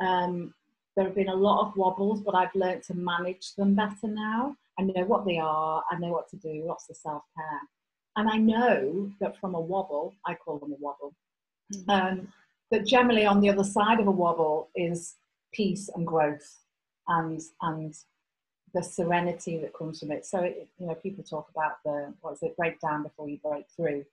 um, 0.00 0.52
there 0.96 1.06
have 1.06 1.14
been 1.14 1.28
a 1.28 1.34
lot 1.34 1.66
of 1.66 1.76
wobbles, 1.76 2.20
but 2.20 2.34
I've 2.34 2.54
learned 2.54 2.82
to 2.84 2.94
manage 2.94 3.54
them 3.54 3.74
better 3.74 4.08
now. 4.08 4.56
I 4.78 4.82
know 4.82 5.04
what 5.04 5.24
they 5.24 5.38
are, 5.38 5.82
I 5.90 5.98
know 5.98 6.08
what 6.08 6.28
to 6.30 6.36
do, 6.36 6.64
lots 6.66 6.90
of 6.90 6.96
self 6.96 7.22
care. 7.36 7.60
And 8.16 8.28
I 8.28 8.38
know 8.38 9.10
that 9.20 9.38
from 9.38 9.54
a 9.54 9.60
wobble, 9.60 10.14
I 10.26 10.34
call 10.34 10.58
them 10.58 10.72
a 10.72 10.76
wobble, 10.80 11.14
mm-hmm. 11.72 11.90
um, 11.90 12.28
that 12.70 12.86
generally 12.86 13.24
on 13.24 13.40
the 13.40 13.50
other 13.50 13.64
side 13.64 14.00
of 14.00 14.08
a 14.08 14.10
wobble 14.10 14.68
is 14.74 15.14
peace 15.56 15.88
and 15.94 16.06
growth 16.06 16.58
and, 17.08 17.40
and 17.62 17.94
the 18.74 18.82
serenity 18.82 19.58
that 19.58 19.72
comes 19.74 20.00
from 20.00 20.10
it. 20.10 20.26
So, 20.26 20.40
it, 20.40 20.68
you 20.78 20.86
know, 20.86 20.94
people 20.94 21.24
talk 21.24 21.48
about 21.50 21.82
the, 21.84 22.12
what 22.20 22.34
is 22.34 22.42
it, 22.42 22.56
break 22.56 22.80
down 22.80 23.02
before 23.02 23.28
you 23.28 23.38
break 23.42 23.66
through 23.74 24.04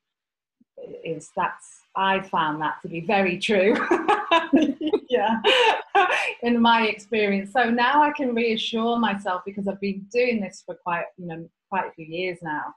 is 1.04 1.30
that's 1.36 1.82
I 1.96 2.22
found 2.22 2.62
that 2.62 2.82
to 2.82 2.88
be 2.88 3.02
very 3.02 3.38
true. 3.38 3.76
yeah, 5.10 5.42
in 6.42 6.60
my 6.60 6.88
experience. 6.88 7.52
So 7.52 7.70
now 7.70 8.02
I 8.02 8.12
can 8.12 8.34
reassure 8.34 8.98
myself 8.98 9.44
because 9.46 9.68
I've 9.68 9.80
been 9.80 10.06
doing 10.12 10.42
this 10.42 10.64
for 10.66 10.76
quite 10.76 11.06
you 11.18 11.28
know 11.28 11.50
quite 11.70 11.88
a 11.88 11.92
few 11.92 12.06
years 12.06 12.40
now. 12.42 12.74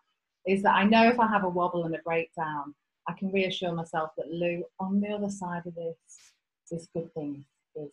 Is 0.46 0.62
that 0.62 0.74
I 0.74 0.84
know 0.84 1.08
if 1.08 1.18
I 1.18 1.26
have 1.26 1.44
a 1.44 1.48
wobble 1.48 1.84
and 1.84 1.94
a 1.94 2.00
breakdown, 2.04 2.74
I 3.08 3.14
can 3.14 3.32
reassure 3.32 3.72
myself 3.72 4.10
that 4.16 4.30
Lou, 4.30 4.64
on 4.78 5.00
the 5.00 5.08
other 5.08 5.30
side 5.30 5.62
of 5.66 5.74
this, 5.74 5.96
is 6.70 6.88
good 6.94 7.12
things. 7.14 7.44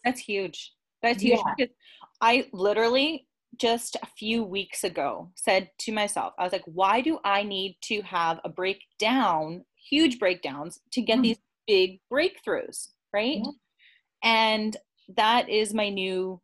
That's 0.04 0.20
huge. 0.20 0.74
That's 1.02 1.22
huge. 1.22 1.40
Yeah. 1.58 1.66
I 2.22 2.48
literally 2.54 3.28
just 3.60 3.98
a 4.02 4.08
few 4.18 4.44
weeks 4.44 4.84
ago 4.84 5.32
said 5.36 5.70
to 5.80 5.92
myself, 5.92 6.34
I 6.40 6.44
was 6.44 6.54
like, 6.54 6.64
why 6.66 7.02
do 7.02 7.20
I 7.24 7.44
need 7.44 7.78
to 7.84 8.02
have 8.02 8.40
a 8.44 8.50
breakdown 8.50 9.64
huge 9.90 10.20
breakdowns 10.20 10.80
to 10.92 11.02
get 11.02 11.20
mm. 11.20 11.24
these 11.24 11.38
big 11.68 12.00
breakthroughs, 12.12 12.90
right? 13.14 13.42
And 14.24 14.76
that 15.18 15.50
is 15.50 15.74
my 15.74 15.90
new 15.90 16.40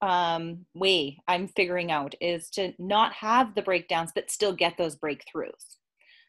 um, 0.00 0.66
way 0.74 1.18
I'm 1.26 1.48
figuring 1.48 1.90
out 1.90 2.14
is 2.20 2.50
to 2.50 2.72
not 2.78 3.12
have 3.14 3.54
the 3.54 3.62
breakdowns, 3.62 4.12
but 4.14 4.30
still 4.30 4.52
get 4.52 4.76
those 4.76 4.96
breakthroughs. 4.96 5.76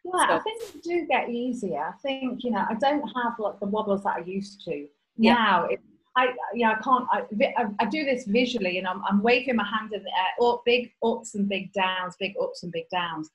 Yeah, 0.03 0.28
so, 0.28 0.34
I 0.36 0.39
think 0.39 0.74
they 0.74 0.80
do 0.82 1.07
get 1.07 1.30
easier. 1.30 1.82
I 1.82 1.97
think, 2.01 2.43
you 2.43 2.51
know, 2.51 2.66
I 2.70 2.76
don't 2.76 3.01
have 3.01 3.34
like 3.39 3.59
the 3.59 3.66
wobbles 3.66 4.03
that 4.03 4.18
I 4.18 4.20
used 4.20 4.63
to. 4.66 4.88
Yeah. 5.18 5.34
Now, 5.34 5.66
it, 5.66 5.80
I 6.16 6.34
yeah 6.53 6.72
I 6.72 6.82
can't 6.82 7.05
I, 7.11 7.24
I, 7.57 7.66
I, 7.80 7.86
do 7.86 8.05
this 8.05 8.26
visually 8.26 8.78
and 8.78 8.88
I'm, 8.88 9.01
I'm 9.07 9.22
waving 9.22 9.57
my 9.57 9.66
hand 9.66 9.91
in 9.93 10.01
the 10.03 10.09
air 10.09 10.47
up 10.49 10.61
big 10.66 10.93
ups 11.03 11.36
and 11.36 11.47
big 11.49 11.74
downs 11.74 12.16
big 12.20 12.34
ups 12.41 12.63
and 12.63 12.72
big 12.72 12.89
downs. 12.89 13.30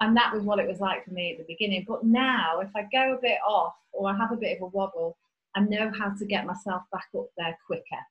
And 0.00 0.16
that 0.16 0.34
was 0.34 0.42
what 0.42 0.58
it 0.58 0.66
was 0.66 0.80
like 0.80 1.04
for 1.04 1.12
me 1.12 1.32
at 1.32 1.38
the 1.38 1.44
beginning. 1.46 1.84
But 1.86 2.04
now 2.04 2.60
if 2.60 2.70
I 2.74 2.86
go 2.92 3.14
a 3.14 3.20
bit 3.20 3.38
off 3.46 3.74
or 3.92 4.10
I 4.10 4.16
have 4.16 4.32
a 4.32 4.36
bit 4.36 4.56
of 4.56 4.62
a 4.62 4.66
wobble 4.66 5.16
I 5.54 5.60
know 5.60 5.92
how 5.96 6.10
to 6.10 6.26
get 6.26 6.46
myself 6.46 6.82
back 6.90 7.06
up 7.16 7.26
there 7.36 7.56
quicker. 7.66 8.02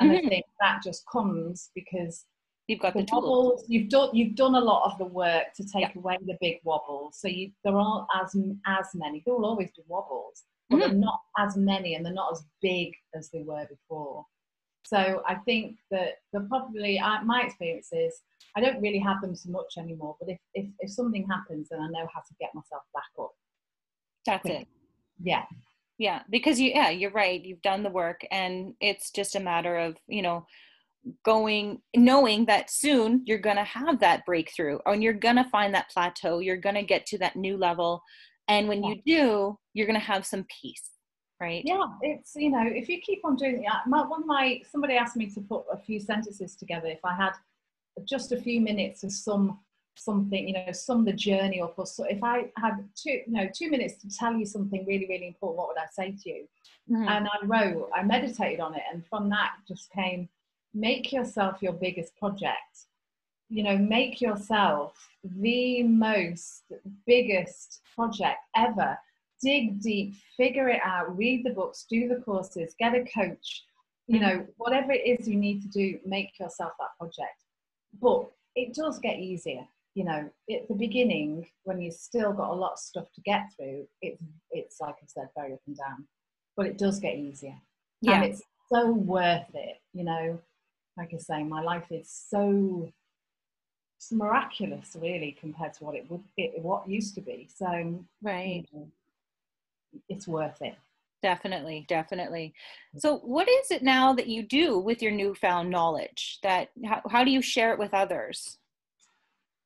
And 0.00 0.10
mm-hmm. 0.10 0.26
I 0.26 0.28
think 0.28 0.46
that 0.60 0.82
just 0.82 1.04
comes 1.10 1.70
because 1.74 2.24
you've 2.66 2.80
got 2.80 2.94
the, 2.94 3.04
the 3.04 3.08
wobbles 3.12 3.64
you've 3.68 3.88
done 3.88 4.10
you've 4.12 4.34
done 4.34 4.56
a 4.56 4.60
lot 4.60 4.90
of 4.90 4.98
the 4.98 5.04
work 5.04 5.54
to 5.56 5.64
take 5.64 5.94
yeah. 5.94 5.98
away 5.98 6.18
the 6.26 6.36
big 6.40 6.56
wobbles. 6.64 7.16
So 7.20 7.28
you 7.28 7.52
there 7.64 7.76
aren't 7.76 8.06
as 8.20 8.36
as 8.66 8.88
many 8.94 9.22
there 9.24 9.34
will 9.34 9.46
always 9.46 9.70
be 9.76 9.82
wobbles 9.86 10.42
but 10.68 10.76
mm-hmm. 10.76 10.88
they're 10.88 10.98
not 10.98 11.20
as 11.38 11.56
many 11.56 11.94
and 11.94 12.04
they're 12.04 12.12
not 12.12 12.32
as 12.32 12.44
big 12.60 12.92
as 13.14 13.30
they 13.30 13.42
were 13.42 13.66
before. 13.68 14.24
So 14.84 15.22
I 15.26 15.34
think 15.34 15.76
that 15.90 16.14
the 16.32 16.40
probably 16.40 16.98
uh, 16.98 17.22
my 17.22 17.42
experience 17.42 17.88
is 17.92 18.22
I 18.56 18.60
don't 18.60 18.80
really 18.80 18.98
have 18.98 19.20
them 19.20 19.34
so 19.36 19.50
much 19.50 19.74
anymore. 19.76 20.16
But 20.18 20.30
if, 20.30 20.38
if 20.54 20.66
if 20.80 20.90
something 20.90 21.26
happens, 21.26 21.68
then 21.70 21.80
I 21.80 21.88
know 21.88 22.08
how 22.12 22.20
to 22.20 22.34
get 22.40 22.54
myself 22.54 22.82
back 22.94 23.10
up. 23.20 23.32
That's 24.24 24.46
it. 24.46 24.66
Yeah. 25.22 25.44
Yeah, 25.98 26.22
because 26.30 26.60
you 26.60 26.70
yeah 26.74 26.90
you're 26.90 27.10
right. 27.10 27.44
You've 27.44 27.62
done 27.62 27.82
the 27.82 27.90
work, 27.90 28.20
and 28.30 28.74
it's 28.80 29.10
just 29.10 29.34
a 29.34 29.40
matter 29.40 29.76
of 29.76 29.96
you 30.06 30.22
know 30.22 30.46
going 31.24 31.80
knowing 31.96 32.46
that 32.46 32.70
soon 32.70 33.22
you're 33.24 33.38
going 33.38 33.56
to 33.56 33.64
have 33.64 34.00
that 34.00 34.24
breakthrough 34.26 34.78
and 34.86 35.02
you're 35.02 35.12
going 35.12 35.36
to 35.36 35.44
find 35.44 35.72
that 35.72 35.88
plateau 35.90 36.40
you're 36.40 36.56
going 36.56 36.74
to 36.74 36.82
get 36.82 37.06
to 37.06 37.16
that 37.16 37.36
new 37.36 37.56
level 37.56 38.02
and 38.48 38.68
when 38.68 38.82
yeah. 38.82 38.90
you 38.90 39.02
do 39.04 39.58
you're 39.74 39.86
going 39.86 39.98
to 39.98 40.04
have 40.04 40.26
some 40.26 40.44
peace 40.60 40.90
right 41.40 41.62
yeah 41.64 41.84
it's 42.02 42.32
you 42.34 42.50
know 42.50 42.64
if 42.64 42.88
you 42.88 43.00
keep 43.00 43.24
on 43.24 43.36
doing 43.36 43.64
it 43.64 43.72
my, 43.86 44.04
one 44.06 44.22
of 44.22 44.26
my 44.26 44.60
somebody 44.70 44.94
asked 44.94 45.16
me 45.16 45.26
to 45.26 45.40
put 45.40 45.62
a 45.72 45.76
few 45.76 46.00
sentences 46.00 46.56
together 46.56 46.88
if 46.88 47.04
i 47.04 47.14
had 47.14 47.32
just 48.04 48.32
a 48.32 48.36
few 48.36 48.60
minutes 48.60 49.04
of 49.04 49.12
some 49.12 49.58
something 49.96 50.46
you 50.46 50.54
know 50.54 50.72
sum 50.72 51.04
the 51.04 51.12
journey 51.12 51.60
up 51.60 51.74
or 51.76 51.86
so 51.86 52.04
if 52.04 52.22
i 52.22 52.44
had 52.56 52.88
two 52.94 53.10
you 53.10 53.24
know 53.32 53.48
two 53.52 53.70
minutes 53.70 53.94
to 53.94 54.08
tell 54.08 54.34
you 54.34 54.46
something 54.46 54.84
really 54.86 55.06
really 55.08 55.26
important 55.26 55.58
what 55.58 55.68
would 55.68 55.78
i 55.78 55.86
say 55.90 56.12
to 56.12 56.30
you 56.30 56.48
mm-hmm. 56.90 57.08
and 57.08 57.26
i 57.26 57.46
wrote 57.46 57.90
i 57.94 58.02
meditated 58.02 58.60
on 58.60 58.74
it 58.74 58.82
and 58.92 59.04
from 59.06 59.28
that 59.28 59.52
just 59.66 59.90
came 59.90 60.28
make 60.72 61.12
yourself 61.12 61.60
your 61.60 61.72
biggest 61.72 62.16
project 62.16 62.86
you 63.48 63.62
know 63.62 63.76
make 63.76 64.20
yourself 64.20 64.94
the 65.22 65.82
most 65.82 66.64
biggest 67.06 67.80
project 67.94 68.38
ever. 68.56 68.98
Dig 69.40 69.80
deep 69.80 70.14
figure 70.36 70.68
it 70.68 70.80
out 70.84 71.16
read 71.16 71.44
the 71.44 71.50
books 71.50 71.86
do 71.88 72.08
the 72.08 72.20
courses 72.22 72.74
get 72.76 72.96
a 72.96 73.04
coach 73.04 73.62
you 74.08 74.18
mm-hmm. 74.18 74.28
know 74.28 74.46
whatever 74.56 74.90
it 74.90 75.06
is 75.06 75.28
you 75.28 75.36
need 75.36 75.62
to 75.62 75.68
do 75.68 75.98
make 76.04 76.38
yourself 76.40 76.72
that 76.80 76.96
project. 76.98 77.44
But 78.02 78.28
it 78.56 78.74
does 78.74 78.98
get 78.98 79.18
easier 79.18 79.64
you 79.94 80.04
know. 80.04 80.30
At 80.50 80.68
the 80.68 80.74
beginning 80.74 81.46
when 81.64 81.80
you've 81.80 81.94
still 81.94 82.32
got 82.32 82.50
a 82.50 82.54
lot 82.54 82.72
of 82.72 82.78
stuff 82.78 83.06
to 83.14 83.20
get 83.22 83.42
through 83.56 83.86
it's 84.00 84.22
it's 84.50 84.80
like 84.80 84.94
i 85.02 85.06
said 85.06 85.28
very 85.36 85.52
up 85.52 85.60
and 85.66 85.76
down. 85.76 86.06
But 86.56 86.66
it 86.66 86.78
does 86.78 86.98
get 86.98 87.16
easier. 87.16 87.58
Yeah. 88.00 88.14
and 88.14 88.24
it's 88.24 88.42
so 88.72 88.90
worth 88.90 89.54
it 89.54 89.76
you 89.92 90.04
know. 90.04 90.40
Like 90.96 91.14
i 91.14 91.18
say 91.18 91.42
my 91.44 91.62
life 91.62 91.90
is 91.90 92.10
so 92.10 92.92
it's 93.98 94.12
miraculous 94.12 94.96
really 95.00 95.36
compared 95.40 95.74
to 95.74 95.82
what 95.82 95.96
it 95.96 96.08
would 96.08 96.22
it, 96.36 96.62
what 96.62 96.88
used 96.88 97.16
to 97.16 97.20
be 97.20 97.48
so 97.52 97.66
right 98.22 98.64
you 98.72 98.78
know, 98.78 98.88
it's 100.08 100.28
worth 100.28 100.62
it 100.62 100.76
definitely 101.20 101.84
definitely 101.88 102.54
so 102.96 103.16
what 103.18 103.48
is 103.48 103.72
it 103.72 103.82
now 103.82 104.12
that 104.12 104.28
you 104.28 104.44
do 104.44 104.78
with 104.78 105.02
your 105.02 105.10
newfound 105.10 105.68
knowledge 105.68 106.38
that 106.44 106.68
how, 106.86 107.02
how 107.10 107.24
do 107.24 107.32
you 107.32 107.42
share 107.42 107.72
it 107.72 107.78
with 107.78 107.92
others 107.92 108.58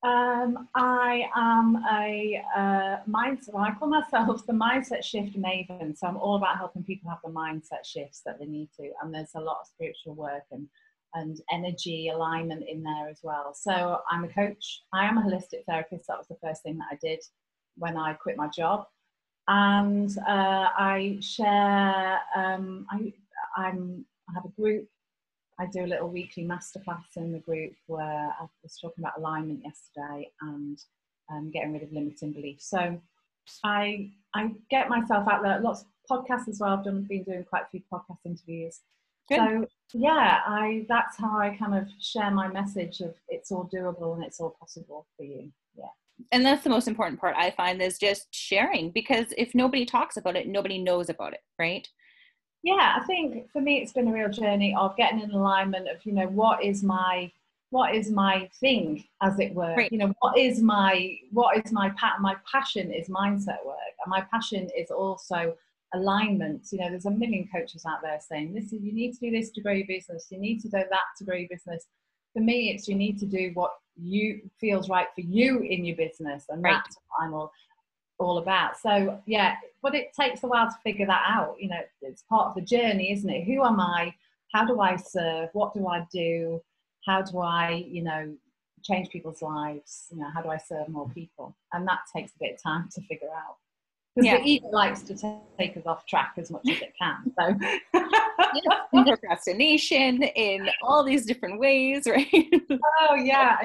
um, 0.05 0.69
I 0.75 1.31
am 1.37 1.77
a 1.93 2.43
uh, 2.57 2.97
mindset. 3.09 3.53
Well, 3.53 3.63
I 3.63 3.71
call 3.71 3.87
myself 3.87 4.45
the 4.47 4.53
mindset 4.53 5.05
shift 5.05 5.41
maven. 5.41 5.97
So 5.97 6.09
I'm 6.09 6.17
all 6.17 6.35
about 6.35 6.57
helping 6.57 6.83
people 6.83 7.09
have 7.09 7.21
the 7.25 7.31
mindset 7.31 7.85
shifts 7.85 8.21
that 8.27 8.41
they 8.41 8.47
need 8.47 8.69
to. 8.81 8.91
And 9.01 9.15
there's 9.15 9.37
a 9.37 9.41
lot 9.41 9.59
of 9.61 9.69
spiritual 9.69 10.15
work 10.15 10.43
and 10.51 10.67
and 11.15 11.41
energy 11.53 12.09
alignment 12.09 12.65
in 12.69 12.83
there 12.83 13.09
as 13.09 13.21
well. 13.23 13.55
So 13.55 14.01
I'm 14.11 14.25
a 14.25 14.29
coach. 14.29 14.83
I 14.93 15.07
am 15.07 15.19
a 15.19 15.23
holistic 15.23 15.65
therapist. 15.69 16.07
That 16.09 16.19
was 16.19 16.29
the 16.29 16.39
first 16.43 16.63
thing 16.63 16.79
that 16.79 16.89
I 16.91 16.99
did 17.01 17.21
when 17.77 17.97
I 17.97 18.15
quit 18.15 18.37
my 18.37 18.49
job. 18.49 18.87
And 19.49 20.11
uh, 20.29 20.69
I 20.79 21.19
share, 21.21 22.21
um, 22.37 22.87
I, 22.91 23.13
I'm, 23.57 24.05
I 24.29 24.35
have 24.35 24.45
a 24.45 24.61
group. 24.61 24.87
I 25.59 25.67
do 25.67 25.85
a 25.85 25.87
little 25.87 26.09
weekly 26.09 26.45
masterclass 26.45 27.17
in 27.17 27.33
the 27.33 27.39
group 27.39 27.73
where 27.87 28.35
I 28.41 28.47
was 28.63 28.79
talking 28.81 29.05
about 29.05 29.19
alignment 29.19 29.63
yesterday 29.65 30.31
and 30.41 30.79
um, 31.31 31.51
getting 31.51 31.73
rid 31.73 31.83
of 31.83 31.93
limiting 31.93 32.33
beliefs. 32.33 32.71
So 32.71 33.01
I, 33.65 34.11
I 34.35 34.53
get 34.71 34.89
myself 34.89 35.29
out 35.29 35.43
there. 35.43 35.61
Lots 35.61 35.83
of 35.83 35.89
podcasts 36.11 36.49
as 36.49 36.59
well. 36.61 36.75
I've 36.79 36.85
done, 36.85 37.03
been 37.03 37.25
doing 37.25 37.45
quite 37.45 37.65
a 37.65 37.71
few 37.71 37.83
podcast 37.93 38.19
interviews. 38.25 38.81
Good. 39.29 39.39
So 39.39 39.67
yeah, 39.95 40.41
I 40.47 40.87
that's 40.89 41.17
how 41.19 41.39
I 41.39 41.57
kind 41.57 41.75
of 41.75 41.89
share 42.01 42.31
my 42.31 42.49
message 42.49 43.01
of 43.01 43.15
it's 43.29 43.51
all 43.53 43.69
doable 43.73 44.15
and 44.15 44.25
it's 44.25 44.41
all 44.41 44.57
possible 44.59 45.07
for 45.17 45.25
you. 45.25 45.53
Yeah. 45.77 45.87
And 46.31 46.45
that's 46.45 46.65
the 46.65 46.71
most 46.71 46.89
important 46.89 47.21
part 47.21 47.37
I 47.37 47.51
find 47.51 47.81
is 47.83 47.99
just 47.99 48.35
sharing 48.35 48.91
because 48.91 49.27
if 49.37 49.55
nobody 49.55 49.85
talks 49.85 50.17
about 50.17 50.37
it, 50.37 50.49
nobody 50.49 50.79
knows 50.79 51.09
about 51.09 51.33
it, 51.35 51.41
right? 51.59 51.89
Yeah, 52.63 52.97
I 53.01 53.05
think 53.07 53.51
for 53.51 53.61
me 53.61 53.79
it's 53.79 53.93
been 53.93 54.09
a 54.09 54.13
real 54.13 54.31
journey 54.31 54.75
of 54.79 54.97
getting 54.97 55.21
in 55.21 55.33
alignment 55.33 55.89
of, 55.89 56.05
you 56.05 56.13
know, 56.13 56.27
what 56.29 56.63
is 56.63 56.83
my 56.83 57.31
what 57.73 57.95
is 57.95 58.11
my 58.11 58.49
thing 58.61 59.03
as 59.23 59.39
it 59.41 59.55
were 59.55 59.75
right. 59.75 59.91
you 59.91 59.97
know 59.97 60.13
what 60.21 60.37
is 60.37 60.61
my 60.61 61.17
what 61.31 61.57
is 61.57 61.73
my 61.73 61.89
pat 61.99 62.21
my 62.21 62.37
passion 62.51 62.93
is 62.93 63.09
mindset 63.09 63.65
work 63.65 63.95
and 64.05 64.11
my 64.11 64.21
passion 64.31 64.69
is 64.77 64.91
also 64.91 65.57
alignment. 65.95 66.67
You 66.73 66.79
know, 66.79 66.91
there's 66.91 67.07
a 67.07 67.11
million 67.11 67.49
coaches 67.55 67.85
out 67.87 68.03
there 68.03 68.19
saying 68.21 68.55
this 68.55 68.73
is 68.73 68.83
you 68.83 68.93
need 68.93 69.13
to 69.15 69.21
do 69.21 69.31
this 69.31 69.51
to 69.51 69.61
grow 69.61 69.73
your 69.73 69.87
business, 69.87 70.29
you 70.31 70.39
need 70.39 70.61
to 70.61 70.69
do 70.69 70.79
that 70.79 71.07
to 71.19 71.25
grow 71.25 71.37
your 71.37 71.49
business. 71.49 71.87
For 72.33 72.41
me, 72.41 72.71
it's 72.71 72.89
you 72.89 72.95
need 72.95 73.19
to 73.19 73.27
do 73.27 73.51
what 73.55 73.73
you 74.01 74.41
feels 74.59 74.89
right 74.89 75.09
for 75.15 75.21
you 75.21 75.61
in 75.61 75.85
your 75.85 75.97
business, 75.97 76.45
and 76.49 76.63
right. 76.63 76.73
that's 76.75 76.97
what 76.97 77.27
I'm 77.27 77.35
all 77.35 77.53
all 78.19 78.39
about. 78.39 78.79
So 78.79 79.21
yeah, 79.27 79.57
but 79.83 79.95
it 79.95 80.13
takes 80.19 80.43
a 80.43 80.47
while 80.47 80.69
to 80.69 80.77
figure 80.83 81.07
that 81.07 81.25
out. 81.29 81.57
You 81.59 81.69
know, 81.69 81.81
it's 82.01 82.23
part 82.23 82.49
of 82.49 82.55
the 82.55 82.63
journey, 82.63 83.13
isn't 83.13 83.29
it? 83.29 83.45
Who 83.45 83.65
am 83.65 83.81
I? 83.81 84.15
How 84.53 84.65
do 84.65 84.81
I 84.81 84.97
serve? 84.97 85.49
What 85.53 85.75
do 85.75 85.87
I 85.87 86.07
do? 86.13 86.61
How 87.07 87.23
do 87.23 87.39
I, 87.39 87.85
you 87.89 88.03
know, 88.03 88.35
change 88.83 89.09
people's 89.09 89.43
lives? 89.43 90.07
You 90.11 90.19
know, 90.19 90.31
how 90.33 90.43
do 90.43 90.51
I 90.51 90.59
serve 90.59 90.89
more 90.89 91.09
people? 91.11 91.57
And 91.73 91.87
that 91.89 92.01
takes 92.15 92.33
a 92.33 92.39
bit 92.39 92.55
of 92.55 92.63
time 92.63 92.89
to 92.95 93.01
figure 93.03 93.29
out 93.29 93.57
because 94.15 94.27
yeah. 94.27 94.39
the 94.39 94.45
ego 94.45 94.69
likes 94.69 95.03
to 95.03 95.15
take 95.59 95.77
us 95.77 95.87
off 95.87 96.05
track 96.07 96.35
as 96.37 96.51
much 96.51 96.63
as 96.71 96.83
it 96.83 96.93
can. 97.01 97.33
So 97.95 98.01
yeah, 98.55 99.05
procrastination 99.05 100.23
in 100.23 100.69
all 100.83 101.03
these 101.03 101.25
different 101.25 101.59
ways, 101.59 102.07
right? 102.07 102.53
Oh 103.01 103.15
yeah, 103.15 103.57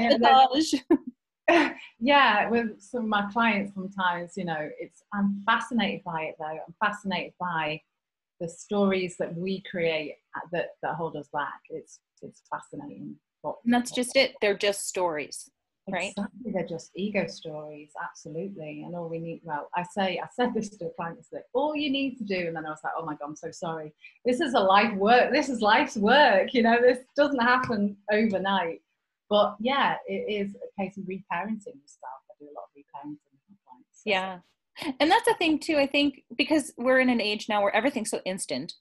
yeah. 2.00 2.50
With 2.50 2.82
some 2.82 3.04
of 3.04 3.08
my 3.08 3.30
clients, 3.32 3.74
sometimes 3.74 4.34
you 4.38 4.46
know, 4.46 4.70
it's 4.80 5.04
I'm 5.14 5.44
fascinated 5.46 6.04
by 6.06 6.24
it 6.24 6.36
though. 6.40 6.46
I'm 6.46 6.76
fascinated 6.80 7.34
by 7.40 7.82
the 8.40 8.48
stories 8.48 9.18
that 9.18 9.36
we 9.36 9.64
create 9.70 10.16
uh, 10.36 10.48
that 10.54 10.70
that 10.82 10.96
hold 10.96 11.18
us 11.18 11.28
back. 11.34 11.60
It's 11.70 12.00
it's 12.22 12.44
fascinating. 12.50 13.16
and 13.44 13.74
that's 13.74 13.92
just 13.92 14.16
it. 14.16 14.36
They're 14.42 14.58
just 14.58 14.88
stories 14.88 15.50
right. 15.90 16.14
Exactly 16.18 16.52
they're 16.54 16.68
just 16.68 16.92
ego 16.96 17.28
stories 17.28 17.92
absolutely. 18.04 18.84
And 18.86 18.96
all 18.96 19.10
we 19.10 19.20
need 19.20 19.42
well 19.44 19.70
i 19.76 19.84
say 19.84 20.20
i 20.24 20.28
said 20.36 20.54
this 20.54 20.70
to 20.70 20.86
a 20.86 20.90
client 20.92 21.20
that 21.32 21.44
all 21.54 21.76
you 21.76 21.90
need 21.90 22.18
to 22.18 22.24
do 22.24 22.48
and 22.48 22.56
then 22.56 22.66
i 22.66 22.70
was 22.70 22.80
like 22.84 22.94
oh 22.98 23.06
my 23.06 23.14
god 23.14 23.28
i'm 23.28 23.36
so 23.36 23.52
sorry. 23.52 23.94
This 24.26 24.40
is 24.42 24.54
a 24.54 24.60
life 24.60 24.96
work 24.96 25.32
this 25.32 25.50
is 25.50 25.62
life's 25.62 25.98
work 25.98 26.54
you 26.54 26.64
know 26.64 26.80
this 26.82 27.00
doesn't 27.16 27.40
happen 27.40 27.98
overnight. 28.12 28.82
But 29.30 29.56
yeah 29.60 29.96
it 30.08 30.26
is 30.30 30.56
a 30.56 30.82
case 30.82 30.98
of 30.98 31.04
reparenting 31.04 31.80
yourself 31.82 32.22
i 32.30 32.34
do 32.40 32.46
a 32.46 32.56
lot 32.56 32.66
of 32.66 32.76
reparenting 32.78 33.32
with 33.32 33.44
my 33.50 33.56
clients. 33.66 34.04
So. 34.04 34.04
yeah. 34.06 34.40
And 35.00 35.10
that's 35.10 35.26
the 35.26 35.36
thing 35.36 35.60
too 35.60 35.78
i 35.78 35.88
think 35.88 36.24
because 36.38 36.74
we're 36.78 37.00
in 37.00 37.10
an 37.10 37.22
age 37.22 37.48
now 37.50 37.62
where 37.62 37.76
everything's 37.76 38.12
so 38.12 38.22
instant 38.26 38.74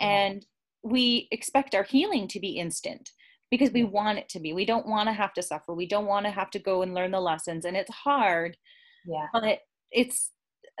and 0.00 0.46
we 0.82 1.28
expect 1.32 1.74
our 1.74 1.82
healing 1.82 2.28
to 2.28 2.40
be 2.40 2.50
instant 2.50 3.10
because 3.50 3.70
we 3.70 3.84
want 3.84 4.18
it 4.18 4.28
to 4.30 4.40
be. 4.40 4.52
We 4.52 4.66
don't 4.66 4.86
want 4.86 5.08
to 5.08 5.12
have 5.12 5.32
to 5.34 5.42
suffer. 5.42 5.74
We 5.74 5.86
don't 5.86 6.06
want 6.06 6.26
to 6.26 6.32
have 6.32 6.50
to 6.50 6.58
go 6.58 6.82
and 6.82 6.94
learn 6.94 7.12
the 7.12 7.20
lessons. 7.20 7.64
And 7.64 7.76
it's 7.76 7.92
hard. 7.92 8.56
Yeah. 9.06 9.26
But 9.32 9.60
it's 9.90 10.30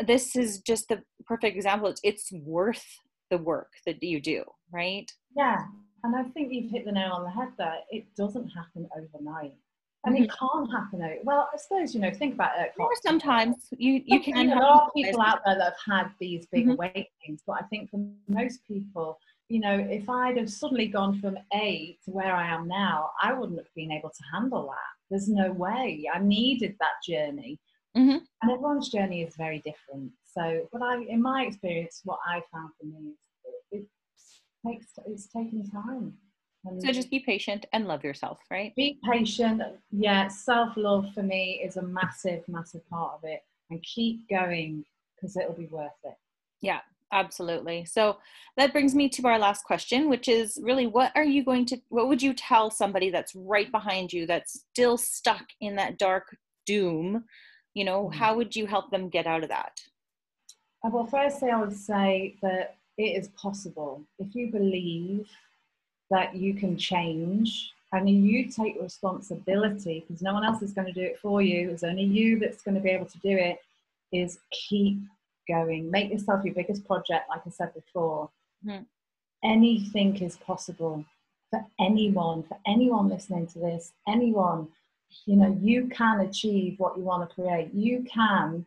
this 0.06 0.36
is 0.36 0.60
just 0.60 0.88
the 0.88 1.02
perfect 1.26 1.56
example. 1.56 1.88
It's 1.88 2.00
it's 2.04 2.32
worth 2.32 2.84
the 3.30 3.38
work 3.38 3.72
that 3.86 4.02
you 4.02 4.20
do, 4.20 4.44
right? 4.72 5.10
Yeah. 5.36 5.58
And 6.04 6.14
I 6.14 6.22
think 6.30 6.52
you've 6.52 6.70
hit 6.70 6.84
the 6.84 6.92
nail 6.92 7.12
on 7.12 7.24
the 7.24 7.30
head 7.30 7.48
there. 7.58 7.74
It 7.90 8.04
doesn't 8.16 8.48
happen 8.50 8.88
overnight. 8.96 9.54
And 10.04 10.14
mm-hmm. 10.14 10.24
it 10.24 10.30
can't 10.38 10.70
happen 10.70 11.02
out. 11.02 11.24
Well, 11.24 11.48
I 11.52 11.56
suppose, 11.56 11.92
you 11.94 12.00
know, 12.00 12.12
think 12.12 12.34
about 12.34 12.58
it. 12.60 12.72
Or 12.78 12.90
sometimes 13.04 13.68
you, 13.76 14.00
you 14.04 14.20
can. 14.20 14.46
there 14.46 14.62
are 14.62 14.88
people 14.94 15.20
out 15.20 15.40
there 15.44 15.56
that 15.56 15.74
have 15.84 15.96
had 15.96 16.10
these 16.20 16.46
big 16.52 16.62
mm-hmm. 16.62 16.72
awakenings, 16.72 17.42
but 17.46 17.54
I 17.60 17.62
think 17.66 17.90
for 17.90 18.00
most 18.28 18.60
people, 18.66 19.18
you 19.48 19.60
know, 19.60 19.86
if 19.90 20.08
I'd 20.08 20.36
have 20.36 20.50
suddenly 20.50 20.88
gone 20.88 21.20
from 21.20 21.38
A 21.54 21.96
to 22.04 22.10
where 22.10 22.34
I 22.34 22.54
am 22.54 22.68
now, 22.68 23.10
I 23.22 23.32
wouldn't 23.32 23.58
have 23.58 23.74
been 23.74 23.92
able 23.92 24.10
to 24.10 24.24
handle 24.32 24.66
that. 24.66 25.10
There's 25.10 25.28
no 25.28 25.52
way. 25.52 26.08
I 26.12 26.18
needed 26.18 26.76
that 26.80 27.02
journey. 27.06 27.58
Mm-hmm. 27.96 28.18
And 28.42 28.50
everyone's 28.50 28.90
journey 28.90 29.22
is 29.22 29.34
very 29.36 29.58
different. 29.60 30.12
So, 30.24 30.68
but 30.70 30.82
I, 30.82 31.02
in 31.08 31.22
my 31.22 31.44
experience, 31.44 32.02
what 32.04 32.18
I 32.26 32.42
found 32.52 32.70
for 32.78 32.86
me 32.86 33.12
is 33.12 33.16
it, 33.72 33.76
it 33.78 33.86
takes 34.66 34.86
it's 35.06 35.28
taking 35.28 35.68
time. 35.70 36.12
And 36.64 36.82
so 36.82 36.92
just 36.92 37.10
be 37.10 37.20
patient 37.20 37.64
and 37.72 37.86
love 37.86 38.04
yourself, 38.04 38.40
right? 38.50 38.74
Be 38.76 38.98
patient. 39.10 39.62
Yeah, 39.90 40.28
self 40.28 40.76
love 40.76 41.06
for 41.14 41.22
me 41.22 41.62
is 41.64 41.76
a 41.76 41.82
massive, 41.82 42.42
massive 42.48 42.88
part 42.90 43.14
of 43.14 43.20
it, 43.24 43.40
and 43.70 43.82
keep 43.82 44.28
going 44.28 44.84
because 45.14 45.36
it'll 45.36 45.54
be 45.54 45.66
worth 45.66 45.90
it. 46.04 46.14
Yeah, 46.60 46.80
absolutely. 47.12 47.84
So 47.84 48.18
that 48.56 48.72
brings 48.72 48.94
me 48.94 49.08
to 49.10 49.26
our 49.26 49.38
last 49.38 49.64
question, 49.64 50.08
which 50.08 50.28
is 50.28 50.58
really 50.62 50.86
what 50.86 51.12
are 51.14 51.24
you 51.24 51.44
going 51.44 51.66
to, 51.66 51.78
what 51.88 52.08
would 52.08 52.22
you 52.22 52.34
tell 52.34 52.70
somebody 52.70 53.10
that's 53.10 53.34
right 53.34 53.70
behind 53.70 54.12
you 54.12 54.26
that's 54.26 54.64
still 54.72 54.96
stuck 54.96 55.44
in 55.60 55.76
that 55.76 55.98
dark 55.98 56.36
doom? 56.66 57.24
You 57.74 57.84
know, 57.84 58.04
mm-hmm. 58.04 58.18
how 58.18 58.36
would 58.36 58.54
you 58.56 58.66
help 58.66 58.90
them 58.90 59.08
get 59.08 59.26
out 59.26 59.42
of 59.42 59.48
that? 59.48 59.80
Uh, 60.84 60.90
well, 60.92 61.06
firstly, 61.06 61.50
I 61.50 61.60
would 61.60 61.76
say 61.76 62.36
that 62.42 62.76
it 62.96 63.16
is 63.16 63.28
possible. 63.28 64.02
If 64.18 64.34
you 64.34 64.50
believe 64.50 65.28
that 66.10 66.34
you 66.34 66.54
can 66.54 66.76
change 66.76 67.72
and 67.92 68.08
you 68.08 68.50
take 68.50 68.80
responsibility 68.80 70.04
because 70.06 70.22
no 70.22 70.34
one 70.34 70.44
else 70.44 70.62
is 70.62 70.72
going 70.72 70.86
to 70.86 70.92
do 70.92 71.02
it 71.02 71.18
for 71.20 71.40
you, 71.40 71.70
it's 71.70 71.84
only 71.84 72.04
you 72.04 72.38
that's 72.38 72.62
going 72.62 72.74
to 72.74 72.80
be 72.80 72.90
able 72.90 73.06
to 73.06 73.18
do 73.18 73.30
it, 73.30 73.58
is 74.12 74.38
keep 74.50 74.98
going. 75.48 75.90
Make 75.90 76.10
yourself 76.10 76.44
your 76.44 76.54
biggest 76.54 76.86
project, 76.86 77.28
like 77.28 77.40
I 77.46 77.50
said 77.50 77.74
before. 77.74 78.30
Mm-hmm. 78.66 78.82
Anything 79.44 80.16
is 80.16 80.36
possible 80.36 81.04
for 81.50 81.64
anyone, 81.80 82.42
for 82.42 82.58
anyone 82.66 83.08
listening 83.08 83.46
to 83.48 83.58
this, 83.58 83.92
anyone. 84.06 84.68
You 85.24 85.36
know, 85.36 85.58
you 85.60 85.88
can 85.88 86.20
achieve 86.20 86.78
what 86.78 86.98
you 86.98 87.02
want 87.02 87.28
to 87.28 87.34
create. 87.34 87.72
You 87.72 88.04
can 88.12 88.66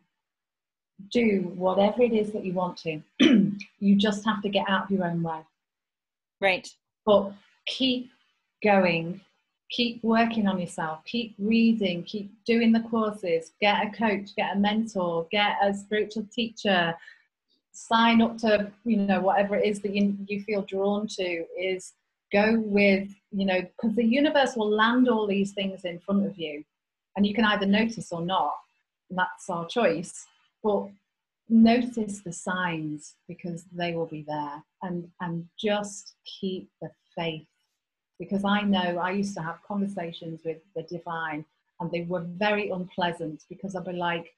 do 1.10 1.52
whatever 1.54 2.02
it 2.02 2.12
is 2.12 2.32
that 2.32 2.44
you 2.44 2.52
want 2.52 2.76
to. 2.78 3.02
you 3.78 3.96
just 3.96 4.24
have 4.24 4.42
to 4.42 4.48
get 4.48 4.68
out 4.68 4.84
of 4.84 4.90
your 4.90 5.04
own 5.04 5.22
way. 5.22 5.40
Right. 6.40 6.68
But 7.06 7.32
keep 7.66 8.10
going 8.62 9.20
keep 9.72 10.02
working 10.04 10.46
on 10.46 10.60
yourself 10.60 11.04
keep 11.04 11.34
reading 11.38 12.02
keep 12.04 12.30
doing 12.44 12.72
the 12.72 12.80
courses 12.90 13.52
get 13.60 13.86
a 13.86 13.90
coach 13.90 14.30
get 14.36 14.54
a 14.54 14.58
mentor 14.58 15.26
get 15.30 15.56
a 15.62 15.72
spiritual 15.74 16.26
teacher 16.32 16.94
sign 17.72 18.20
up 18.20 18.36
to 18.36 18.70
you 18.84 18.98
know 18.98 19.20
whatever 19.20 19.56
it 19.56 19.66
is 19.66 19.80
that 19.80 19.94
you, 19.94 20.14
you 20.26 20.42
feel 20.42 20.62
drawn 20.62 21.06
to 21.06 21.44
is 21.58 21.94
go 22.30 22.58
with 22.58 23.08
you 23.30 23.46
know 23.46 23.60
because 23.60 23.96
the 23.96 24.04
universe 24.04 24.54
will 24.56 24.70
land 24.70 25.08
all 25.08 25.26
these 25.26 25.52
things 25.52 25.84
in 25.84 25.98
front 25.98 26.24
of 26.26 26.36
you 26.38 26.62
and 27.16 27.26
you 27.26 27.34
can 27.34 27.44
either 27.44 27.66
notice 27.66 28.12
or 28.12 28.20
not 28.20 28.54
that's 29.10 29.48
our 29.48 29.66
choice 29.66 30.26
but 30.62 30.86
notice 31.48 32.20
the 32.20 32.32
signs 32.32 33.14
because 33.26 33.64
they 33.72 33.94
will 33.94 34.06
be 34.06 34.24
there 34.26 34.62
and 34.82 35.08
and 35.20 35.46
just 35.58 36.14
keep 36.24 36.70
the 36.80 36.90
faith 37.16 37.46
because 38.18 38.44
I 38.44 38.62
know 38.62 38.98
I 38.98 39.10
used 39.12 39.34
to 39.36 39.42
have 39.42 39.62
conversations 39.66 40.42
with 40.44 40.58
the 40.76 40.82
divine 40.84 41.44
and 41.80 41.90
they 41.90 42.02
were 42.02 42.24
very 42.36 42.70
unpleasant 42.70 43.42
because 43.48 43.74
I'd 43.74 43.84
be 43.84 43.92
like, 43.92 44.32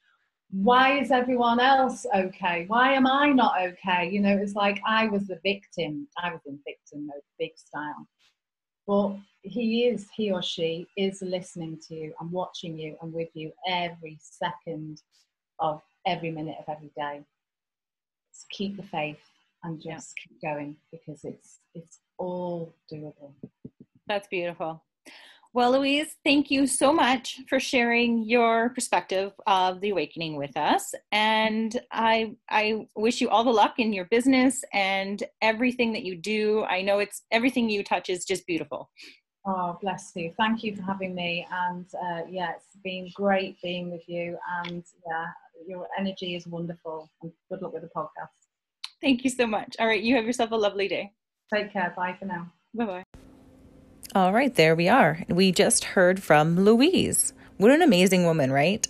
why 0.50 0.98
is 0.98 1.10
everyone 1.10 1.60
else 1.60 2.06
okay? 2.14 2.64
Why 2.68 2.92
am 2.92 3.06
I 3.06 3.28
not 3.28 3.60
okay? 3.60 4.08
You 4.10 4.20
know, 4.20 4.36
it's 4.36 4.54
like 4.54 4.80
I 4.86 5.08
was 5.08 5.26
the 5.26 5.40
victim. 5.42 6.06
I 6.22 6.32
was 6.32 6.40
in 6.46 6.58
victim 6.66 7.06
mode, 7.06 7.22
big 7.38 7.52
style. 7.56 8.06
But 8.86 9.16
he 9.42 9.86
is, 9.86 10.06
he 10.14 10.30
or 10.30 10.42
she 10.42 10.86
is 10.96 11.22
listening 11.22 11.78
to 11.88 11.94
you 11.94 12.14
and 12.20 12.30
watching 12.30 12.78
you 12.78 12.96
and 13.02 13.12
with 13.12 13.30
you 13.34 13.52
every 13.68 14.18
second 14.20 15.00
of 15.58 15.80
every 16.06 16.30
minute 16.30 16.56
of 16.58 16.64
every 16.68 16.90
day. 16.96 17.24
So 18.32 18.46
keep 18.50 18.76
the 18.76 18.82
faith 18.82 19.20
and 19.64 19.80
just 19.80 20.14
yeah. 20.16 20.22
keep 20.22 20.42
going 20.42 20.76
because 20.92 21.24
it's 21.24 21.60
it's 21.74 22.00
all 22.18 22.74
doable. 22.92 23.32
That's 24.06 24.28
beautiful. 24.28 24.82
Well, 25.54 25.70
Louise, 25.70 26.16
thank 26.24 26.50
you 26.50 26.66
so 26.66 26.92
much 26.92 27.40
for 27.48 27.60
sharing 27.60 28.24
your 28.24 28.70
perspective 28.70 29.32
of 29.46 29.80
the 29.80 29.90
awakening 29.90 30.36
with 30.36 30.56
us. 30.56 30.92
And 31.12 31.80
I 31.92 32.34
I 32.50 32.88
wish 32.96 33.20
you 33.20 33.28
all 33.28 33.44
the 33.44 33.52
luck 33.52 33.74
in 33.78 33.92
your 33.92 34.06
business 34.06 34.64
and 34.72 35.22
everything 35.42 35.92
that 35.92 36.02
you 36.02 36.16
do. 36.16 36.64
I 36.64 36.82
know 36.82 36.98
it's 36.98 37.22
everything 37.30 37.70
you 37.70 37.84
touch 37.84 38.10
is 38.10 38.24
just 38.24 38.48
beautiful. 38.48 38.90
Oh, 39.46 39.78
bless 39.80 40.10
you. 40.16 40.32
Thank 40.36 40.64
you 40.64 40.74
for 40.74 40.82
having 40.82 41.14
me. 41.14 41.46
And 41.52 41.86
uh, 41.94 42.22
yeah, 42.28 42.54
it's 42.56 42.76
been 42.82 43.12
great 43.14 43.56
being 43.62 43.92
with 43.92 44.08
you. 44.08 44.36
And 44.64 44.82
yeah, 45.06 45.26
your 45.68 45.86
energy 45.96 46.34
is 46.34 46.48
wonderful. 46.48 47.08
And 47.22 47.30
good 47.48 47.62
luck 47.62 47.74
with 47.74 47.82
the 47.82 47.90
podcast. 47.94 48.34
Thank 49.00 49.22
you 49.22 49.30
so 49.30 49.46
much. 49.46 49.76
All 49.78 49.86
right, 49.86 50.02
you 50.02 50.16
have 50.16 50.24
yourself 50.24 50.50
a 50.50 50.56
lovely 50.56 50.88
day. 50.88 51.12
Take 51.52 51.72
care. 51.72 51.92
Bye 51.96 52.16
for 52.18 52.26
now. 52.26 52.52
Bye 52.74 52.84
bye. 52.84 53.04
All 54.14 54.32
right, 54.32 54.54
there 54.54 54.74
we 54.76 54.88
are. 54.88 55.24
We 55.28 55.50
just 55.50 55.84
heard 55.84 56.22
from 56.22 56.60
Louise. 56.60 57.32
What 57.56 57.70
an 57.70 57.82
amazing 57.82 58.24
woman, 58.24 58.52
right? 58.52 58.86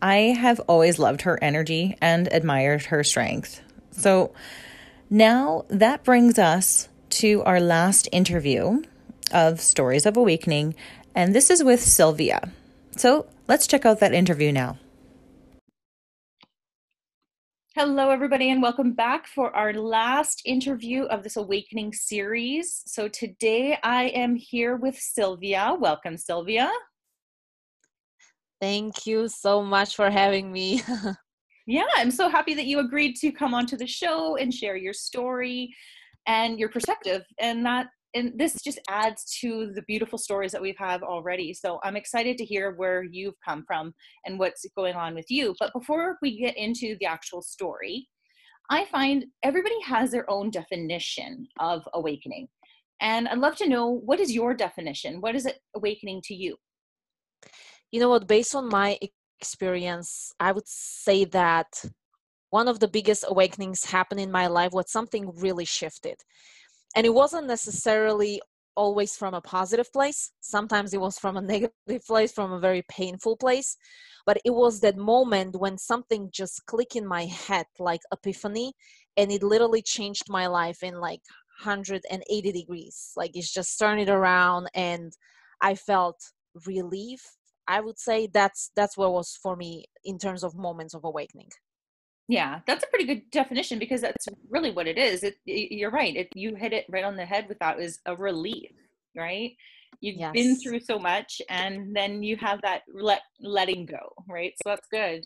I 0.00 0.16
have 0.38 0.60
always 0.60 0.98
loved 0.98 1.22
her 1.22 1.38
energy 1.42 1.96
and 2.00 2.28
admired 2.32 2.86
her 2.86 3.04
strength. 3.04 3.60
So 3.90 4.32
now 5.10 5.64
that 5.68 6.04
brings 6.04 6.38
us 6.38 6.88
to 7.10 7.42
our 7.44 7.60
last 7.60 8.08
interview 8.12 8.82
of 9.32 9.60
Stories 9.60 10.06
of 10.06 10.16
Awakening, 10.16 10.74
and 11.14 11.34
this 11.34 11.50
is 11.50 11.62
with 11.62 11.80
Sylvia. 11.80 12.50
So 12.96 13.26
let's 13.48 13.66
check 13.66 13.84
out 13.84 14.00
that 14.00 14.14
interview 14.14 14.52
now. 14.52 14.78
Hello, 17.74 18.10
everybody, 18.10 18.50
and 18.50 18.60
welcome 18.60 18.92
back 18.92 19.26
for 19.26 19.56
our 19.56 19.72
last 19.72 20.42
interview 20.44 21.04
of 21.04 21.22
this 21.22 21.36
Awakening 21.36 21.94
series. 21.94 22.82
So, 22.86 23.08
today 23.08 23.78
I 23.82 24.08
am 24.08 24.36
here 24.36 24.76
with 24.76 24.94
Sylvia. 24.98 25.74
Welcome, 25.80 26.18
Sylvia. 26.18 26.70
Thank 28.60 29.06
you 29.06 29.26
so 29.26 29.62
much 29.62 29.96
for 29.96 30.10
having 30.10 30.52
me. 30.52 30.82
yeah, 31.66 31.86
I'm 31.96 32.10
so 32.10 32.28
happy 32.28 32.52
that 32.52 32.66
you 32.66 32.80
agreed 32.80 33.16
to 33.22 33.32
come 33.32 33.54
onto 33.54 33.78
the 33.78 33.86
show 33.86 34.36
and 34.36 34.52
share 34.52 34.76
your 34.76 34.92
story 34.92 35.74
and 36.26 36.60
your 36.60 36.68
perspective. 36.68 37.22
And 37.40 37.64
that 37.64 37.86
and 38.14 38.32
this 38.36 38.60
just 38.62 38.78
adds 38.88 39.24
to 39.40 39.72
the 39.74 39.82
beautiful 39.82 40.18
stories 40.18 40.52
that 40.52 40.60
we've 40.60 40.78
had 40.78 41.02
already. 41.02 41.54
So 41.54 41.80
I'm 41.82 41.96
excited 41.96 42.36
to 42.38 42.44
hear 42.44 42.72
where 42.72 43.04
you've 43.04 43.40
come 43.44 43.64
from 43.66 43.94
and 44.26 44.38
what's 44.38 44.66
going 44.76 44.94
on 44.94 45.14
with 45.14 45.30
you. 45.30 45.54
But 45.58 45.72
before 45.72 46.18
we 46.20 46.38
get 46.38 46.56
into 46.56 46.96
the 47.00 47.06
actual 47.06 47.42
story, 47.42 48.08
I 48.70 48.84
find 48.86 49.24
everybody 49.42 49.80
has 49.84 50.10
their 50.10 50.30
own 50.30 50.50
definition 50.50 51.46
of 51.58 51.88
awakening. 51.94 52.48
And 53.00 53.28
I'd 53.28 53.38
love 53.38 53.56
to 53.56 53.68
know 53.68 53.88
what 53.88 54.20
is 54.20 54.34
your 54.34 54.54
definition? 54.54 55.20
What 55.20 55.34
is 55.34 55.46
it 55.46 55.58
awakening 55.74 56.22
to 56.24 56.34
you? 56.34 56.56
You 57.90 58.00
know 58.00 58.10
what, 58.10 58.28
based 58.28 58.54
on 58.54 58.68
my 58.68 58.98
experience, 59.40 60.32
I 60.38 60.52
would 60.52 60.68
say 60.68 61.24
that 61.26 61.82
one 62.50 62.68
of 62.68 62.80
the 62.80 62.88
biggest 62.88 63.24
awakenings 63.26 63.84
happened 63.84 64.20
in 64.20 64.30
my 64.30 64.46
life 64.46 64.72
was 64.72 64.90
something 64.90 65.32
really 65.36 65.64
shifted 65.64 66.16
and 66.94 67.06
it 67.06 67.14
wasn't 67.14 67.46
necessarily 67.46 68.40
always 68.74 69.16
from 69.16 69.34
a 69.34 69.40
positive 69.40 69.92
place. 69.92 70.32
Sometimes 70.40 70.94
it 70.94 71.00
was 71.00 71.18
from 71.18 71.36
a 71.36 71.42
negative 71.54 72.06
place 72.06 72.32
from 72.32 72.52
a 72.52 72.60
very 72.60 72.82
painful 72.88 73.36
place. 73.36 73.76
But 74.24 74.38
it 74.44 74.50
was 74.50 74.80
that 74.80 74.96
moment 74.96 75.56
when 75.56 75.78
something 75.78 76.30
just 76.32 76.64
clicked 76.66 76.96
in 76.96 77.06
my 77.06 77.24
head 77.24 77.66
like 77.78 78.00
epiphany 78.12 78.72
and 79.16 79.30
it 79.32 79.42
literally 79.42 79.82
changed 79.82 80.24
my 80.28 80.46
life 80.46 80.82
in 80.82 81.00
like 81.00 81.20
180 81.64 82.52
degrees. 82.52 83.12
Like 83.16 83.32
it's 83.34 83.52
just 83.52 83.78
turned 83.78 84.00
it 84.00 84.08
around 84.08 84.68
and 84.74 85.12
i 85.60 85.74
felt 85.74 86.18
relief. 86.66 87.20
I 87.68 87.80
would 87.80 87.98
say 87.98 88.28
that's 88.32 88.70
that's 88.74 88.96
what 88.96 89.12
was 89.12 89.38
for 89.42 89.56
me 89.56 89.86
in 90.04 90.18
terms 90.18 90.42
of 90.44 90.56
moments 90.56 90.94
of 90.94 91.04
awakening 91.04 91.50
yeah, 92.28 92.60
that's 92.66 92.84
a 92.84 92.88
pretty 92.88 93.04
good 93.04 93.30
definition 93.30 93.78
because 93.78 94.00
that's 94.00 94.26
really 94.48 94.70
what 94.70 94.86
it 94.86 94.98
is. 94.98 95.22
It, 95.22 95.36
it, 95.46 95.72
you're 95.72 95.90
right. 95.90 96.14
It, 96.14 96.28
you 96.34 96.54
hit 96.54 96.72
it 96.72 96.86
right 96.88 97.04
on 97.04 97.16
the 97.16 97.26
head 97.26 97.48
with 97.48 97.58
that 97.58 97.80
is 97.80 98.00
a 98.06 98.16
relief, 98.16 98.70
right? 99.16 99.52
You've 100.00 100.16
yes. 100.16 100.32
been 100.32 100.56
through 100.56 100.80
so 100.80 100.98
much 100.98 101.40
and 101.48 101.94
then 101.94 102.22
you 102.22 102.36
have 102.36 102.60
that 102.62 102.82
let 102.92 103.22
letting 103.40 103.86
go, 103.86 104.12
right? 104.28 104.54
So 104.62 104.70
that's 104.70 104.88
good. 104.90 105.24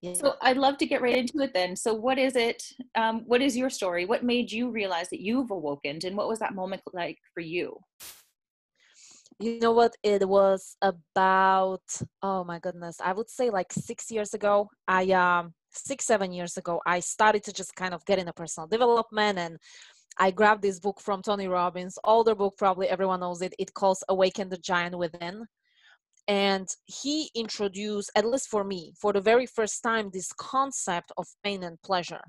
Yeah. 0.00 0.14
So 0.14 0.34
I'd 0.42 0.56
love 0.56 0.78
to 0.78 0.86
get 0.86 1.02
right 1.02 1.16
into 1.16 1.40
it 1.40 1.52
then. 1.54 1.74
So 1.74 1.92
what 1.92 2.18
is 2.18 2.36
it? 2.36 2.62
Um, 2.94 3.22
what 3.26 3.42
is 3.42 3.56
your 3.56 3.68
story? 3.68 4.04
What 4.04 4.22
made 4.22 4.52
you 4.52 4.70
realize 4.70 5.10
that 5.10 5.20
you've 5.20 5.50
awoken, 5.50 5.98
and 6.04 6.16
what 6.16 6.28
was 6.28 6.38
that 6.38 6.54
moment 6.54 6.82
like 6.92 7.18
for 7.34 7.40
you? 7.40 7.76
You 9.40 9.58
know 9.58 9.72
what? 9.72 9.96
It 10.04 10.28
was 10.28 10.76
about 10.80 11.82
oh 12.22 12.44
my 12.44 12.60
goodness, 12.60 12.98
I 13.02 13.12
would 13.12 13.28
say 13.28 13.50
like 13.50 13.72
six 13.72 14.10
years 14.10 14.34
ago. 14.34 14.70
I 14.86 15.10
um 15.10 15.52
six 15.70 16.04
seven 16.04 16.32
years 16.32 16.56
ago 16.56 16.80
i 16.86 17.00
started 17.00 17.42
to 17.42 17.52
just 17.52 17.74
kind 17.74 17.94
of 17.94 18.04
get 18.04 18.18
into 18.18 18.32
personal 18.32 18.66
development 18.66 19.38
and 19.38 19.58
I 20.20 20.32
grabbed 20.32 20.62
this 20.62 20.80
book 20.80 21.00
from 21.00 21.22
Tony 21.22 21.46
Robbins, 21.46 21.96
older 22.02 22.34
book, 22.34 22.56
probably 22.58 22.88
everyone 22.88 23.20
knows 23.20 23.40
it. 23.40 23.54
It 23.58 23.72
calls 23.72 24.02
Awaken 24.08 24.48
the 24.48 24.56
Giant 24.56 24.98
Within. 24.98 25.46
And 26.26 26.68
he 26.86 27.30
introduced, 27.34 28.10
at 28.16 28.26
least 28.26 28.48
for 28.48 28.64
me, 28.64 28.92
for 29.00 29.12
the 29.12 29.20
very 29.20 29.46
first 29.46 29.82
time, 29.82 30.10
this 30.12 30.32
concept 30.32 31.12
of 31.16 31.26
pain 31.44 31.62
and 31.62 31.80
pleasure. 31.82 32.20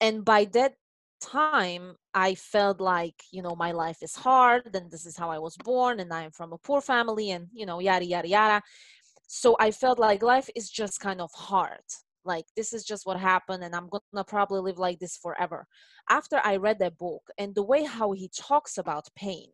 And 0.00 0.24
by 0.24 0.46
that 0.46 0.74
time, 1.22 1.94
I 2.12 2.34
felt 2.34 2.80
like, 2.80 3.22
you 3.30 3.42
know, 3.42 3.54
my 3.56 3.72
life 3.72 3.98
is 4.02 4.14
hard, 4.16 4.74
and 4.74 4.90
this 4.90 5.06
is 5.06 5.16
how 5.16 5.30
I 5.30 5.38
was 5.38 5.56
born, 5.56 6.00
and 6.00 6.12
I'm 6.12 6.32
from 6.32 6.52
a 6.52 6.58
poor 6.58 6.80
family, 6.80 7.30
and, 7.30 7.46
you 7.54 7.64
know, 7.64 7.78
yada, 7.78 8.04
yada, 8.04 8.28
yada. 8.28 8.62
So 9.26 9.56
I 9.58 9.70
felt 9.70 9.98
like 9.98 10.22
life 10.22 10.50
is 10.54 10.68
just 10.68 11.00
kind 11.00 11.20
of 11.20 11.30
hard 11.32 11.80
like 12.24 12.46
this 12.56 12.72
is 12.72 12.84
just 12.84 13.06
what 13.06 13.18
happened 13.18 13.62
and 13.62 13.74
i'm 13.74 13.88
gonna 13.88 14.24
probably 14.24 14.60
live 14.60 14.78
like 14.78 14.98
this 14.98 15.16
forever. 15.16 15.66
After 16.08 16.40
i 16.44 16.56
read 16.56 16.78
that 16.80 16.98
book 16.98 17.22
and 17.38 17.54
the 17.54 17.62
way 17.62 17.84
how 17.84 18.12
he 18.12 18.30
talks 18.36 18.78
about 18.78 19.08
pain 19.16 19.48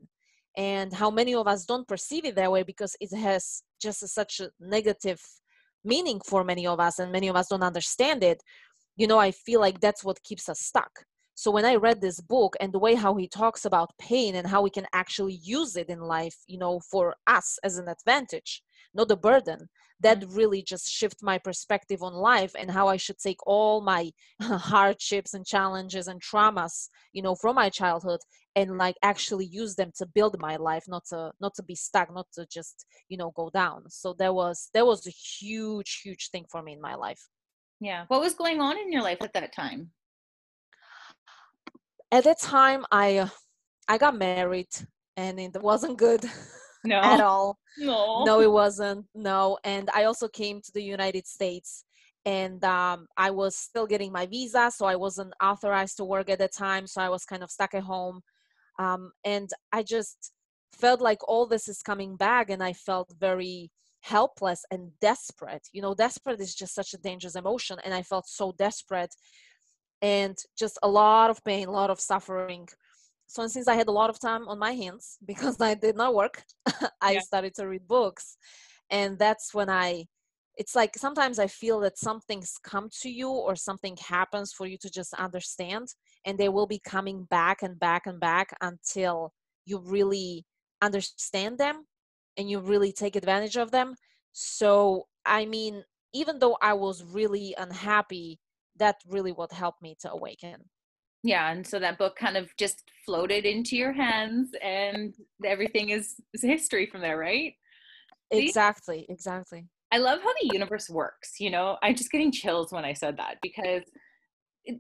and 0.57 0.93
how 0.93 1.11
many 1.11 1.35
of 1.35 1.47
us 1.47 1.65
don't 1.65 1.87
perceive 1.87 2.25
it 2.25 2.35
that 2.37 2.51
way 2.51 2.63
because 2.63 2.97
it 3.01 3.15
has 3.17 3.63
just 3.81 4.03
a, 4.03 4.09
such 4.09 4.41
a 4.41 4.51
negative 4.59 5.21
meaning 5.85 6.21
for 6.27 6.45
many 6.45 6.67
of 6.67 6.81
us 6.81 6.99
and 6.99 7.13
many 7.13 7.29
of 7.29 7.37
us 7.37 7.49
don't 7.49 7.63
understand 7.63 8.23
it 8.25 8.43
you 8.97 9.07
know 9.07 9.19
i 9.19 9.31
feel 9.31 9.61
like 9.61 9.81
that's 9.81 10.05
what 10.05 10.23
keeps 10.23 10.49
us 10.49 10.61
stuck. 10.61 11.05
So 11.35 11.51
when 11.51 11.65
i 11.65 11.77
read 11.77 12.01
this 12.01 12.21
book 12.21 12.57
and 12.61 12.73
the 12.73 12.79
way 12.79 12.95
how 12.95 13.15
he 13.15 13.29
talks 13.29 13.65
about 13.65 13.97
pain 13.99 14.35
and 14.35 14.47
how 14.47 14.61
we 14.63 14.71
can 14.71 14.87
actually 14.93 15.39
use 15.43 15.77
it 15.77 15.89
in 15.89 16.01
life 16.01 16.37
you 16.47 16.59
know 16.59 16.81
for 16.81 17.15
us 17.27 17.59
as 17.63 17.79
an 17.79 17.89
advantage 17.89 18.63
not 18.95 19.11
a 19.11 19.17
burden. 19.17 19.69
That 20.01 20.21
mm-hmm. 20.21 20.35
really 20.35 20.63
just 20.63 20.89
shift 20.89 21.23
my 21.23 21.39
perspective 21.39 22.03
on 22.03 22.15
life 22.15 22.53
and 22.59 22.71
how 22.71 22.89
i 22.89 22.97
should 22.97 23.19
take 23.19 23.47
all 23.47 23.81
my 23.83 24.11
hardships 24.43 25.35
and 25.35 25.45
challenges 25.47 26.09
and 26.09 26.21
traumas 26.23 26.89
you 27.13 27.23
know 27.23 27.35
from 27.35 27.57
my 27.57 27.69
childhood 27.69 28.21
and 28.57 28.79
like 28.79 28.97
actually 29.03 29.47
use 29.47 29.75
them 29.77 29.93
to 29.97 30.07
build 30.07 30.37
my 30.41 30.57
life 30.57 30.85
not 30.89 31.05
to 31.07 31.33
not 31.41 31.55
to 31.55 31.63
be 31.63 31.75
stuck 31.75 32.13
not 32.13 32.27
to 32.35 32.47
just 32.51 32.87
you 33.09 33.17
know 33.17 33.33
go 33.37 33.51
down. 33.51 33.85
So 33.89 34.15
that 34.19 34.35
was 34.35 34.71
that 34.75 34.87
was 34.87 35.07
a 35.07 35.11
huge 35.11 36.01
huge 36.03 36.31
thing 36.31 36.47
for 36.51 36.63
me 36.63 36.73
in 36.73 36.81
my 36.81 36.95
life. 36.95 37.29
Yeah. 37.81 38.05
What 38.09 38.21
was 38.21 38.35
going 38.35 38.61
on 38.61 38.79
in 38.79 38.93
your 38.93 39.03
life 39.03 39.19
at 39.23 39.33
that 39.35 39.55
time? 39.55 39.91
At 42.13 42.25
that 42.25 42.41
time 42.41 42.85
i 42.91 43.31
i 43.87 43.99
got 43.99 44.17
married 44.17 44.75
and 45.17 45.39
it 45.39 45.63
wasn't 45.63 45.97
good 45.97 46.25
no. 46.85 46.97
at 46.97 47.21
all. 47.21 47.59
No. 47.79 48.25
No 48.25 48.41
it 48.41 48.51
wasn't. 48.51 49.07
No 49.15 49.59
and 49.65 49.89
i 49.95 50.05
also 50.05 50.29
came 50.29 50.61
to 50.61 50.73
the 50.73 50.83
united 50.83 51.27
states 51.27 51.85
and 52.25 52.63
um, 52.65 53.07
i 53.17 53.31
was 53.31 53.57
still 53.57 53.87
getting 53.87 54.13
my 54.13 54.27
visa 54.27 54.71
so 54.75 54.87
i 54.87 54.97
wasn't 54.97 55.33
authorized 55.43 55.97
to 55.97 56.05
work 56.05 56.29
at 56.29 56.39
the 56.39 56.49
time 56.49 56.87
so 56.87 57.01
i 57.01 57.09
was 57.09 57.25
kind 57.25 57.43
of 57.43 57.51
stuck 57.51 57.75
at 57.75 57.83
home. 57.83 58.21
Um, 58.79 59.13
and 59.25 59.51
i 59.73 59.83
just 59.83 60.33
felt 60.73 61.01
like 61.01 61.19
all 61.29 61.47
this 61.47 61.69
is 61.69 61.83
coming 61.83 62.17
back 62.17 62.51
and 62.51 62.63
i 62.63 62.73
felt 62.73 63.13
very 63.19 63.71
helpless 64.03 64.65
and 64.71 64.91
desperate. 65.01 65.67
You 65.73 65.83
know 65.83 65.95
desperate 65.95 66.41
is 66.41 66.55
just 66.55 66.75
such 66.75 66.95
a 66.95 66.99
dangerous 66.99 67.37
emotion 67.37 67.79
and 67.85 67.93
i 67.93 68.03
felt 68.03 68.27
so 68.27 68.53
desperate 68.59 69.15
and 70.03 70.37
just 70.59 70.79
a 70.83 70.89
lot 70.89 71.29
of 71.31 71.45
pain 71.45 71.69
a 71.69 71.73
lot 71.73 71.91
of 71.91 72.01
suffering 72.01 72.67
so 73.31 73.47
since 73.47 73.69
I 73.69 73.77
had 73.77 73.87
a 73.87 73.93
lot 73.93 74.11
of 74.11 74.19
time 74.19 74.49
on 74.49 74.59
my 74.59 74.73
hands 74.73 75.17
because 75.25 75.61
I 75.61 75.75
did 75.75 75.97
not 75.97 76.15
work, 76.15 76.43
I 77.01 77.13
yeah. 77.13 77.21
started 77.21 77.55
to 77.55 77.69
read 77.69 77.87
books. 77.87 78.37
And 78.91 79.19
that's 79.19 79.55
when 79.55 79.71
I 79.71 80.07
it's 80.57 80.75
like 80.75 80.97
sometimes 80.97 81.39
I 81.39 81.47
feel 81.47 81.79
that 81.81 81.97
something's 81.97 82.55
come 82.63 82.89
to 83.03 83.09
you 83.09 83.31
or 83.31 83.55
something 83.55 83.97
happens 83.97 84.53
for 84.53 84.67
you 84.67 84.77
to 84.79 84.91
just 84.91 85.15
understand 85.15 85.87
and 86.27 86.37
they 86.37 86.49
will 86.49 86.67
be 86.67 86.81
coming 86.85 87.25
back 87.31 87.63
and 87.63 87.79
back 87.79 88.07
and 88.07 88.19
back 88.19 88.49
until 88.61 89.33
you 89.65 89.79
really 89.79 90.45
understand 90.83 91.57
them 91.57 91.87
and 92.37 92.51
you 92.51 92.59
really 92.59 92.93
take 92.93 93.15
advantage 93.15 93.57
of 93.57 93.71
them. 93.71 93.95
So 94.33 95.07
I 95.25 95.47
mean, 95.47 95.85
even 96.13 96.41
though 96.41 96.59
I 96.61 96.75
was 96.75 97.05
really 97.05 97.55
unhappy, 97.57 98.41
that 98.77 98.97
really 99.07 99.31
what 99.31 99.53
helped 99.53 99.83
me 99.83 99.95
to 100.01 100.11
awaken 100.11 100.65
yeah 101.23 101.51
and 101.51 101.67
so 101.67 101.79
that 101.79 101.99
book 101.99 102.17
kind 102.17 102.37
of 102.37 102.49
just 102.57 102.91
floated 103.05 103.45
into 103.45 103.77
your 103.77 103.93
hands 103.93 104.51
and 104.63 105.15
everything 105.45 105.91
is, 105.91 106.15
is 106.35 106.43
history 106.43 106.87
from 106.87 107.01
there 107.01 107.19
right? 107.19 107.55
Exactly 108.31 109.07
exactly. 109.09 109.67
I 109.93 109.99
love 109.99 110.21
how 110.23 110.33
the 110.41 110.51
universe 110.53 110.89
works 110.89 111.41
you 111.41 111.51
know? 111.51 111.77
I'm 111.83 111.95
just 111.95 112.11
getting 112.11 112.33
chills 112.33 112.73
when 112.73 112.85
i 112.85 112.93
said 112.93 113.17
that 113.19 113.37
because 113.43 113.83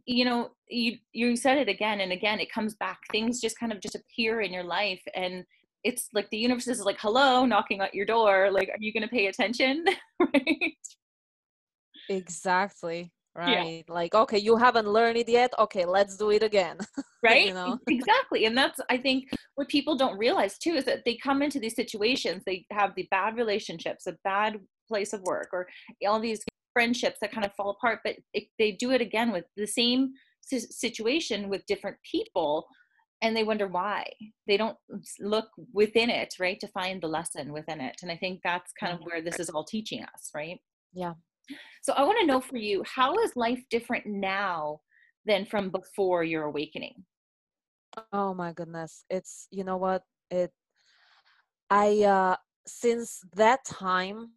you 0.04 0.24
know 0.24 0.50
you 0.68 0.98
you 1.12 1.36
said 1.36 1.58
it 1.58 1.68
again 1.68 2.00
and 2.00 2.12
again 2.12 2.38
it 2.38 2.52
comes 2.52 2.74
back 2.74 2.98
things 3.10 3.40
just 3.40 3.58
kind 3.58 3.72
of 3.72 3.80
just 3.80 3.94
appear 3.96 4.42
in 4.42 4.52
your 4.52 4.62
life 4.62 5.02
and 5.14 5.44
it's 5.84 6.08
like 6.12 6.28
the 6.30 6.36
universe 6.36 6.68
is 6.68 6.84
like 6.84 6.98
hello 7.00 7.46
knocking 7.46 7.80
at 7.80 7.94
your 7.94 8.04
door 8.04 8.50
like 8.50 8.68
are 8.68 8.76
you 8.78 8.92
going 8.92 9.02
to 9.02 9.08
pay 9.08 9.26
attention? 9.26 9.84
Right? 10.20 10.76
Exactly 12.10 13.10
right 13.36 13.84
yeah. 13.86 13.94
like 13.94 14.14
okay 14.14 14.38
you 14.38 14.56
haven't 14.56 14.88
learned 14.88 15.16
it 15.16 15.28
yet 15.28 15.52
okay 15.58 15.84
let's 15.84 16.16
do 16.16 16.30
it 16.30 16.42
again 16.42 16.76
right 17.22 17.46
you 17.46 17.54
know? 17.54 17.78
exactly 17.88 18.44
and 18.44 18.56
that's 18.56 18.80
i 18.90 18.96
think 18.96 19.24
what 19.54 19.68
people 19.68 19.96
don't 19.96 20.18
realize 20.18 20.58
too 20.58 20.72
is 20.74 20.84
that 20.84 21.02
they 21.04 21.16
come 21.22 21.42
into 21.42 21.60
these 21.60 21.76
situations 21.76 22.42
they 22.44 22.64
have 22.72 22.92
the 22.96 23.06
bad 23.10 23.36
relationships 23.36 24.06
a 24.06 24.16
bad 24.24 24.58
place 24.88 25.12
of 25.12 25.20
work 25.22 25.48
or 25.52 25.66
all 26.06 26.18
these 26.20 26.42
friendships 26.72 27.18
that 27.20 27.32
kind 27.32 27.46
of 27.46 27.52
fall 27.54 27.70
apart 27.70 28.00
but 28.04 28.16
it, 28.34 28.44
they 28.58 28.72
do 28.72 28.90
it 28.90 29.00
again 29.00 29.30
with 29.30 29.44
the 29.56 29.66
same 29.66 30.10
situation 30.42 31.48
with 31.48 31.64
different 31.66 31.96
people 32.10 32.66
and 33.22 33.36
they 33.36 33.44
wonder 33.44 33.68
why 33.68 34.04
they 34.48 34.56
don't 34.56 34.76
look 35.20 35.46
within 35.72 36.10
it 36.10 36.34
right 36.40 36.58
to 36.58 36.68
find 36.68 37.00
the 37.00 37.06
lesson 37.06 37.52
within 37.52 37.80
it 37.80 37.96
and 38.02 38.10
i 38.10 38.16
think 38.16 38.40
that's 38.42 38.72
kind 38.78 38.92
of 38.92 38.98
mm-hmm. 39.00 39.10
where 39.10 39.22
this 39.22 39.38
is 39.38 39.50
all 39.50 39.64
teaching 39.64 40.02
us 40.02 40.30
right 40.34 40.58
yeah 40.92 41.12
so 41.82 41.92
I 41.94 42.02
want 42.02 42.18
to 42.20 42.26
know 42.26 42.40
for 42.40 42.56
you, 42.56 42.82
how 42.84 43.18
is 43.20 43.36
life 43.36 43.62
different 43.70 44.06
now 44.06 44.80
than 45.26 45.46
from 45.46 45.70
before 45.70 46.24
your 46.24 46.44
awakening? 46.44 47.04
Oh 48.12 48.34
my 48.34 48.52
goodness. 48.52 49.04
It's 49.10 49.48
you 49.50 49.64
know 49.64 49.76
what? 49.76 50.02
It 50.30 50.52
I 51.68 52.02
uh 52.02 52.36
since 52.66 53.20
that 53.34 53.64
time 53.64 54.32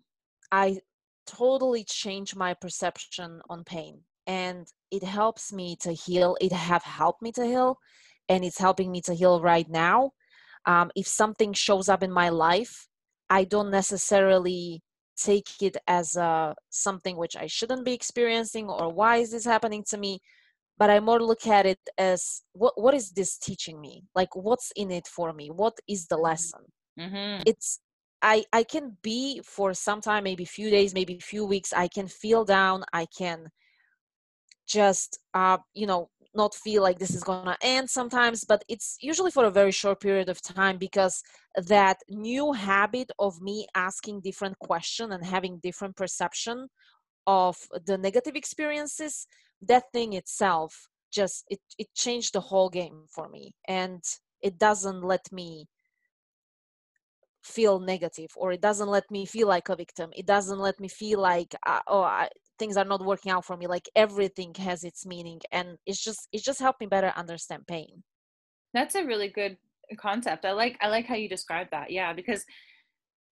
I 0.52 0.80
totally 1.26 1.84
changed 1.84 2.36
my 2.36 2.54
perception 2.54 3.42
on 3.50 3.64
pain 3.64 4.02
and 4.28 4.68
it 4.92 5.04
helps 5.04 5.52
me 5.54 5.76
to 5.82 5.92
heal. 5.92 6.38
It 6.42 6.52
have 6.52 6.84
helped 6.84 7.22
me 7.22 7.32
to 7.34 7.46
heal 7.46 7.78
and 8.30 8.44
it's 8.44 8.60
helping 8.60 8.92
me 8.92 9.02
to 9.02 9.14
heal 9.14 9.42
right 9.42 9.70
now. 9.70 10.12
Um, 10.66 10.92
if 10.96 11.08
something 11.08 11.54
shows 11.54 11.90
up 11.90 12.04
in 12.04 12.12
my 12.12 12.30
life, 12.30 12.88
I 13.30 13.44
don't 13.44 13.72
necessarily 13.72 14.82
take 15.18 15.62
it 15.62 15.78
as 15.88 16.16
a 16.16 16.56
something 16.70 17.18
which 17.18 17.36
I 17.36 17.48
shouldn't 17.48 17.86
be 17.86 17.94
experiencing 17.94 18.70
or 18.70 18.92
why 18.92 19.18
is 19.18 19.32
this 19.32 19.46
happening 19.46 19.84
to 19.90 19.98
me 19.98 20.20
but 20.78 20.90
I 20.90 21.00
more 21.00 21.22
look 21.22 21.46
at 21.48 21.66
it 21.66 21.80
as 21.98 22.42
what 22.54 22.74
what 22.82 22.94
is 22.94 23.12
this 23.12 23.38
teaching 23.38 23.80
me 23.80 24.04
like 24.16 24.36
what's 24.36 24.72
in 24.76 24.92
it 24.92 25.08
for 25.08 25.34
me 25.34 25.50
what 25.50 25.78
is 25.88 26.08
the 26.08 26.16
mm-hmm. 26.16 26.24
lesson 26.24 26.62
mm-hmm. 27.00 27.44
it's 27.46 27.80
I 28.22 28.44
I 28.54 28.64
can 28.64 28.98
be 29.04 29.42
for 29.44 29.74
some 29.74 30.02
time 30.02 30.24
maybe 30.24 30.44
a 30.44 30.58
few 30.58 30.70
days 30.70 30.94
maybe 30.94 31.16
a 31.16 31.22
few 31.22 31.46
weeks 31.46 31.74
I 31.74 31.88
can 31.88 32.08
feel 32.08 32.46
down 32.46 32.84
I 32.94 33.06
can 33.18 33.50
just 34.68 35.20
uh 35.34 35.58
you 35.74 35.86
know 35.86 36.10
not 36.36 36.56
feel 36.56 36.82
like 36.82 37.00
this 37.00 37.16
is 37.16 37.24
going 37.24 37.46
to 37.46 37.58
end 37.62 37.90
sometimes 37.90 38.44
but 38.44 38.64
it's 38.68 38.98
usually 39.02 39.32
for 39.32 39.46
a 39.46 39.52
very 39.52 39.72
short 39.72 40.00
period 40.00 40.30
of 40.30 40.42
time 40.42 40.78
because 40.78 41.22
that 41.68 41.98
new 42.10 42.54
habit 42.54 43.12
of 43.20 43.42
me 43.42 43.68
asking 43.76 44.22
different 44.22 44.58
question 44.60 45.12
and 45.12 45.26
having 45.26 45.60
different 45.62 45.96
perception 45.96 46.68
of 47.28 47.58
the 47.86 47.98
negative 47.98 48.36
experiences 48.36 49.28
that 49.62 49.84
thing 49.94 50.14
itself 50.14 50.88
just 51.14 51.46
it, 51.50 51.60
it 51.78 51.88
changed 51.96 52.34
the 52.34 52.42
whole 52.42 52.70
game 52.70 53.06
for 53.10 53.30
me. 53.30 53.54
And 53.68 54.04
it 54.42 54.58
doesn't 54.58 55.04
let 55.04 55.32
me 55.32 55.68
feel 57.44 57.80
negative 57.80 58.32
or 58.36 58.54
it 58.54 58.62
doesn't 58.62 58.88
let 58.88 59.10
me 59.12 59.26
feel 59.26 59.48
like 59.48 59.70
a 59.70 59.76
victim. 59.76 60.10
It 60.16 60.26
doesn't 60.26 60.60
let 60.60 60.80
me 60.80 60.88
feel 60.88 61.20
like 61.20 61.54
uh, 61.66 61.82
oh 61.88 62.02
I, 62.02 62.30
things 62.58 62.78
are 62.78 62.86
not 62.86 63.06
working 63.06 63.32
out 63.32 63.46
for 63.46 63.58
me. 63.58 63.68
Like 63.68 63.90
everything 63.96 64.54
has 64.56 64.84
its 64.84 65.06
meaning 65.06 65.42
and 65.52 65.78
it's 65.86 66.02
just 66.02 66.28
it's 66.32 66.44
just 66.44 66.60
helped 66.60 66.80
me 66.80 66.88
better 66.88 67.14
understand 67.16 67.68
pain. 67.68 68.04
That's 68.74 68.96
a 68.96 69.06
really 69.06 69.28
good 69.28 69.58
concept. 69.98 70.46
I 70.46 70.52
like 70.54 70.78
i 70.82 70.88
like 70.88 71.06
how 71.06 71.16
you 71.16 71.30
describe 71.30 71.68
that. 71.72 71.92
Yeah 71.92 72.14
because 72.14 72.46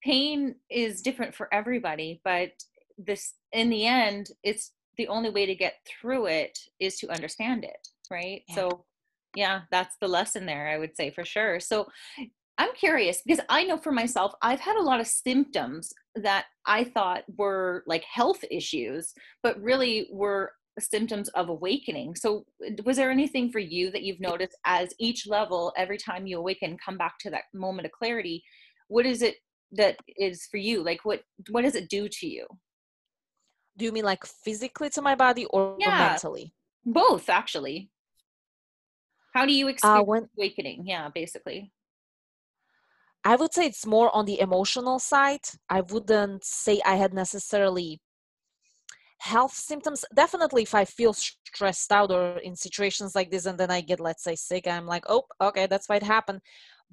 pain 0.03 0.55
is 0.69 1.01
different 1.01 1.33
for 1.35 1.47
everybody 1.53 2.19
but 2.23 2.49
this 2.97 3.35
in 3.51 3.69
the 3.69 3.85
end 3.85 4.29
it's 4.43 4.71
the 4.97 5.07
only 5.07 5.29
way 5.29 5.45
to 5.45 5.53
get 5.53 5.75
through 5.87 6.25
it 6.25 6.57
is 6.79 6.97
to 6.97 7.07
understand 7.09 7.63
it 7.63 7.87
right? 8.09 8.41
Yeah. 8.49 8.55
so 8.55 8.85
yeah 9.35 9.61
that's 9.71 9.95
the 10.01 10.07
lesson 10.07 10.45
there 10.45 10.67
i 10.67 10.77
would 10.77 10.97
say 10.97 11.11
for 11.11 11.23
sure. 11.23 11.59
So 11.59 11.87
I'm 12.61 12.75
curious 12.75 13.23
because 13.25 13.43
I 13.49 13.63
know 13.63 13.75
for 13.75 13.91
myself, 13.91 14.33
I've 14.43 14.59
had 14.59 14.75
a 14.75 14.83
lot 14.83 14.99
of 14.99 15.07
symptoms 15.07 15.91
that 16.13 16.45
I 16.67 16.83
thought 16.83 17.23
were 17.35 17.83
like 17.87 18.03
health 18.03 18.43
issues, 18.51 19.11
but 19.41 19.59
really 19.59 20.07
were 20.11 20.51
symptoms 20.79 21.27
of 21.29 21.49
awakening. 21.49 22.13
So, 22.15 22.45
was 22.83 22.97
there 22.97 23.09
anything 23.09 23.51
for 23.51 23.57
you 23.57 23.89
that 23.89 24.03
you've 24.03 24.19
noticed 24.19 24.55
as 24.63 24.93
each 24.99 25.25
level, 25.25 25.73
every 25.75 25.97
time 25.97 26.27
you 26.27 26.37
awaken, 26.37 26.77
come 26.85 26.99
back 26.99 27.17
to 27.21 27.31
that 27.31 27.45
moment 27.51 27.87
of 27.87 27.93
clarity? 27.93 28.43
What 28.89 29.07
is 29.07 29.23
it 29.23 29.37
that 29.71 29.97
is 30.17 30.45
for 30.51 30.57
you? 30.57 30.83
Like, 30.83 30.99
what 31.03 31.21
what 31.49 31.63
does 31.63 31.73
it 31.73 31.89
do 31.89 32.07
to 32.07 32.27
you? 32.27 32.45
Do 33.75 33.85
you 33.85 33.91
mean 33.91 34.05
like 34.05 34.23
physically 34.23 34.91
to 34.91 35.01
my 35.01 35.15
body 35.15 35.45
or, 35.45 35.77
yeah, 35.79 36.09
mentally? 36.09 36.53
Both, 36.85 37.27
actually. 37.27 37.89
How 39.33 39.47
do 39.47 39.53
you 39.53 39.65
uh, 39.65 39.69
experience 39.69 40.01
uh, 40.01 40.05
when, 40.05 40.29
awakening? 40.37 40.83
Yeah, 40.85 41.09
basically. 41.09 41.71
I 43.23 43.35
would 43.35 43.53
say 43.53 43.65
it's 43.65 43.85
more 43.85 44.13
on 44.15 44.25
the 44.25 44.39
emotional 44.39 44.99
side. 44.99 45.41
I 45.69 45.81
wouldn't 45.81 46.43
say 46.43 46.81
I 46.85 46.95
had 46.95 47.13
necessarily 47.13 48.01
health 49.19 49.53
symptoms. 49.53 50.03
Definitely 50.15 50.63
if 50.63 50.73
i 50.73 50.83
feel 50.83 51.13
stressed 51.13 51.91
out 51.91 52.11
or 52.11 52.39
in 52.39 52.55
situations 52.55 53.13
like 53.13 53.29
this 53.29 53.45
and 53.45 53.57
then 53.57 53.69
i 53.69 53.79
get 53.81 53.99
let's 53.99 54.23
say 54.23 54.35
sick 54.35 54.65
i'm 54.65 54.87
like 54.87 55.03
oh 55.07 55.23
okay 55.39 55.67
that's 55.67 55.87
why 55.87 55.97
it 55.97 56.03
happened. 56.03 56.41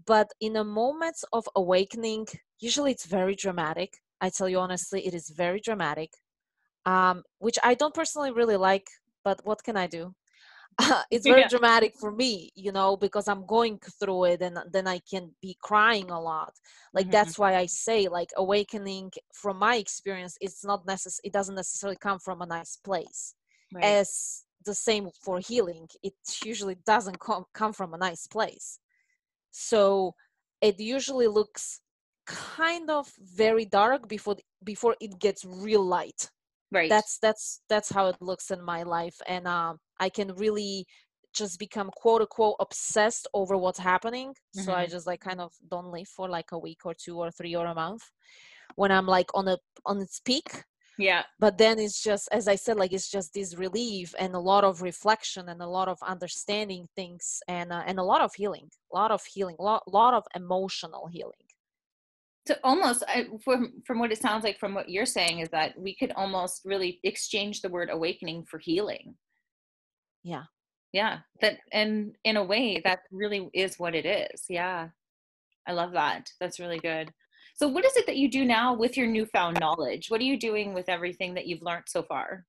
But 0.07 0.29
in 0.41 0.57
a 0.57 0.65
moment 0.65 1.17
of 1.33 1.49
awakening 1.57 2.27
usually 2.61 2.93
it's 2.93 3.07
very 3.07 3.35
dramatic. 3.35 3.95
I 4.21 4.29
tell 4.31 4.49
you 4.49 4.59
honestly 4.59 5.07
it 5.07 5.15
is 5.15 5.31
very 5.31 5.61
dramatic 5.61 6.11
um, 6.87 7.23
which 7.39 7.59
i 7.63 7.75
don't 7.75 7.95
personally 7.95 8.33
really 8.33 8.57
like 8.57 8.87
but 9.25 9.41
what 9.45 9.63
can 9.63 9.77
i 9.77 9.87
do 9.87 10.15
it's 11.11 11.27
very 11.27 11.41
yeah. 11.41 11.49
dramatic 11.49 11.95
for 11.99 12.13
me 12.13 12.51
you 12.55 12.71
know 12.71 12.97
because 12.97 13.27
i'm 13.27 13.45
going 13.47 13.79
through 13.99 14.25
it 14.25 14.43
and 14.43 14.59
then 14.73 14.87
i 14.87 15.01
can 15.11 15.31
be 15.43 15.57
crying 15.61 16.11
a 16.11 16.21
lot 16.21 16.53
like 16.95 17.07
mm-hmm. 17.07 17.13
that's 17.13 17.39
why 17.39 17.57
i 17.57 17.67
say 17.67 18.07
like 18.09 18.31
awakening 18.37 19.11
from 19.33 19.59
my 19.59 19.77
experience 19.77 20.37
it's 20.41 20.65
not 20.65 20.87
necessary 20.87 21.23
it 21.25 21.33
doesn't 21.33 21.57
necessarily 21.57 21.97
come 22.01 22.19
from 22.19 22.43
a 22.43 22.47
nice 22.47 22.77
place 22.77 23.35
right. 23.75 23.85
as 23.85 24.45
the 24.65 24.75
same 24.75 25.09
for 25.21 25.41
healing 25.41 25.89
it 26.03 26.15
usually 26.45 26.77
doesn't 26.87 27.19
come 27.19 27.45
come 27.55 27.73
from 27.73 27.95
a 27.95 27.99
nice 27.99 28.27
place 28.27 28.79
so 29.51 30.15
it 30.61 30.79
usually 30.79 31.27
looks 31.27 31.81
kind 32.27 32.91
of 32.91 33.11
very 33.35 33.65
dark 33.65 34.07
before 34.09 34.37
before 34.63 34.95
it 35.01 35.19
gets 35.19 35.45
real 35.45 35.83
light 35.83 36.31
right 36.71 36.91
that's 36.91 37.19
that's 37.21 37.63
that's 37.69 37.91
how 37.91 38.07
it 38.09 38.17
looks 38.21 38.51
in 38.51 38.63
my 38.63 38.83
life 38.83 39.17
and 39.27 39.49
um 39.49 39.79
i 40.01 40.09
can 40.09 40.35
really 40.35 40.87
just 41.35 41.59
become 41.59 41.91
quote 41.97 42.23
unquote 42.23 42.57
obsessed 42.61 43.29
over 43.35 43.57
what's 43.57 43.79
happening 43.79 44.31
mm-hmm. 44.31 44.61
so 44.61 44.73
i 44.73 44.85
mm-hmm. 44.85 44.93
just 44.93 45.07
like 45.07 45.21
kind 45.21 45.41
of 45.41 45.53
don't 45.71 45.93
live 45.93 46.09
for 46.09 46.29
like 46.29 46.53
a 46.53 46.59
week 46.59 46.81
or 46.85 46.95
two 46.95 47.19
or 47.19 47.31
three 47.31 47.55
or 47.55 47.67
a 47.67 47.75
month 47.75 48.03
when 48.77 48.91
i'm 48.91 49.07
like 49.07 49.29
on 49.35 49.49
a 49.49 49.59
on 49.87 50.01
its 50.01 50.21
peak 50.21 50.65
yeah 50.99 51.23
but 51.39 51.57
then 51.57 51.79
it's 51.79 52.03
just 52.03 52.29
as 52.33 52.49
i 52.49 52.55
said 52.55 52.77
like 52.77 52.93
it's 52.93 53.11
just 53.11 53.33
this 53.33 53.57
relief 53.57 54.15
and 54.19 54.35
a 54.35 54.39
lot 54.39 54.65
of 54.65 54.83
reflection 54.83 55.49
and 55.49 55.63
a 55.63 55.67
lot 55.67 55.89
of 55.89 55.99
understanding 56.03 56.87
things 56.97 57.41
and 57.49 57.73
uh, 57.73 57.83
and 57.87 57.99
a 57.99 58.03
lot 58.03 58.21
of 58.21 58.35
healing 58.35 58.69
a 58.93 58.97
lot 58.97 59.11
of 59.11 59.23
healing 59.25 59.57
a 59.59 59.63
lot, 59.63 59.83
lot 59.87 60.15
of 60.15 60.25
emotional 60.35 61.07
healing 61.07 61.33
so 62.47 62.55
almost 62.65 63.05
I, 63.07 63.27
from 63.45 63.83
from 63.87 63.99
what 63.99 64.11
it 64.11 64.21
sounds 64.21 64.43
like 64.43 64.59
from 64.59 64.75
what 64.75 64.89
you're 64.89 65.07
saying 65.07 65.41
is 65.41 65.51
that 65.51 65.79
we 65.79 65.95
could 65.95 66.13
almost 66.13 66.63
really 66.65 66.99
exchange 67.05 67.61
the 67.61 67.69
word 67.69 67.91
awakening 67.93 68.45
for 68.51 68.59
healing 68.59 69.15
yeah. 70.23 70.45
Yeah 70.93 71.19
that 71.41 71.59
and 71.73 72.15
in 72.25 72.37
a 72.37 72.45
way 72.45 72.81
that 72.85 73.01
really 73.13 73.51
is 73.53 73.79
what 73.79 73.95
it 73.95 74.07
is 74.07 74.45
yeah. 74.49 74.89
I 75.67 75.73
love 75.73 75.93
that 75.93 76.31
that's 76.41 76.59
really 76.61 76.79
good. 76.79 77.13
So 77.55 77.69
what 77.69 77.85
is 77.85 77.97
it 77.97 78.07
that 78.07 78.17
you 78.17 78.31
do 78.31 78.45
now 78.45 78.73
with 78.73 78.97
your 78.97 79.07
newfound 79.07 79.59
knowledge? 79.61 80.11
What 80.11 80.21
are 80.21 80.25
you 80.25 80.39
doing 80.39 80.73
with 80.73 80.89
everything 80.89 81.35
that 81.35 81.47
you've 81.47 81.63
learned 81.63 81.85
so 81.87 82.03
far? 82.03 82.45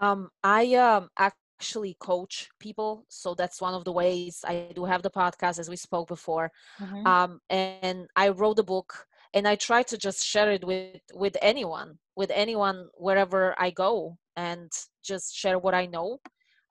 Um 0.00 0.30
i 0.42 0.74
um 0.74 1.08
actually 1.18 1.96
coach 2.00 2.48
people 2.60 3.06
so 3.08 3.34
that's 3.34 3.60
one 3.62 3.74
of 3.74 3.84
the 3.84 3.92
ways 3.92 4.44
i 4.46 4.70
do 4.74 4.84
have 4.84 5.02
the 5.02 5.10
podcast 5.10 5.58
as 5.58 5.70
we 5.70 5.76
spoke 5.76 6.08
before. 6.08 6.52
Mm-hmm. 6.78 7.06
um, 7.06 7.40
and 7.48 8.06
i 8.14 8.28
wrote 8.28 8.58
a 8.58 8.62
book 8.62 9.06
and 9.32 9.48
i 9.48 9.54
try 9.54 9.82
to 9.84 9.96
just 9.96 10.24
share 10.24 10.50
it 10.52 10.64
with 10.64 11.00
with 11.14 11.36
anyone 11.40 11.98
with 12.14 12.30
anyone 12.34 12.88
wherever 12.94 13.54
i 13.58 13.70
go 13.70 14.18
and 14.36 14.70
just 15.02 15.34
share 15.34 15.58
what 15.58 15.74
i 15.74 15.86
know 15.86 16.18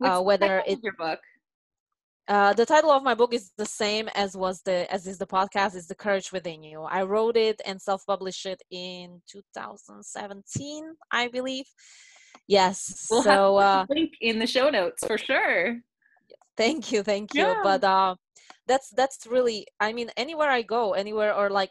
uh, 0.04 0.22
whether 0.22 0.64
it's 0.68 0.84
your 0.84 0.94
book? 0.94 1.20
Uh, 2.28 2.54
the 2.54 2.66
title 2.66 2.90
of 2.90 3.04
my 3.04 3.14
book 3.14 3.34
is 3.34 3.52
the 3.56 3.66
same 3.66 4.10
as 4.16 4.36
was 4.36 4.62
the 4.64 4.92
as 4.92 5.06
is 5.06 5.20
the 5.20 5.28
podcast 5.28 5.76
is 5.76 5.88
the 5.88 5.94
courage 5.94 6.32
within 6.32 6.64
you. 6.64 6.82
I 6.82 7.04
wrote 7.04 7.38
it 7.38 7.62
and 7.66 7.80
self-published 7.80 8.48
it 8.48 8.64
in 8.72 9.22
2017 9.30 10.84
i 11.12 11.28
believe. 11.28 11.66
Yes 12.48 13.08
we'll 13.12 13.22
so 13.22 13.58
uh 13.58 13.86
link 13.90 14.14
in 14.22 14.40
the 14.40 14.48
show 14.48 14.70
notes 14.70 15.06
for 15.06 15.20
sure. 15.20 15.80
Thank 16.58 16.92
you 16.92 17.04
thank 17.04 17.36
you. 17.36 17.44
Yeah. 17.44 17.62
but 17.64 17.84
uh 17.84 18.16
that's 18.68 18.90
that's 18.90 19.28
really 19.28 19.68
i 19.80 19.94
mean 19.94 20.10
anywhere 20.18 20.50
i 20.50 20.64
go 20.64 20.94
anywhere 20.94 21.34
or 21.34 21.50
like 21.50 21.70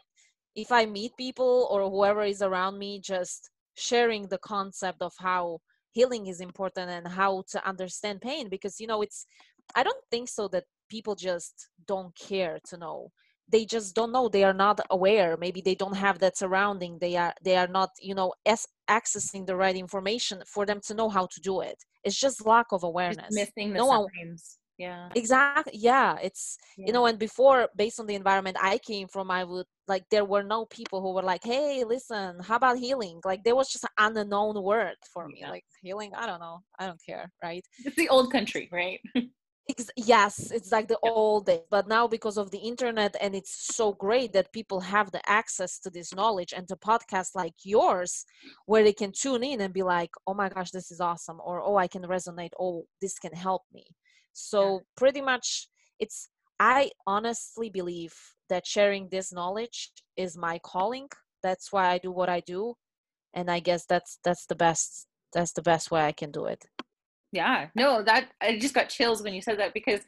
if 0.55 0.71
i 0.71 0.85
meet 0.85 1.11
people 1.17 1.67
or 1.69 1.89
whoever 1.89 2.23
is 2.23 2.41
around 2.41 2.79
me 2.79 3.01
just 3.01 3.49
sharing 3.75 4.27
the 4.27 4.37
concept 4.37 5.01
of 5.01 5.13
how 5.19 5.59
healing 5.97 6.27
is 6.27 6.39
important 6.49 6.87
and 6.97 7.07
how 7.07 7.31
to 7.53 7.57
understand 7.71 8.21
pain 8.29 8.45
because 8.55 8.75
you 8.81 8.87
know 8.89 9.01
it's 9.01 9.19
i 9.79 9.81
don't 9.87 10.05
think 10.11 10.27
so 10.37 10.43
that 10.53 10.65
people 10.89 11.15
just 11.15 11.69
don't 11.87 12.15
care 12.15 12.59
to 12.69 12.77
know. 12.77 13.11
They 13.47 13.65
just 13.65 13.95
don't 13.95 14.11
know. 14.11 14.27
They 14.27 14.43
are 14.43 14.53
not 14.53 14.79
aware. 14.89 15.37
Maybe 15.37 15.61
they 15.61 15.75
don't 15.75 15.95
have 15.95 16.17
that 16.19 16.37
surrounding. 16.37 16.97
They 16.99 17.15
are 17.15 17.33
they 17.43 17.55
are 17.57 17.67
not 17.67 17.91
you 18.01 18.15
know 18.15 18.33
as 18.45 18.65
accessing 18.89 19.45
the 19.45 19.55
right 19.55 19.75
information 19.75 20.41
for 20.47 20.65
them 20.65 20.79
to 20.87 20.93
know 20.93 21.09
how 21.09 21.27
to 21.27 21.39
do 21.41 21.61
it. 21.61 21.77
It's 22.03 22.19
just 22.19 22.45
lack 22.45 22.67
of 22.71 22.83
awareness. 22.83 23.25
just 23.25 23.35
missing 23.57 23.73
the 23.73 23.79
no 23.79 23.87
signs 23.87 24.57
yeah. 24.77 25.09
Exactly 25.15 25.73
yeah 25.77 26.17
it's 26.21 26.57
yeah. 26.77 26.87
you 26.87 26.93
know 26.93 27.05
and 27.05 27.17
before 27.17 27.69
based 27.75 27.99
on 27.99 28.07
the 28.07 28.15
environment 28.15 28.57
i 28.61 28.77
came 28.79 29.07
from 29.07 29.31
i 29.31 29.43
would 29.43 29.65
like 29.87 30.03
there 30.11 30.25
were 30.25 30.43
no 30.43 30.65
people 30.65 31.01
who 31.01 31.13
were 31.13 31.21
like 31.21 31.43
hey 31.43 31.83
listen 31.85 32.37
how 32.41 32.55
about 32.55 32.77
healing? 32.77 33.21
Like 33.23 33.43
there 33.43 33.55
was 33.55 33.69
just 33.69 33.85
an 33.85 34.17
unknown 34.17 34.61
word 34.61 34.95
for 35.13 35.27
me 35.27 35.43
like 35.47 35.63
healing 35.81 36.11
i 36.15 36.25
don't 36.25 36.39
know 36.39 36.59
i 36.79 36.85
don't 36.85 37.01
care 37.05 37.31
right? 37.43 37.63
It's 37.85 37.95
the 37.95 38.09
old 38.09 38.31
country 38.31 38.69
right? 38.71 38.99
Yes 39.97 40.51
it's 40.51 40.71
like 40.71 40.87
the 40.87 40.99
old 41.01 41.47
days 41.47 41.61
but 41.71 41.87
now 41.87 42.07
because 42.07 42.37
of 42.37 42.51
the 42.51 42.59
internet 42.59 43.15
and 43.19 43.33
it's 43.33 43.75
so 43.75 43.93
great 43.93 44.31
that 44.33 44.53
people 44.53 44.79
have 44.79 45.09
the 45.11 45.27
access 45.27 45.79
to 45.79 45.89
this 45.89 46.13
knowledge 46.13 46.53
and 46.55 46.67
to 46.67 46.75
podcasts 46.75 47.33
like 47.33 47.55
yours 47.63 48.25
where 48.67 48.83
they 48.83 48.93
can 48.93 49.11
tune 49.11 49.43
in 49.43 49.61
and 49.61 49.73
be 49.73 49.81
like 49.81 50.11
oh 50.27 50.35
my 50.35 50.49
gosh 50.49 50.69
this 50.69 50.91
is 50.91 51.01
awesome 51.01 51.39
or 51.43 51.63
oh 51.63 51.77
i 51.77 51.87
can 51.87 52.03
resonate 52.03 52.51
oh 52.59 52.85
this 53.01 53.17
can 53.17 53.33
help 53.33 53.63
me 53.73 53.85
so 54.35 54.73
yeah. 54.73 54.79
pretty 54.97 55.21
much 55.21 55.69
it's 55.99 56.29
i 56.59 56.89
honestly 57.07 57.69
believe 57.69 58.13
that 58.49 58.67
sharing 58.67 59.07
this 59.09 59.33
knowledge 59.33 59.91
is 60.17 60.37
my 60.37 60.59
calling. 60.59 61.07
That's 61.41 61.71
why 61.71 61.89
i 61.89 61.97
do 61.97 62.11
what 62.11 62.29
i 62.29 62.41
do. 62.41 62.75
And 63.33 63.49
i 63.49 63.59
guess 63.59 63.85
that's 63.85 64.19
that's 64.23 64.45
the 64.45 64.55
best 64.55 65.07
that's 65.33 65.53
the 65.53 65.61
best 65.61 65.91
way 65.91 66.05
i 66.05 66.11
can 66.11 66.31
do 66.31 66.45
it. 66.45 66.65
Yeah. 67.31 67.67
No 67.75 68.03
that 68.03 68.29
i 68.41 68.57
just 68.57 68.73
got 68.73 68.89
chills 68.89 69.23
when 69.23 69.33
you 69.33 69.41
said 69.41 69.59
that 69.59 69.73
because 69.73 70.01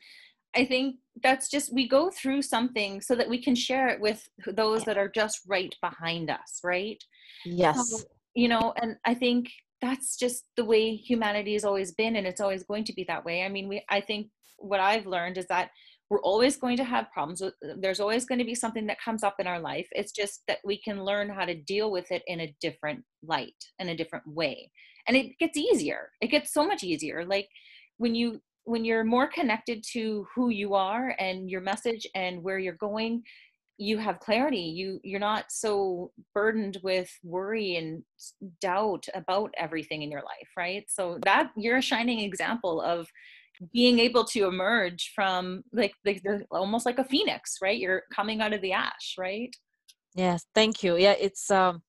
i 0.56 0.64
think 0.66 0.96
that's 1.24 1.50
just 1.50 1.74
we 1.74 1.88
go 1.88 2.10
through 2.10 2.42
something 2.42 3.02
so 3.02 3.16
that 3.16 3.30
we 3.30 3.42
can 3.42 3.56
share 3.56 3.88
it 3.88 4.00
with 4.00 4.28
those 4.48 4.84
that 4.84 4.98
are 4.98 5.10
just 5.10 5.42
right 5.48 5.76
behind 5.82 6.30
us 6.30 6.62
right? 6.64 7.04
Yes. 7.46 7.90
So, 7.90 8.04
you 8.36 8.48
know 8.48 8.74
and 8.82 8.96
i 9.06 9.14
think 9.14 9.50
that's 9.82 10.18
just 10.18 10.44
the 10.56 10.66
way 10.66 10.96
humanity 10.96 11.54
has 11.54 11.66
always 11.66 11.92
been 11.92 12.16
and 12.16 12.26
it's 12.28 12.42
always 12.42 12.64
going 12.64 12.84
to 12.86 12.94
be 12.94 13.06
that 13.08 13.26
way. 13.26 13.44
I 13.44 13.50
mean 13.50 13.68
we 13.68 13.84
i 13.90 14.02
think 14.02 14.28
what 14.60 14.80
i've 14.80 15.06
learned 15.06 15.38
is 15.38 15.46
that 15.48 15.70
we're 16.10 16.22
always 16.22 16.56
going 16.56 16.78
to 16.78 16.84
have 16.84 17.12
problems. 17.12 17.42
Uh, 17.42 17.52
there's 17.80 18.00
always 18.00 18.26
going 18.26 18.40
to 18.40 18.46
be 18.46 18.56
something 18.56 18.88
that 18.88 19.02
comes 19.02 19.24
up 19.24 19.36
in 19.40 19.48
our 19.48 19.60
life. 19.60 19.88
It's 19.92 20.12
just 20.12 20.42
that 20.48 20.60
we 20.64 20.80
can 20.82 21.04
learn 21.04 21.30
how 21.30 21.46
to 21.46 21.56
deal 21.56 21.92
with 21.92 22.12
it 22.12 22.24
in 22.28 22.40
a 22.40 22.56
different 22.62 23.04
light 23.24 23.56
in 23.80 23.90
a 23.90 23.98
different 23.98 24.26
way. 24.28 24.72
And 25.08 25.18
it 25.18 25.38
gets 25.40 25.58
easier. 25.58 26.12
It 26.22 26.28
gets 26.28 26.54
so 26.54 26.66
much 26.66 26.84
easier. 26.84 27.26
Like 27.26 27.50
when 27.98 28.16
you 28.16 28.42
when 28.64 28.84
you're 28.84 29.06
more 29.06 29.28
connected 29.28 29.82
to 29.94 30.28
who 30.36 30.50
you 30.50 30.74
are 30.74 31.16
and 31.20 31.50
your 31.50 31.62
message 31.62 32.06
and 32.16 32.44
where 32.44 32.60
you're 32.60 32.74
going 32.74 33.24
you 33.78 33.98
have 33.98 34.20
clarity 34.20 34.58
you 34.58 35.00
you're 35.04 35.20
not 35.20 35.46
so 35.50 36.12
burdened 36.34 36.78
with 36.84 37.10
worry 37.24 37.76
and 37.76 38.04
doubt 38.60 39.06
about 39.14 39.54
everything 39.58 40.02
in 40.02 40.12
your 40.12 40.22
life 40.22 40.50
right? 40.58 40.86
So 40.88 41.20
that 41.24 41.52
you're 41.56 41.78
a 41.78 41.82
shining 41.82 42.20
example 42.20 42.82
of 42.82 43.08
being 43.74 43.98
able 44.00 44.24
to 44.24 44.46
emerge 44.46 45.12
from 45.16 45.64
like, 45.74 45.94
the 46.06 46.46
almost 46.52 46.86
like 46.86 47.00
a 47.00 47.04
phoenix 47.04 47.58
right? 47.62 47.78
You're 47.78 48.04
coming 48.14 48.42
out 48.42 48.54
of 48.54 48.62
the 48.62 48.74
ash 48.74 49.16
right? 49.18 49.56
Yes 50.16 50.46
thank 50.56 50.84
you. 50.84 50.98
Yeah 50.98 51.16
it's 51.20 51.50
um 51.52 51.82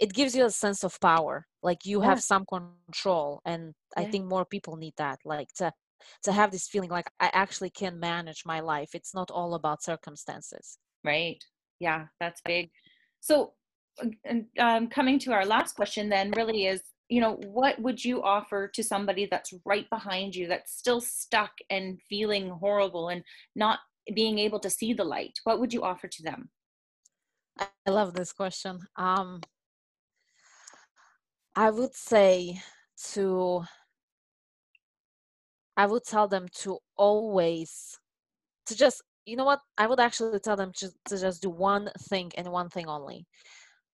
it 0.00 0.12
gives 0.12 0.34
you 0.34 0.44
a 0.44 0.50
sense 0.50 0.84
of 0.84 1.00
power 1.00 1.46
like 1.62 1.84
you 1.84 2.00
yeah. 2.00 2.08
have 2.08 2.20
some 2.20 2.44
control 2.46 3.40
and 3.44 3.72
yeah. 3.96 4.02
i 4.02 4.10
think 4.10 4.24
more 4.26 4.44
people 4.44 4.76
need 4.76 4.92
that 4.96 5.20
like 5.24 5.46
to 5.54 5.72
to 6.24 6.32
have 6.32 6.50
this 6.50 6.66
feeling 6.66 6.90
like 6.90 7.08
i 7.20 7.30
actually 7.32 7.70
can 7.70 7.98
manage 8.00 8.42
my 8.44 8.58
life. 8.58 8.90
It's 8.92 9.14
not 9.14 9.30
all 9.30 9.54
about 9.54 9.84
circumstances 9.84 10.78
right 11.04 11.42
yeah 11.80 12.06
that's 12.20 12.40
big 12.44 12.70
so 13.20 13.52
um, 14.58 14.88
coming 14.88 15.18
to 15.20 15.32
our 15.32 15.46
last 15.46 15.76
question 15.76 16.08
then 16.08 16.32
really 16.32 16.66
is 16.66 16.82
you 17.08 17.20
know, 17.20 17.38
what 17.46 17.78
would 17.80 18.04
you 18.04 18.22
offer 18.22 18.68
to 18.68 18.82
somebody 18.82 19.28
that's 19.30 19.52
right 19.64 19.88
behind 19.90 20.34
you 20.34 20.48
that's 20.48 20.76
still 20.76 21.00
stuck 21.00 21.52
and 21.70 22.00
feeling 22.08 22.48
horrible 22.48 23.08
and 23.08 23.22
not 23.54 23.80
being 24.14 24.38
able 24.38 24.58
to 24.60 24.70
see 24.70 24.94
the 24.94 25.04
light? 25.04 25.38
What 25.44 25.60
would 25.60 25.72
you 25.72 25.82
offer 25.82 26.08
to 26.08 26.22
them? 26.22 26.50
I 27.58 27.90
love 27.90 28.14
this 28.14 28.32
question. 28.32 28.80
Um, 28.96 29.42
I 31.54 31.70
would 31.70 31.94
say 31.94 32.60
to, 33.12 33.64
I 35.76 35.86
would 35.86 36.04
tell 36.04 36.26
them 36.26 36.46
to 36.62 36.78
always, 36.96 37.98
to 38.66 38.74
just, 38.74 39.02
you 39.26 39.36
know 39.36 39.44
what? 39.44 39.60
I 39.78 39.86
would 39.86 40.00
actually 40.00 40.38
tell 40.40 40.56
them 40.56 40.72
to, 40.76 40.90
to 41.08 41.18
just 41.18 41.42
do 41.42 41.50
one 41.50 41.90
thing 42.08 42.32
and 42.36 42.48
one 42.48 42.68
thing 42.68 42.88
only. 42.88 43.26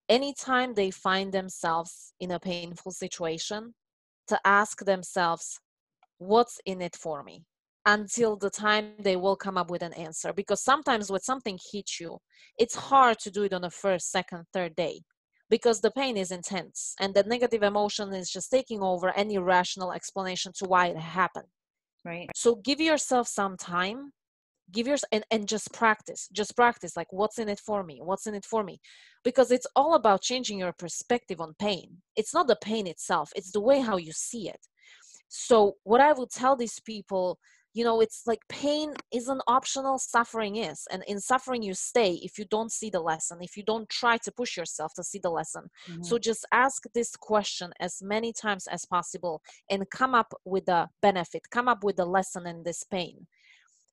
Anytime 0.09 0.75
they 0.75 0.91
find 0.91 1.33
themselves 1.33 2.13
in 2.19 2.33
a 2.33 2.41
painful 2.41 2.93
situation, 2.93 3.75
to 4.27 4.41
ask 4.45 4.85
themselves, 4.85 5.61
what's 6.19 6.59
in 6.67 6.83
it 6.83 6.97
for 6.97 7.23
me? 7.23 7.45
until 7.87 8.37
the 8.37 8.51
time 8.51 8.93
they 8.99 9.17
will 9.17 9.37
come 9.37 9.57
up 9.57 9.71
with 9.71 9.83
an 9.83 9.93
answer 9.95 10.33
because 10.33 10.63
sometimes 10.63 11.11
when 11.11 11.21
something 11.21 11.59
hits 11.73 11.99
you 11.99 12.19
it's 12.59 12.75
hard 12.75 13.19
to 13.19 13.31
do 13.31 13.43
it 13.43 13.53
on 13.53 13.63
the 13.63 13.71
first 13.71 14.11
second 14.11 14.45
third 14.53 14.75
day 14.77 15.01
because 15.49 15.81
the 15.81 15.91
pain 15.91 16.17
is 16.17 16.31
intense 16.31 16.95
and 17.01 17.15
the 17.15 17.23
negative 17.25 17.63
emotion 17.63 18.13
is 18.13 18.31
just 18.31 18.51
taking 18.51 18.83
over 18.83 19.11
any 19.17 19.39
rational 19.39 19.93
explanation 19.93 20.53
to 20.55 20.67
why 20.67 20.89
it 20.89 20.97
happened 20.97 21.49
right 22.05 22.29
so 22.35 22.57
give 22.57 22.81
yourself 22.81 23.27
some 23.27 23.57
time 23.57 24.13
give 24.73 24.87
yours 24.87 25.05
and, 25.13 25.25
and 25.31 25.49
just 25.49 25.73
practice 25.73 26.29
just 26.33 26.57
practice 26.57 26.97
like 26.97 27.13
what's 27.13 27.39
in 27.39 27.49
it 27.49 27.61
for 27.61 27.83
me 27.83 28.01
what's 28.03 28.27
in 28.27 28.35
it 28.35 28.45
for 28.45 28.63
me 28.65 28.79
because 29.25 29.51
it's 29.51 29.67
all 29.77 29.95
about 29.95 30.23
changing 30.23 30.59
your 30.59 30.73
perspective 30.73 31.41
on 31.41 31.55
pain. 31.59 31.99
It's 32.17 32.33
not 32.33 32.47
the 32.47 32.57
pain 32.63 32.87
itself 32.87 33.31
it's 33.37 33.53
the 33.53 33.61
way 33.61 33.81
how 33.81 33.97
you 33.97 34.13
see 34.13 34.49
it. 34.49 34.61
So 35.29 35.75
what 35.85 36.01
i 36.01 36.13
would 36.13 36.31
tell 36.31 36.57
these 36.57 36.81
people 36.81 37.39
you 37.73 37.85
know 37.85 38.01
it's 38.01 38.23
like 38.27 38.41
pain 38.49 38.93
isn't 39.13 39.43
optional 39.47 39.99
suffering 39.99 40.57
is 40.57 40.87
and 40.91 41.05
in 41.07 41.21
suffering 41.21 41.63
you 41.63 41.75
stay 41.75 42.15
if 42.23 42.39
you 42.39 42.45
don't 42.51 42.73
see 42.73 42.91
the 42.91 43.01
lesson 43.01 43.39
if 43.41 43.57
you 43.57 43.63
don't 43.63 43.89
try 43.89 44.17
to 44.19 44.33
push 44.33 44.57
yourself 44.57 44.93
to 44.95 45.05
see 45.05 45.21
the 45.23 45.31
lesson. 45.31 45.65
Mm-hmm. 45.89 46.03
so 46.03 46.19
just 46.19 46.45
ask 46.53 46.83
this 46.95 47.15
question 47.17 47.73
as 47.81 48.03
many 48.03 48.33
times 48.33 48.67
as 48.67 48.85
possible 48.85 49.41
and 49.71 49.89
come 49.91 50.15
up 50.15 50.33
with 50.45 50.69
a 50.69 50.89
benefit 51.01 51.43
come 51.51 51.69
up 51.69 51.85
with 51.85 51.99
a 52.01 52.05
lesson 52.05 52.47
in 52.47 52.63
this 52.65 52.83
pain 52.85 53.27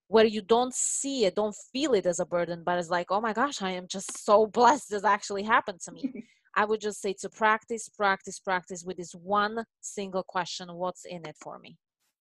where 0.07 0.25
you 0.25 0.41
don't 0.41 0.73
see 0.73 1.25
it 1.25 1.35
don't 1.35 1.55
feel 1.73 1.93
it 1.93 2.05
as 2.05 2.19
a 2.19 2.25
burden 2.25 2.63
but 2.65 2.77
it's 2.77 2.89
like 2.89 3.07
oh 3.09 3.21
my 3.21 3.33
gosh 3.33 3.61
i 3.61 3.71
am 3.71 3.87
just 3.87 4.17
so 4.25 4.47
blessed 4.47 4.89
this 4.89 5.03
actually 5.03 5.43
happened 5.43 5.79
to 5.79 5.91
me 5.91 6.11
i 6.55 6.65
would 6.65 6.81
just 6.81 7.01
say 7.01 7.13
to 7.13 7.29
practice 7.29 7.89
practice 7.89 8.39
practice 8.39 8.83
with 8.85 8.97
this 8.97 9.13
one 9.13 9.63
single 9.81 10.23
question 10.23 10.73
what's 10.73 11.05
in 11.05 11.25
it 11.25 11.35
for 11.41 11.59
me 11.59 11.77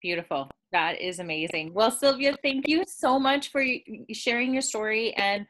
Beautiful. 0.03 0.49
That 0.73 0.99
is 0.99 1.19
amazing. 1.19 1.73
Well, 1.73 1.89
Sylvia, 1.89 2.35
thank 2.43 2.67
you 2.67 2.83
so 2.85 3.17
much 3.17 3.51
for 3.51 3.63
sharing 4.11 4.51
your 4.51 4.61
story 4.61 5.13
and 5.13 5.45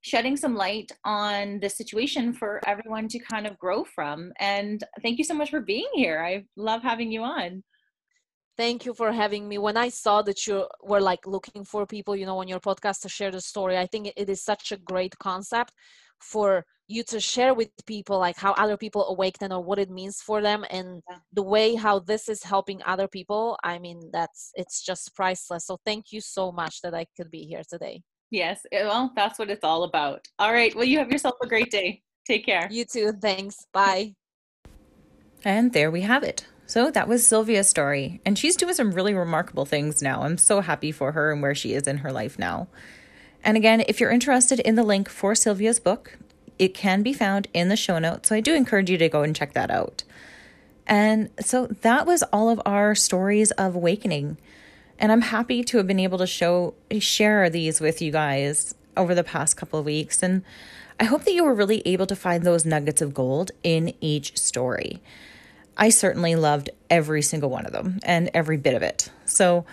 shedding 0.00 0.34
some 0.34 0.54
light 0.54 0.90
on 1.04 1.60
the 1.60 1.68
situation 1.68 2.32
for 2.32 2.62
everyone 2.66 3.06
to 3.08 3.18
kind 3.18 3.46
of 3.46 3.58
grow 3.58 3.84
from. 3.84 4.32
And 4.40 4.82
thank 5.02 5.18
you 5.18 5.24
so 5.24 5.34
much 5.34 5.50
for 5.50 5.60
being 5.60 5.88
here. 5.92 6.24
I 6.24 6.44
love 6.56 6.82
having 6.82 7.12
you 7.12 7.22
on. 7.22 7.62
Thank 8.58 8.84
you 8.84 8.92
for 8.92 9.12
having 9.12 9.46
me. 9.46 9.56
When 9.56 9.76
I 9.76 9.88
saw 9.88 10.20
that 10.22 10.44
you 10.48 10.66
were 10.82 11.00
like 11.00 11.24
looking 11.28 11.64
for 11.64 11.86
people, 11.86 12.16
you 12.16 12.26
know, 12.26 12.38
on 12.38 12.48
your 12.48 12.58
podcast 12.58 13.02
to 13.02 13.08
share 13.08 13.30
the 13.30 13.40
story, 13.40 13.78
I 13.78 13.86
think 13.86 14.12
it 14.16 14.28
is 14.28 14.42
such 14.42 14.72
a 14.72 14.76
great 14.76 15.16
concept 15.20 15.72
for 16.20 16.64
you 16.88 17.04
to 17.04 17.20
share 17.20 17.54
with 17.54 17.68
people 17.86 18.18
like 18.18 18.36
how 18.36 18.54
other 18.54 18.76
people 18.76 19.06
awaken 19.10 19.52
or 19.52 19.62
what 19.62 19.78
it 19.78 19.90
means 19.90 20.20
for 20.20 20.42
them 20.42 20.64
and 20.70 21.00
yeah. 21.08 21.18
the 21.32 21.42
way 21.42 21.76
how 21.76 22.00
this 22.00 22.28
is 22.28 22.42
helping 22.42 22.82
other 22.84 23.06
people. 23.06 23.56
I 23.62 23.78
mean 23.78 24.10
that's 24.12 24.50
it's 24.54 24.84
just 24.84 25.14
priceless. 25.14 25.66
So 25.66 25.78
thank 25.86 26.06
you 26.10 26.20
so 26.20 26.50
much 26.50 26.80
that 26.80 26.94
i 26.94 27.06
could 27.16 27.30
be 27.30 27.44
here 27.44 27.62
today. 27.70 28.02
Yes 28.32 28.62
eh, 28.72 28.82
well 28.82 29.12
that's 29.14 29.38
what 29.38 29.50
it's 29.50 29.62
all 29.62 29.84
about. 29.84 30.26
All 30.40 30.52
right 30.52 30.74
well 30.74 30.84
you 30.84 30.98
have 30.98 31.12
yourself 31.12 31.36
a 31.42 31.46
great 31.46 31.70
day. 31.70 32.02
Take 32.26 32.44
care. 32.44 32.66
You 32.70 32.84
too. 32.84 33.12
Thanks. 33.22 33.56
Bye. 33.72 34.14
And 35.44 35.72
there 35.72 35.92
we 35.92 36.00
have 36.00 36.24
it 36.24 36.44
so 36.68 36.90
that 36.90 37.08
was 37.08 37.26
Sylvia's 37.26 37.68
story, 37.68 38.20
and 38.24 38.38
she's 38.38 38.54
doing 38.54 38.74
some 38.74 38.92
really 38.92 39.14
remarkable 39.14 39.64
things 39.64 40.02
now. 40.02 40.22
I'm 40.22 40.36
so 40.38 40.60
happy 40.60 40.92
for 40.92 41.12
her 41.12 41.32
and 41.32 41.42
where 41.42 41.54
she 41.54 41.72
is 41.72 41.88
in 41.88 41.98
her 41.98 42.12
life 42.12 42.38
now. 42.38 42.68
And 43.42 43.56
again, 43.56 43.82
if 43.88 43.98
you're 43.98 44.10
interested 44.10 44.60
in 44.60 44.74
the 44.74 44.82
link 44.82 45.08
for 45.08 45.34
Sylvia's 45.34 45.80
book, 45.80 46.18
it 46.58 46.74
can 46.74 47.02
be 47.02 47.12
found 47.12 47.48
in 47.54 47.70
the 47.70 47.76
show 47.76 47.98
notes. 47.98 48.28
So 48.28 48.36
I 48.36 48.40
do 48.40 48.54
encourage 48.54 48.90
you 48.90 48.98
to 48.98 49.08
go 49.08 49.22
and 49.22 49.34
check 49.34 49.54
that 49.54 49.70
out. 49.70 50.04
And 50.86 51.30
so 51.40 51.66
that 51.66 52.06
was 52.06 52.22
all 52.32 52.50
of 52.50 52.60
our 52.66 52.94
stories 52.94 53.50
of 53.52 53.74
awakening. 53.74 54.36
And 54.98 55.10
I'm 55.10 55.22
happy 55.22 55.64
to 55.64 55.78
have 55.78 55.86
been 55.86 55.98
able 55.98 56.18
to 56.18 56.26
show 56.26 56.74
share 56.98 57.48
these 57.48 57.80
with 57.80 58.02
you 58.02 58.12
guys 58.12 58.74
over 58.94 59.14
the 59.14 59.24
past 59.24 59.56
couple 59.56 59.78
of 59.78 59.86
weeks 59.86 60.22
and 60.22 60.42
I 61.00 61.04
hope 61.04 61.24
that 61.24 61.32
you 61.32 61.44
were 61.44 61.54
really 61.54 61.80
able 61.86 62.06
to 62.06 62.16
find 62.16 62.42
those 62.42 62.64
nuggets 62.64 63.00
of 63.00 63.14
gold 63.14 63.52
in 63.62 63.94
each 64.00 64.36
story. 64.36 65.00
I 65.78 65.90
certainly 65.90 66.34
loved 66.34 66.70
every 66.90 67.22
single 67.22 67.50
one 67.50 67.64
of 67.64 67.72
them 67.72 68.00
and 68.02 68.30
every 68.34 68.56
bit 68.56 68.74
of 68.74 68.82
it. 68.82 69.10
So 69.24 69.64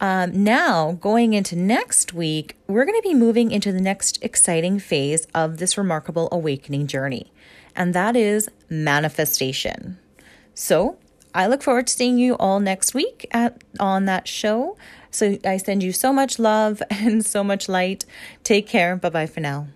um, 0.00 0.44
now, 0.44 0.92
going 0.92 1.32
into 1.32 1.56
next 1.56 2.12
week, 2.12 2.56
we're 2.66 2.84
going 2.84 3.00
to 3.00 3.08
be 3.08 3.14
moving 3.14 3.50
into 3.50 3.72
the 3.72 3.80
next 3.80 4.18
exciting 4.22 4.78
phase 4.78 5.26
of 5.34 5.56
this 5.56 5.78
remarkable 5.78 6.28
awakening 6.30 6.86
journey, 6.86 7.32
and 7.74 7.94
that 7.94 8.14
is 8.14 8.50
manifestation. 8.68 9.98
So, 10.54 10.98
I 11.34 11.46
look 11.46 11.62
forward 11.62 11.86
to 11.86 11.92
seeing 11.92 12.18
you 12.18 12.34
all 12.34 12.60
next 12.60 12.94
week 12.94 13.26
at 13.30 13.62
on 13.80 14.04
that 14.04 14.28
show. 14.28 14.76
So, 15.10 15.38
I 15.44 15.56
send 15.56 15.82
you 15.82 15.92
so 15.92 16.12
much 16.12 16.38
love 16.38 16.82
and 16.90 17.24
so 17.24 17.42
much 17.42 17.66
light. 17.66 18.04
Take 18.44 18.66
care. 18.66 18.96
Bye 18.96 19.10
bye 19.10 19.26
for 19.26 19.40
now. 19.40 19.68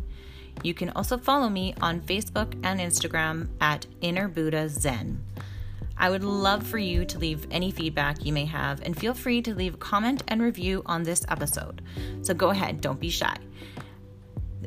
You 0.63 0.75
can 0.75 0.91
also 0.91 1.19
follow 1.19 1.49
me 1.49 1.75
on 1.81 2.01
Facebook 2.01 2.55
and 2.65 2.81
Instagram 2.81 3.49
at 3.61 3.87
Inner 4.01 4.27
Buddha 4.27 4.69
Zen. 4.69 5.25
I 5.97 6.11
would 6.11 6.25
love 6.25 6.67
for 6.67 6.79
you 6.79 7.05
to 7.05 7.19
leave 7.19 7.47
any 7.53 7.71
feedback 7.71 8.25
you 8.25 8.33
may 8.33 8.47
have 8.47 8.81
and 8.81 8.99
feel 8.99 9.15
free 9.15 9.41
to 9.43 9.55
leave 9.55 9.75
a 9.75 9.79
comment 9.79 10.25
and 10.27 10.43
review 10.43 10.83
on 10.87 11.05
this 11.05 11.25
episode. 11.29 11.81
So 12.23 12.35
go 12.35 12.51
ahead, 12.51 12.81
don't 12.81 12.99
be 12.99 13.11
shy. 13.11 13.37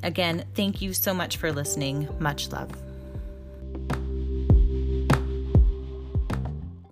Again, 0.01 0.45
thank 0.55 0.81
you 0.81 0.93
so 0.93 1.13
much 1.13 1.35
for 1.35 1.51
listening. 1.51 2.07
Much 2.19 2.53
love. 2.53 2.86